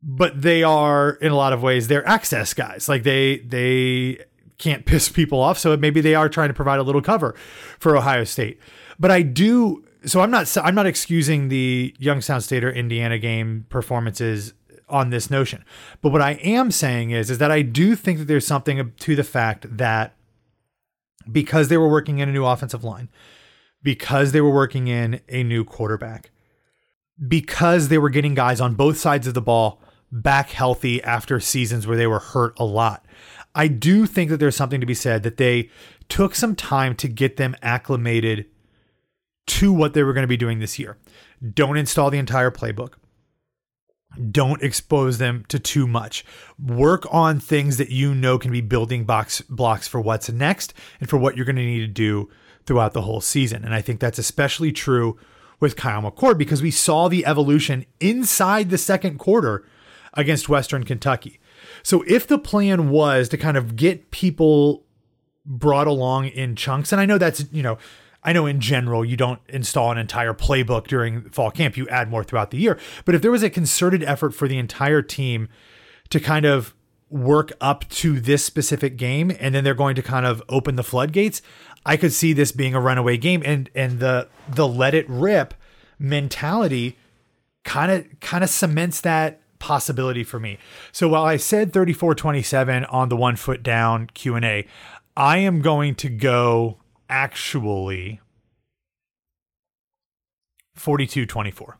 but 0.04 0.42
they 0.42 0.64
are 0.64 1.12
in 1.14 1.32
a 1.32 1.36
lot 1.36 1.54
of 1.54 1.62
ways 1.62 1.88
they're 1.88 2.08
access 2.08 2.54
guys. 2.54 2.90
Like 2.90 3.04
they 3.04 3.40
they 3.40 4.24
can't 4.58 4.86
piss 4.86 5.10
people 5.20 5.40
off, 5.40 5.58
so 5.58 5.76
maybe 5.78 6.02
they 6.02 6.16
are 6.16 6.30
trying 6.30 6.50
to 6.50 6.54
provide 6.54 6.80
a 6.80 6.84
little 6.84 7.02
cover 7.02 7.36
for 7.80 7.96
Ohio 7.96 8.24
State. 8.24 8.60
But 9.00 9.12
I 9.12 9.22
do 9.22 9.84
so 10.06 10.22
I'm 10.22 10.32
not 10.32 10.56
I'm 10.58 10.76
not 10.76 10.86
excusing 10.86 11.50
the 11.50 11.96
Youngstown 12.00 12.42
State 12.42 12.64
or 12.64 12.72
Indiana 12.72 13.18
game 13.18 13.66
performances 13.70 14.54
on 14.90 15.10
this 15.10 15.30
notion. 15.30 15.64
But 16.02 16.12
what 16.12 16.22
I 16.22 16.32
am 16.34 16.72
saying 16.72 17.12
is 17.12 17.30
is 17.30 17.38
that 17.38 17.52
I 17.52 17.62
do 17.62 17.96
think 17.96 18.20
that 18.20 18.26
there's 18.26 18.48
something 18.48 18.94
to 18.98 19.16
the 19.16 19.24
fact 19.24 19.78
that 19.78 20.16
because 21.32 21.68
they 21.68 21.78
were 21.78 21.90
working 21.90 22.20
in 22.20 22.28
a 22.28 22.32
new 22.32 22.46
offensive 22.46 22.84
line, 22.84 23.10
because 23.84 24.32
they 24.32 24.42
were 24.42 24.52
working 24.52 24.88
in 24.88 25.22
a 25.30 25.44
new 25.44 25.64
quarterback, 25.64 26.32
because 27.28 27.88
they 27.88 27.98
were 28.00 28.10
getting 28.10 28.34
guys 28.34 28.60
on 28.60 28.74
both 28.74 28.98
sides 28.98 29.28
of 29.28 29.36
the 29.36 29.42
ball 29.42 29.80
back 30.12 30.50
healthy 30.50 31.02
after 31.04 31.40
seasons 31.40 31.88
where 31.88 31.98
they 31.98 32.08
were 32.08 32.20
hurt 32.20 32.54
a 32.60 32.66
lot. 32.66 33.06
I 33.54 33.68
do 33.68 34.06
think 34.06 34.30
that 34.30 34.38
there's 34.38 34.56
something 34.56 34.80
to 34.80 34.86
be 34.86 34.94
said 34.94 35.24
that 35.24 35.38
they 35.38 35.70
took 36.10 36.36
some 36.36 36.56
time 36.56 36.96
to 36.96 37.08
get 37.08 37.38
them 37.38 37.56
acclimated 37.62 38.46
to 39.48 39.74
what 39.74 39.94
they 39.94 40.04
were 40.04 40.14
going 40.14 40.24
to 40.24 40.28
be 40.28 40.38
doing 40.38 40.60
this 40.60 40.80
year. 40.80 40.98
Don't 41.54 41.78
install 41.78 42.10
the 42.10 42.18
entire 42.18 42.52
playbook. 42.52 42.94
Don't 44.30 44.62
expose 44.62 45.18
them 45.18 45.46
to 45.48 45.58
too 45.58 45.88
much. 45.88 46.26
Work 46.60 47.06
on 47.12 47.40
things 47.40 47.78
that 47.78 47.90
you 47.90 48.14
know 48.14 48.38
can 48.38 48.52
be 48.52 48.62
building 48.62 49.06
box 49.06 49.42
blocks 49.42 49.88
for 49.88 50.02
what's 50.02 50.30
next 50.30 50.74
and 51.00 51.10
for 51.10 51.18
what 51.18 51.36
you're 51.36 51.46
going 51.46 51.56
to 51.56 51.66
need 51.66 51.80
to 51.80 51.88
do 51.88 52.30
throughout 52.66 52.94
the 52.94 53.02
whole 53.02 53.22
season. 53.22 53.64
And 53.64 53.74
I 53.74 53.82
think 53.82 54.00
that's 54.00 54.20
especially 54.20 54.72
true 54.72 55.18
with 55.60 55.76
Kyle 55.76 56.02
McCord 56.02 56.38
because 56.38 56.62
we 56.62 56.72
saw 56.72 57.08
the 57.08 57.26
evolution 57.26 57.86
inside 58.00 58.70
the 58.70 58.78
second 58.78 59.18
quarter 59.18 59.66
against 60.14 60.50
Western 60.50 60.84
Kentucky. 60.84 61.40
So 61.84 62.04
if 62.08 62.28
the 62.28 62.38
plan 62.38 62.90
was 62.90 63.30
to 63.30 63.38
kind 63.38 63.58
of 63.58 63.76
get 63.76 64.12
people 64.12 64.86
brought 65.46 65.88
along 65.88 66.28
in 66.28 66.56
chunks, 66.56 66.92
and 66.92 67.00
I 67.00 67.06
know 67.06 67.18
that's, 67.18 67.46
you 67.52 67.64
know, 67.64 67.78
I 68.24 68.34
know 68.34 68.46
in 68.46 68.60
general 68.60 69.04
you 69.04 69.18
don't 69.18 69.40
install 69.50 69.92
an 69.92 69.98
entire 69.98 70.34
playbook 70.34 70.88
during 70.88 71.30
fall 71.30 71.52
camp, 71.52 71.76
you 71.76 71.88
add 71.90 72.10
more 72.10 72.24
throughout 72.24 72.52
the 72.52 72.58
year. 72.58 72.78
But 73.06 73.16
if 73.16 73.22
there 73.22 73.32
was 73.32 73.44
a 73.44 73.50
concerted 73.50 74.04
effort 74.04 74.34
for 74.34 74.48
the 74.48 74.58
entire 74.58 75.02
team 75.02 75.50
to 76.10 76.20
kind 76.20 76.46
of 76.46 76.76
work 77.10 77.52
up 77.60 77.88
to 77.90 78.20
this 78.20 78.46
specific 78.46 78.96
game 78.96 79.32
and 79.40 79.54
then 79.54 79.64
they're 79.64 79.74
going 79.74 79.96
to 79.96 80.02
kind 80.02 80.26
of 80.26 80.42
open 80.50 80.76
the 80.76 80.84
floodgates, 80.84 81.42
I 81.86 81.98
could 81.98 82.14
see 82.14 82.32
this 82.34 82.52
being 82.52 82.76
a 82.76 82.80
runaway 82.80 83.18
game 83.18 83.42
and 83.44 83.70
and 83.74 84.00
the 84.00 84.30
the 84.48 84.68
let 84.68 84.94
it 84.94 85.10
rip 85.10 85.54
mentality 85.98 86.98
kind 87.64 87.92
of 87.92 88.20
kind 88.20 88.44
of 88.44 88.50
cements 88.50 89.02
that 89.02 89.41
possibility 89.62 90.24
for 90.24 90.40
me. 90.40 90.58
So 90.92 91.08
while 91.08 91.24
I 91.24 91.38
said 91.38 91.72
3427 91.72 92.84
on 92.86 93.08
the 93.08 93.16
one 93.16 93.38
foot 93.38 93.64
down 93.64 94.08
Q&A, 94.14 94.68
I 95.16 95.38
am 95.38 95.62
going 95.62 95.96
to 95.96 96.10
go 96.10 96.80
actually 97.10 98.20
4224. 100.76 101.78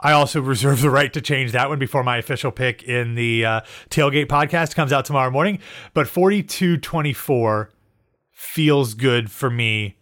I 0.00 0.12
also 0.12 0.40
reserve 0.40 0.80
the 0.80 0.90
right 0.90 1.12
to 1.12 1.20
change 1.20 1.52
that 1.52 1.68
one 1.68 1.78
before 1.78 2.04
my 2.04 2.18
official 2.18 2.52
pick 2.52 2.82
in 2.82 3.14
the 3.14 3.44
uh, 3.44 3.60
tailgate 3.90 4.26
podcast 4.26 4.74
comes 4.74 4.92
out 4.92 5.04
tomorrow 5.04 5.30
morning. 5.30 5.58
But 5.94 6.06
42 6.08 6.76
24 6.78 7.70
feels 8.32 8.94
good 8.94 9.30
for 9.30 9.50
me 9.50 9.96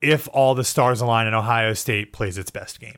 if 0.00 0.28
all 0.32 0.54
the 0.54 0.64
stars 0.64 1.00
align 1.00 1.26
and 1.26 1.36
Ohio 1.36 1.74
State 1.74 2.12
plays 2.12 2.38
its 2.38 2.50
best 2.50 2.80
game. 2.80 2.96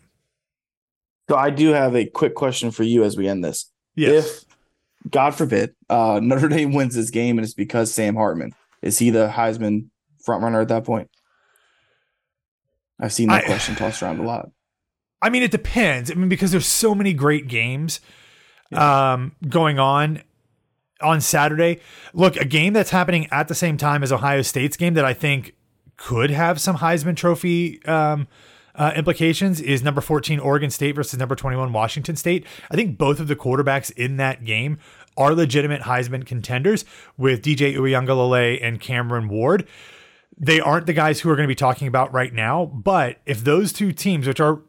So 1.29 1.37
I 1.37 1.51
do 1.51 1.70
have 1.70 1.97
a 1.97 2.07
quick 2.07 2.35
question 2.35 2.70
for 2.70 2.83
you 2.83 3.05
as 3.05 3.16
we 3.16 3.29
end 3.29 3.45
this. 3.45 3.70
Yes. 3.95 4.45
If 4.45 5.11
God 5.11 5.35
forbid 5.35 5.74
uh, 5.89 6.20
Notre 6.22 6.49
Dame 6.49 6.72
wins 6.72 6.95
this 6.95 7.11
game 7.11 7.39
and 7.39 7.45
it's 7.45 7.55
because 7.55 7.93
Sam 7.93 8.14
Hartman, 8.14 8.53
is 8.83 8.99
he 8.99 9.11
the 9.11 9.29
Heisman 9.29 9.89
frontrunner 10.27 10.62
at 10.62 10.68
that 10.68 10.85
point? 10.85 11.11
I've 12.99 13.12
seen 13.12 13.29
that 13.29 13.45
I, 13.45 13.47
question 13.47 13.74
tossed 13.74 14.03
around 14.03 14.20
a 14.20 14.22
lot. 14.22 14.51
I 15.20 15.29
mean, 15.29 15.43
it 15.43 15.51
depends. 15.51 16.11
I 16.11 16.14
mean, 16.14 16.29
because 16.29 16.51
there's 16.51 16.66
so 16.66 16.95
many 16.95 17.12
great 17.12 17.49
games 17.49 18.01
yeah. 18.70 19.12
um, 19.12 19.35
going 19.49 19.79
on 19.79 20.22
on 21.01 21.20
Saturday. 21.20 21.81
Look, 22.14 22.37
a 22.37 22.45
game 22.45 22.72
that's 22.72 22.91
happening 22.91 23.29
at 23.31 23.49
the 23.49 23.55
same 23.55 23.77
time 23.77 24.03
as 24.03 24.12
Ohio 24.12 24.43
State's 24.43 24.77
game 24.77 24.95
that 24.95 25.05
I 25.05 25.12
think 25.12 25.55
could 25.97 26.31
have 26.31 26.61
some 26.61 26.79
Heisman 26.79 27.16
Trophy 27.16 27.83
um, 27.85 28.29
uh, 28.77 28.93
implications 28.95 29.61
is 29.61 29.83
number 29.83 30.01
14 30.01 30.39
Oregon 30.39 30.70
State 30.70 30.95
versus 30.95 31.18
number 31.18 31.35
21 31.35 31.72
Washington 31.72 32.16
State. 32.16 32.47
I 32.70 32.77
think 32.77 32.99
both 32.99 33.20
of 33.20 33.29
the 33.29 33.37
quarterbacks 33.37 33.91
in 33.93 34.16
that 34.18 34.45
game 34.45 34.79
are 35.16 35.35
legitimate 35.35 35.83
Heisman 35.83 36.27
contenders 36.27 36.85
with 37.16 37.43
DJ 37.43 37.74
Uiagalelei 37.74 38.59
and 38.62 38.81
Cameron 38.81 39.29
Ward. 39.29 39.66
They 40.39 40.61
aren't 40.61 40.87
the 40.87 40.93
guys 40.93 41.20
who 41.20 41.31
are 41.31 41.37
going 41.37 41.47
to 41.47 41.51
be 41.51 41.55
talking 41.55 41.89
about 41.89 42.12
right 42.12 42.33
now, 42.33 42.66
but 42.66 43.18
if 43.24 43.43
those 43.43 43.72
two 43.72 43.93
teams, 43.93 44.27
which 44.27 44.41
are 44.41 44.61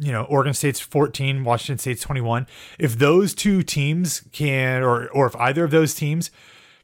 you 0.00 0.12
know, 0.12 0.22
Oregon 0.24 0.54
State's 0.54 0.80
14, 0.80 1.42
Washington 1.42 1.78
State's 1.78 2.02
21. 2.02 2.46
If 2.78 2.98
those 2.98 3.34
two 3.34 3.62
teams 3.62 4.22
can, 4.32 4.82
or 4.82 5.08
or 5.08 5.26
if 5.26 5.34
either 5.36 5.64
of 5.64 5.70
those 5.70 5.92
teams 5.92 6.30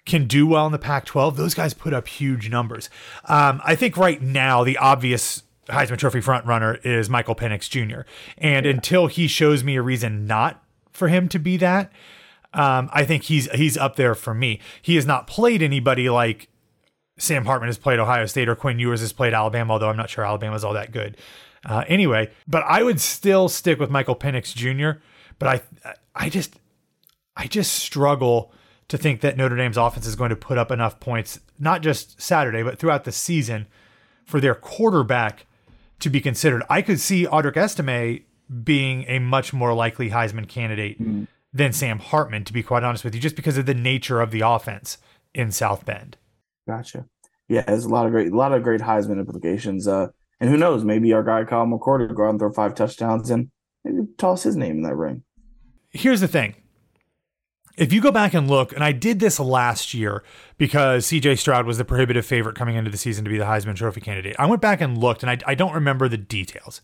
can 0.04 0.26
do 0.26 0.46
well 0.46 0.66
in 0.66 0.72
the 0.72 0.78
Pac-12, 0.78 1.36
those 1.36 1.54
guys 1.54 1.72
put 1.72 1.94
up 1.94 2.08
huge 2.08 2.50
numbers. 2.50 2.90
Um, 3.24 3.62
I 3.64 3.74
think 3.74 3.96
right 3.96 4.20
now 4.20 4.64
the 4.64 4.76
obvious 4.76 5.44
Heisman 5.68 5.98
Trophy 5.98 6.20
frontrunner 6.20 6.84
is 6.84 7.08
Michael 7.08 7.34
Penix 7.34 7.68
Jr. 7.68 8.02
And 8.38 8.66
yeah. 8.66 8.72
until 8.72 9.06
he 9.06 9.26
shows 9.26 9.64
me 9.64 9.76
a 9.76 9.82
reason 9.82 10.26
not 10.26 10.62
for 10.92 11.08
him 11.08 11.28
to 11.30 11.38
be 11.38 11.56
that, 11.58 11.92
um, 12.52 12.88
I 12.92 13.04
think 13.04 13.24
he's 13.24 13.50
he's 13.52 13.76
up 13.76 13.96
there 13.96 14.14
for 14.14 14.34
me. 14.34 14.60
He 14.80 14.94
has 14.94 15.06
not 15.06 15.26
played 15.26 15.62
anybody 15.62 16.08
like 16.08 16.48
Sam 17.18 17.44
Hartman 17.44 17.68
has 17.68 17.78
played 17.78 17.98
Ohio 17.98 18.26
State 18.26 18.48
or 18.48 18.56
Quinn 18.56 18.78
Ewers 18.78 19.00
has 19.00 19.12
played 19.12 19.34
Alabama, 19.34 19.74
although 19.74 19.88
I'm 19.88 19.96
not 19.96 20.10
sure 20.10 20.24
Alabama's 20.24 20.64
all 20.64 20.72
that 20.74 20.92
good. 20.92 21.16
Uh, 21.64 21.84
anyway, 21.88 22.30
but 22.46 22.62
I 22.68 22.82
would 22.82 23.00
still 23.00 23.48
stick 23.48 23.78
with 23.78 23.90
Michael 23.90 24.16
Penix 24.16 24.54
Jr. 24.54 25.00
But 25.38 25.48
I, 25.84 25.94
I 26.14 26.28
just, 26.28 26.58
I 27.36 27.46
just 27.46 27.72
struggle 27.72 28.52
to 28.88 28.98
think 28.98 29.20
that 29.22 29.36
Notre 29.36 29.56
Dame's 29.56 29.76
offense 29.76 30.06
is 30.06 30.16
going 30.16 30.30
to 30.30 30.36
put 30.36 30.58
up 30.58 30.70
enough 30.70 31.00
points, 31.00 31.40
not 31.58 31.82
just 31.82 32.20
Saturday, 32.20 32.62
but 32.62 32.78
throughout 32.78 33.04
the 33.04 33.12
season, 33.12 33.66
for 34.24 34.40
their 34.40 34.54
quarterback 34.54 35.46
to 36.04 36.10
be 36.10 36.20
considered. 36.20 36.62
I 36.70 36.82
could 36.82 37.00
see 37.00 37.26
Audric 37.26 37.56
Estime 37.56 38.24
being 38.62 39.04
a 39.08 39.18
much 39.18 39.52
more 39.52 39.74
likely 39.74 40.10
Heisman 40.10 40.48
candidate 40.48 41.00
mm. 41.00 41.26
than 41.52 41.72
Sam 41.72 41.98
Hartman, 41.98 42.44
to 42.44 42.52
be 42.52 42.62
quite 42.62 42.84
honest 42.84 43.04
with 43.04 43.14
you, 43.14 43.20
just 43.20 43.36
because 43.36 43.58
of 43.58 43.66
the 43.66 43.74
nature 43.74 44.20
of 44.20 44.30
the 44.30 44.40
offense 44.40 44.98
in 45.34 45.50
South 45.50 45.84
Bend. 45.84 46.16
Gotcha. 46.68 47.06
Yeah, 47.48 47.62
there's 47.62 47.84
a 47.84 47.88
lot 47.88 48.06
of 48.06 48.12
great, 48.12 48.32
a 48.32 48.36
lot 48.36 48.52
of 48.52 48.62
great 48.62 48.80
Heisman 48.80 49.18
implications. 49.18 49.88
Uh, 49.88 50.08
and 50.40 50.50
who 50.50 50.56
knows? 50.56 50.84
Maybe 50.84 51.12
our 51.12 51.22
guy 51.22 51.44
Kyle 51.44 51.66
McCord 51.66 52.06
will 52.06 52.14
go 52.14 52.24
out 52.24 52.30
and 52.30 52.38
throw 52.38 52.52
five 52.52 52.74
touchdowns 52.74 53.30
and 53.30 53.50
maybe 53.84 54.06
toss 54.18 54.42
his 54.42 54.56
name 54.56 54.76
in 54.76 54.82
that 54.82 54.96
ring. 54.96 55.22
Here's 55.90 56.20
the 56.20 56.28
thing. 56.28 56.54
If 57.76 57.92
you 57.92 58.00
go 58.00 58.12
back 58.12 58.34
and 58.34 58.48
look, 58.48 58.72
and 58.72 58.84
I 58.84 58.92
did 58.92 59.18
this 59.18 59.40
last 59.40 59.94
year 59.94 60.22
because 60.58 61.06
CJ 61.06 61.38
Stroud 61.38 61.66
was 61.66 61.78
the 61.78 61.84
prohibitive 61.84 62.24
favorite 62.24 62.54
coming 62.54 62.76
into 62.76 62.90
the 62.90 62.96
season 62.96 63.24
to 63.24 63.30
be 63.30 63.38
the 63.38 63.44
Heisman 63.44 63.74
Trophy 63.74 64.00
candidate. 64.00 64.36
I 64.38 64.46
went 64.46 64.62
back 64.62 64.80
and 64.80 64.96
looked, 64.96 65.22
and 65.22 65.30
I, 65.30 65.38
I 65.46 65.54
don't 65.54 65.74
remember 65.74 66.08
the 66.08 66.16
details. 66.16 66.80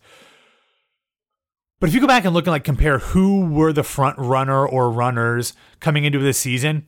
But 1.79 1.89
if 1.89 1.95
you 1.95 2.01
go 2.01 2.07
back 2.07 2.25
and 2.25 2.33
look 2.33 2.45
and 2.45 2.51
like 2.51 2.63
compare 2.63 2.99
who 2.99 3.45
were 3.45 3.73
the 3.73 3.83
front 3.83 4.17
runner 4.19 4.67
or 4.67 4.91
runners 4.91 5.53
coming 5.79 6.03
into 6.03 6.19
the 6.19 6.33
season, 6.33 6.85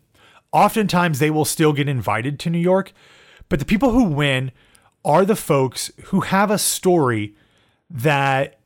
oftentimes 0.51 1.19
they 1.19 1.31
will 1.31 1.45
still 1.45 1.73
get 1.73 1.87
invited 1.89 2.39
to 2.41 2.49
New 2.49 2.59
York. 2.59 2.93
But 3.49 3.59
the 3.59 3.65
people 3.65 3.91
who 3.91 4.03
win 4.03 4.51
are 5.05 5.25
the 5.25 5.35
folks 5.35 5.91
who 6.05 6.21
have 6.21 6.51
a 6.51 6.57
story 6.57 7.35
that 7.89 8.59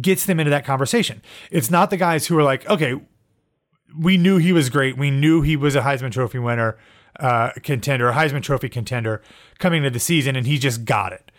gets 0.00 0.26
them 0.26 0.38
into 0.38 0.50
that 0.50 0.64
conversation. 0.64 1.22
It's 1.50 1.70
not 1.70 1.90
the 1.90 1.96
guys 1.96 2.26
who 2.26 2.38
are 2.38 2.42
like, 2.42 2.68
okay, 2.68 3.00
we 3.96 4.16
knew 4.16 4.36
he 4.36 4.52
was 4.52 4.70
great. 4.70 4.96
We 4.96 5.10
knew 5.10 5.42
he 5.42 5.56
was 5.56 5.74
a 5.76 5.82
Heisman 5.82 6.12
Trophy 6.12 6.38
winner, 6.38 6.76
uh, 7.18 7.50
contender, 7.62 8.08
a 8.08 8.14
Heisman 8.14 8.42
Trophy 8.42 8.68
contender 8.68 9.22
coming 9.58 9.78
into 9.78 9.90
the 9.90 10.00
season, 10.00 10.36
and 10.36 10.46
he 10.46 10.58
just 10.58 10.84
got 10.84 11.12
it. 11.12 11.30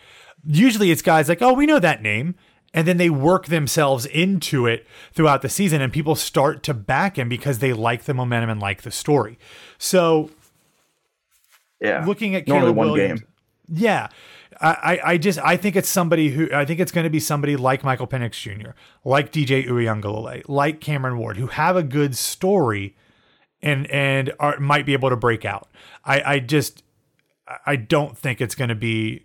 Usually 0.44 0.90
it's 0.90 1.02
guys 1.02 1.28
like, 1.28 1.42
oh, 1.42 1.52
we 1.52 1.66
know 1.66 1.78
that 1.78 2.02
name. 2.02 2.34
And 2.72 2.86
then 2.86 2.98
they 2.98 3.10
work 3.10 3.46
themselves 3.46 4.06
into 4.06 4.66
it 4.66 4.86
throughout 5.12 5.42
the 5.42 5.48
season, 5.48 5.82
and 5.82 5.92
people 5.92 6.14
start 6.14 6.62
to 6.62 6.74
back 6.74 7.18
him 7.18 7.28
because 7.28 7.58
they 7.58 7.72
like 7.72 8.04
the 8.04 8.14
momentum 8.14 8.48
and 8.48 8.60
like 8.60 8.82
the 8.82 8.92
story. 8.92 9.40
So, 9.76 10.30
yeah, 11.80 12.04
looking 12.06 12.36
at 12.36 12.46
Caleb 12.46 12.76
Williams, 12.76 13.20
game. 13.20 13.28
Yeah. 13.72 14.08
I, 14.62 15.00
I 15.04 15.16
just 15.16 15.38
I 15.38 15.56
think 15.56 15.74
it's 15.74 15.88
somebody 15.88 16.28
who 16.30 16.48
I 16.52 16.66
think 16.66 16.80
it's 16.80 16.92
going 16.92 17.04
to 17.04 17.10
be 17.10 17.20
somebody 17.20 17.56
like 17.56 17.82
Michael 17.82 18.06
Penix 18.06 18.32
Jr., 18.32 18.70
like 19.04 19.32
DJ 19.32 19.66
Uiagalelei, 19.66 20.42
like 20.48 20.80
Cameron 20.80 21.16
Ward, 21.16 21.38
who 21.38 21.46
have 21.46 21.76
a 21.76 21.82
good 21.82 22.14
story 22.14 22.94
and 23.62 23.86
and 23.90 24.32
are, 24.38 24.58
might 24.60 24.84
be 24.84 24.92
able 24.92 25.08
to 25.08 25.16
break 25.16 25.44
out. 25.46 25.68
I 26.04 26.20
I 26.20 26.38
just 26.40 26.82
I 27.66 27.76
don't 27.76 28.18
think 28.18 28.40
it's 28.40 28.54
going 28.54 28.68
to 28.68 28.74
be 28.74 29.24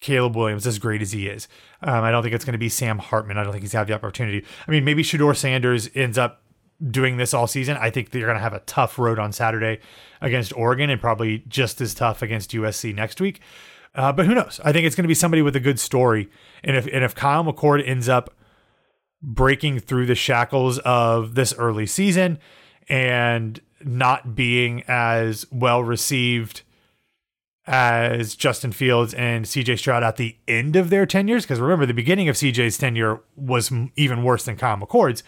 Caleb 0.00 0.36
Williams 0.36 0.66
as 0.66 0.78
great 0.78 1.02
as 1.02 1.12
he 1.12 1.28
is. 1.28 1.46
Um, 1.82 2.02
I 2.02 2.10
don't 2.10 2.22
think 2.22 2.34
it's 2.34 2.44
going 2.44 2.52
to 2.52 2.58
be 2.58 2.68
Sam 2.68 2.98
Hartman. 2.98 3.38
I 3.38 3.44
don't 3.44 3.52
think 3.52 3.62
he's 3.62 3.72
had 3.72 3.86
the 3.86 3.94
opportunity. 3.94 4.44
I 4.66 4.70
mean, 4.70 4.84
maybe 4.84 5.02
Shedeur 5.02 5.36
Sanders 5.36 5.88
ends 5.94 6.18
up 6.18 6.42
doing 6.90 7.16
this 7.16 7.32
all 7.32 7.46
season. 7.46 7.76
I 7.78 7.90
think 7.90 8.10
they're 8.10 8.26
going 8.26 8.36
to 8.36 8.42
have 8.42 8.52
a 8.52 8.60
tough 8.60 8.98
road 8.98 9.18
on 9.18 9.32
Saturday 9.32 9.80
against 10.20 10.54
Oregon 10.56 10.90
and 10.90 11.00
probably 11.00 11.44
just 11.48 11.80
as 11.80 11.94
tough 11.94 12.22
against 12.22 12.50
USC 12.50 12.94
next 12.94 13.20
week. 13.20 13.40
Uh, 13.96 14.12
but 14.12 14.26
who 14.26 14.34
knows? 14.34 14.60
I 14.62 14.72
think 14.72 14.86
it's 14.86 14.94
going 14.94 15.04
to 15.04 15.08
be 15.08 15.14
somebody 15.14 15.42
with 15.42 15.56
a 15.56 15.60
good 15.60 15.80
story. 15.80 16.28
And 16.62 16.76
if 16.76 16.86
and 16.86 17.02
if 17.02 17.14
Kyle 17.14 17.42
McCord 17.42 17.86
ends 17.86 18.08
up 18.08 18.34
breaking 19.22 19.80
through 19.80 20.06
the 20.06 20.14
shackles 20.14 20.78
of 20.80 21.34
this 21.34 21.54
early 21.54 21.86
season 21.86 22.38
and 22.88 23.60
not 23.82 24.34
being 24.36 24.84
as 24.86 25.46
well 25.50 25.82
received 25.82 26.62
as 27.66 28.36
Justin 28.36 28.70
Fields 28.70 29.12
and 29.14 29.44
CJ 29.44 29.78
Stroud 29.78 30.04
at 30.04 30.16
the 30.16 30.36
end 30.46 30.76
of 30.76 30.90
their 30.90 31.06
tenures, 31.06 31.44
because 31.44 31.58
remember 31.58 31.86
the 31.86 31.94
beginning 31.94 32.28
of 32.28 32.36
CJ's 32.36 32.78
tenure 32.78 33.20
was 33.34 33.72
even 33.96 34.22
worse 34.22 34.44
than 34.44 34.56
Kyle 34.56 34.76
McCord's. 34.76 35.24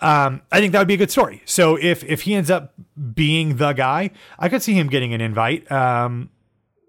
Um, 0.00 0.42
I 0.50 0.60
think 0.60 0.72
that 0.72 0.80
would 0.80 0.88
be 0.88 0.94
a 0.94 0.98
good 0.98 1.10
story. 1.10 1.42
So 1.44 1.76
if 1.76 2.04
if 2.04 2.22
he 2.22 2.34
ends 2.34 2.50
up 2.50 2.74
being 3.14 3.56
the 3.56 3.72
guy, 3.72 4.10
I 4.38 4.48
could 4.48 4.62
see 4.62 4.74
him 4.74 4.88
getting 4.88 5.14
an 5.14 5.20
invite. 5.20 5.70
Um, 5.72 6.30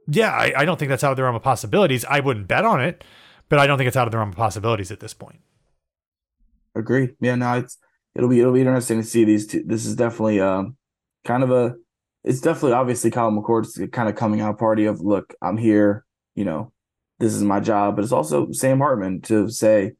yeah, 0.07 0.31
I, 0.31 0.53
I, 0.57 0.65
don't 0.65 0.77
think 0.77 0.89
that's 0.89 1.03
out 1.03 1.11
of 1.11 1.17
the 1.17 1.23
realm 1.23 1.35
of 1.35 1.43
possibilities. 1.43 2.05
I 2.05 2.19
wouldn't 2.19 2.47
bet 2.47 2.65
on 2.65 2.81
it, 2.81 3.03
but 3.49 3.59
I 3.59 3.67
don't 3.67 3.77
think 3.77 3.87
it's 3.87 3.97
out 3.97 4.07
of 4.07 4.11
the 4.11 4.17
realm 4.17 4.29
of 4.29 4.35
possibilities 4.35 4.91
at 4.91 4.99
this 4.99 5.13
point. 5.13 5.39
Agree. 6.75 7.09
Yeah, 7.19 7.35
no, 7.35 7.59
it's 7.59 7.77
it'll 8.15 8.29
be 8.29 8.39
it'll 8.39 8.53
be 8.53 8.61
interesting 8.61 9.01
to 9.01 9.07
see 9.07 9.23
these 9.23 9.47
two. 9.47 9.63
This 9.65 9.85
is 9.85 9.95
definitely 9.95 10.41
um 10.41 10.75
kind 11.23 11.43
of 11.43 11.51
a 11.51 11.75
it's 12.23 12.41
definitely 12.41 12.73
obviously 12.73 13.11
Kyle 13.11 13.31
McCord's 13.31 13.79
kind 13.91 14.09
of 14.09 14.15
coming 14.15 14.41
out 14.41 14.57
party 14.57 14.85
of 14.85 15.01
look, 15.01 15.33
I'm 15.41 15.57
here, 15.57 16.05
you 16.35 16.45
know, 16.45 16.71
this 17.19 17.33
is 17.33 17.43
my 17.43 17.59
job, 17.59 17.95
but 17.95 18.03
it's 18.03 18.11
also 18.11 18.51
Sam 18.51 18.79
Hartman 18.79 19.21
to 19.23 19.49
say, 19.49 19.93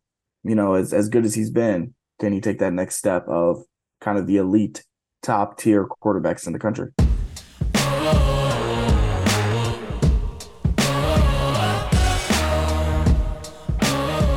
you 0.44 0.56
know, 0.56 0.74
as 0.74 0.94
as 0.94 1.10
good 1.10 1.26
as 1.26 1.36
he's 1.36 1.52
been, 1.52 1.94
can 2.20 2.34
he 2.34 2.42
take 2.42 2.60
that 2.60 2.74
next 2.74 2.96
step 2.96 3.28
of 3.28 3.64
kind 4.02 4.18
of 4.18 4.28
the 4.28 4.38
elite 4.38 4.84
top 5.22 5.58
tier 5.58 5.88
quarterbacks 6.04 6.48
in 6.48 6.54
the 6.54 6.60
country? 6.60 6.92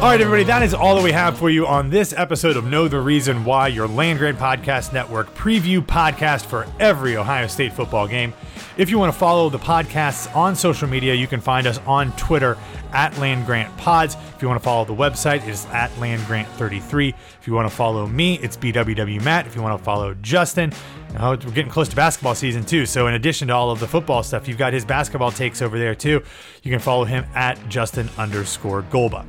All 0.06 0.12
right, 0.12 0.20
everybody, 0.20 0.44
that 0.44 0.62
is 0.62 0.72
all 0.72 0.94
that 0.94 1.02
we 1.02 1.10
have 1.10 1.36
for 1.36 1.50
you 1.50 1.66
on 1.66 1.90
this 1.90 2.12
episode 2.16 2.56
of 2.56 2.64
Know 2.64 2.86
the 2.86 3.00
Reason 3.00 3.44
Why, 3.44 3.66
your 3.66 3.88
Land 3.88 4.20
Grant 4.20 4.38
Podcast 4.38 4.92
Network 4.92 5.34
preview 5.34 5.84
podcast 5.84 6.46
for 6.46 6.64
every 6.78 7.16
Ohio 7.16 7.48
State 7.48 7.72
football 7.72 8.06
game. 8.06 8.32
If 8.76 8.88
you 8.88 9.00
want 9.00 9.12
to 9.12 9.18
follow 9.18 9.50
the 9.50 9.58
podcasts 9.58 10.32
on 10.36 10.54
social 10.54 10.86
media, 10.86 11.12
you 11.14 11.26
can 11.26 11.40
find 11.40 11.66
us 11.66 11.78
on 11.86 12.12
Twitter 12.12 12.56
at 12.92 13.18
Land 13.18 13.46
Grant 13.46 13.76
Pods. 13.78 14.16
If 14.36 14.40
you 14.40 14.46
want 14.46 14.60
to 14.60 14.64
follow 14.64 14.84
the 14.84 14.94
website, 14.94 15.42
it 15.42 15.48
is 15.48 15.66
at 15.72 15.90
Land 15.98 16.24
Grant 16.26 16.46
33. 16.50 17.08
If 17.40 17.48
you 17.48 17.54
want 17.54 17.68
to 17.68 17.74
follow 17.74 18.06
me, 18.06 18.38
it's 18.38 18.56
BWW 18.56 19.20
Matt. 19.24 19.48
If 19.48 19.56
you 19.56 19.62
want 19.62 19.76
to 19.76 19.84
follow 19.84 20.14
Justin, 20.22 20.72
oh, 21.18 21.30
we're 21.30 21.50
getting 21.50 21.68
close 21.68 21.88
to 21.88 21.96
basketball 21.96 22.36
season 22.36 22.64
too. 22.64 22.86
So 22.86 23.08
in 23.08 23.14
addition 23.14 23.48
to 23.48 23.54
all 23.54 23.72
of 23.72 23.80
the 23.80 23.88
football 23.88 24.22
stuff, 24.22 24.46
you've 24.46 24.56
got 24.56 24.72
his 24.72 24.84
basketball 24.84 25.32
takes 25.32 25.60
over 25.60 25.80
there 25.80 25.96
too. 25.96 26.22
You 26.62 26.70
can 26.70 26.78
follow 26.78 27.06
him 27.06 27.26
at 27.34 27.58
Justin 27.68 28.08
underscore 28.16 28.84
Golba. 28.84 29.26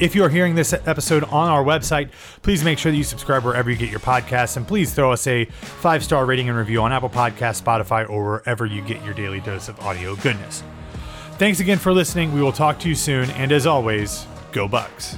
If 0.00 0.14
you 0.14 0.22
are 0.22 0.28
hearing 0.28 0.54
this 0.54 0.72
episode 0.72 1.24
on 1.24 1.48
our 1.48 1.64
website, 1.64 2.10
please 2.42 2.62
make 2.62 2.78
sure 2.78 2.92
that 2.92 2.98
you 2.98 3.02
subscribe 3.02 3.44
wherever 3.44 3.68
you 3.68 3.76
get 3.76 3.90
your 3.90 3.98
podcasts 3.98 4.56
and 4.56 4.66
please 4.66 4.94
throw 4.94 5.10
us 5.10 5.26
a 5.26 5.46
five 5.46 6.04
star 6.04 6.24
rating 6.24 6.48
and 6.48 6.56
review 6.56 6.80
on 6.82 6.92
Apple 6.92 7.10
Podcasts, 7.10 7.60
Spotify, 7.60 8.08
or 8.08 8.24
wherever 8.24 8.64
you 8.64 8.80
get 8.82 9.04
your 9.04 9.12
daily 9.12 9.40
dose 9.40 9.68
of 9.68 9.80
audio 9.80 10.14
goodness. 10.16 10.62
Thanks 11.32 11.58
again 11.58 11.78
for 11.78 11.92
listening. 11.92 12.32
We 12.32 12.40
will 12.40 12.52
talk 12.52 12.78
to 12.80 12.88
you 12.88 12.94
soon. 12.94 13.28
And 13.30 13.50
as 13.50 13.66
always, 13.66 14.24
go 14.52 14.68
Bucks. 14.68 15.16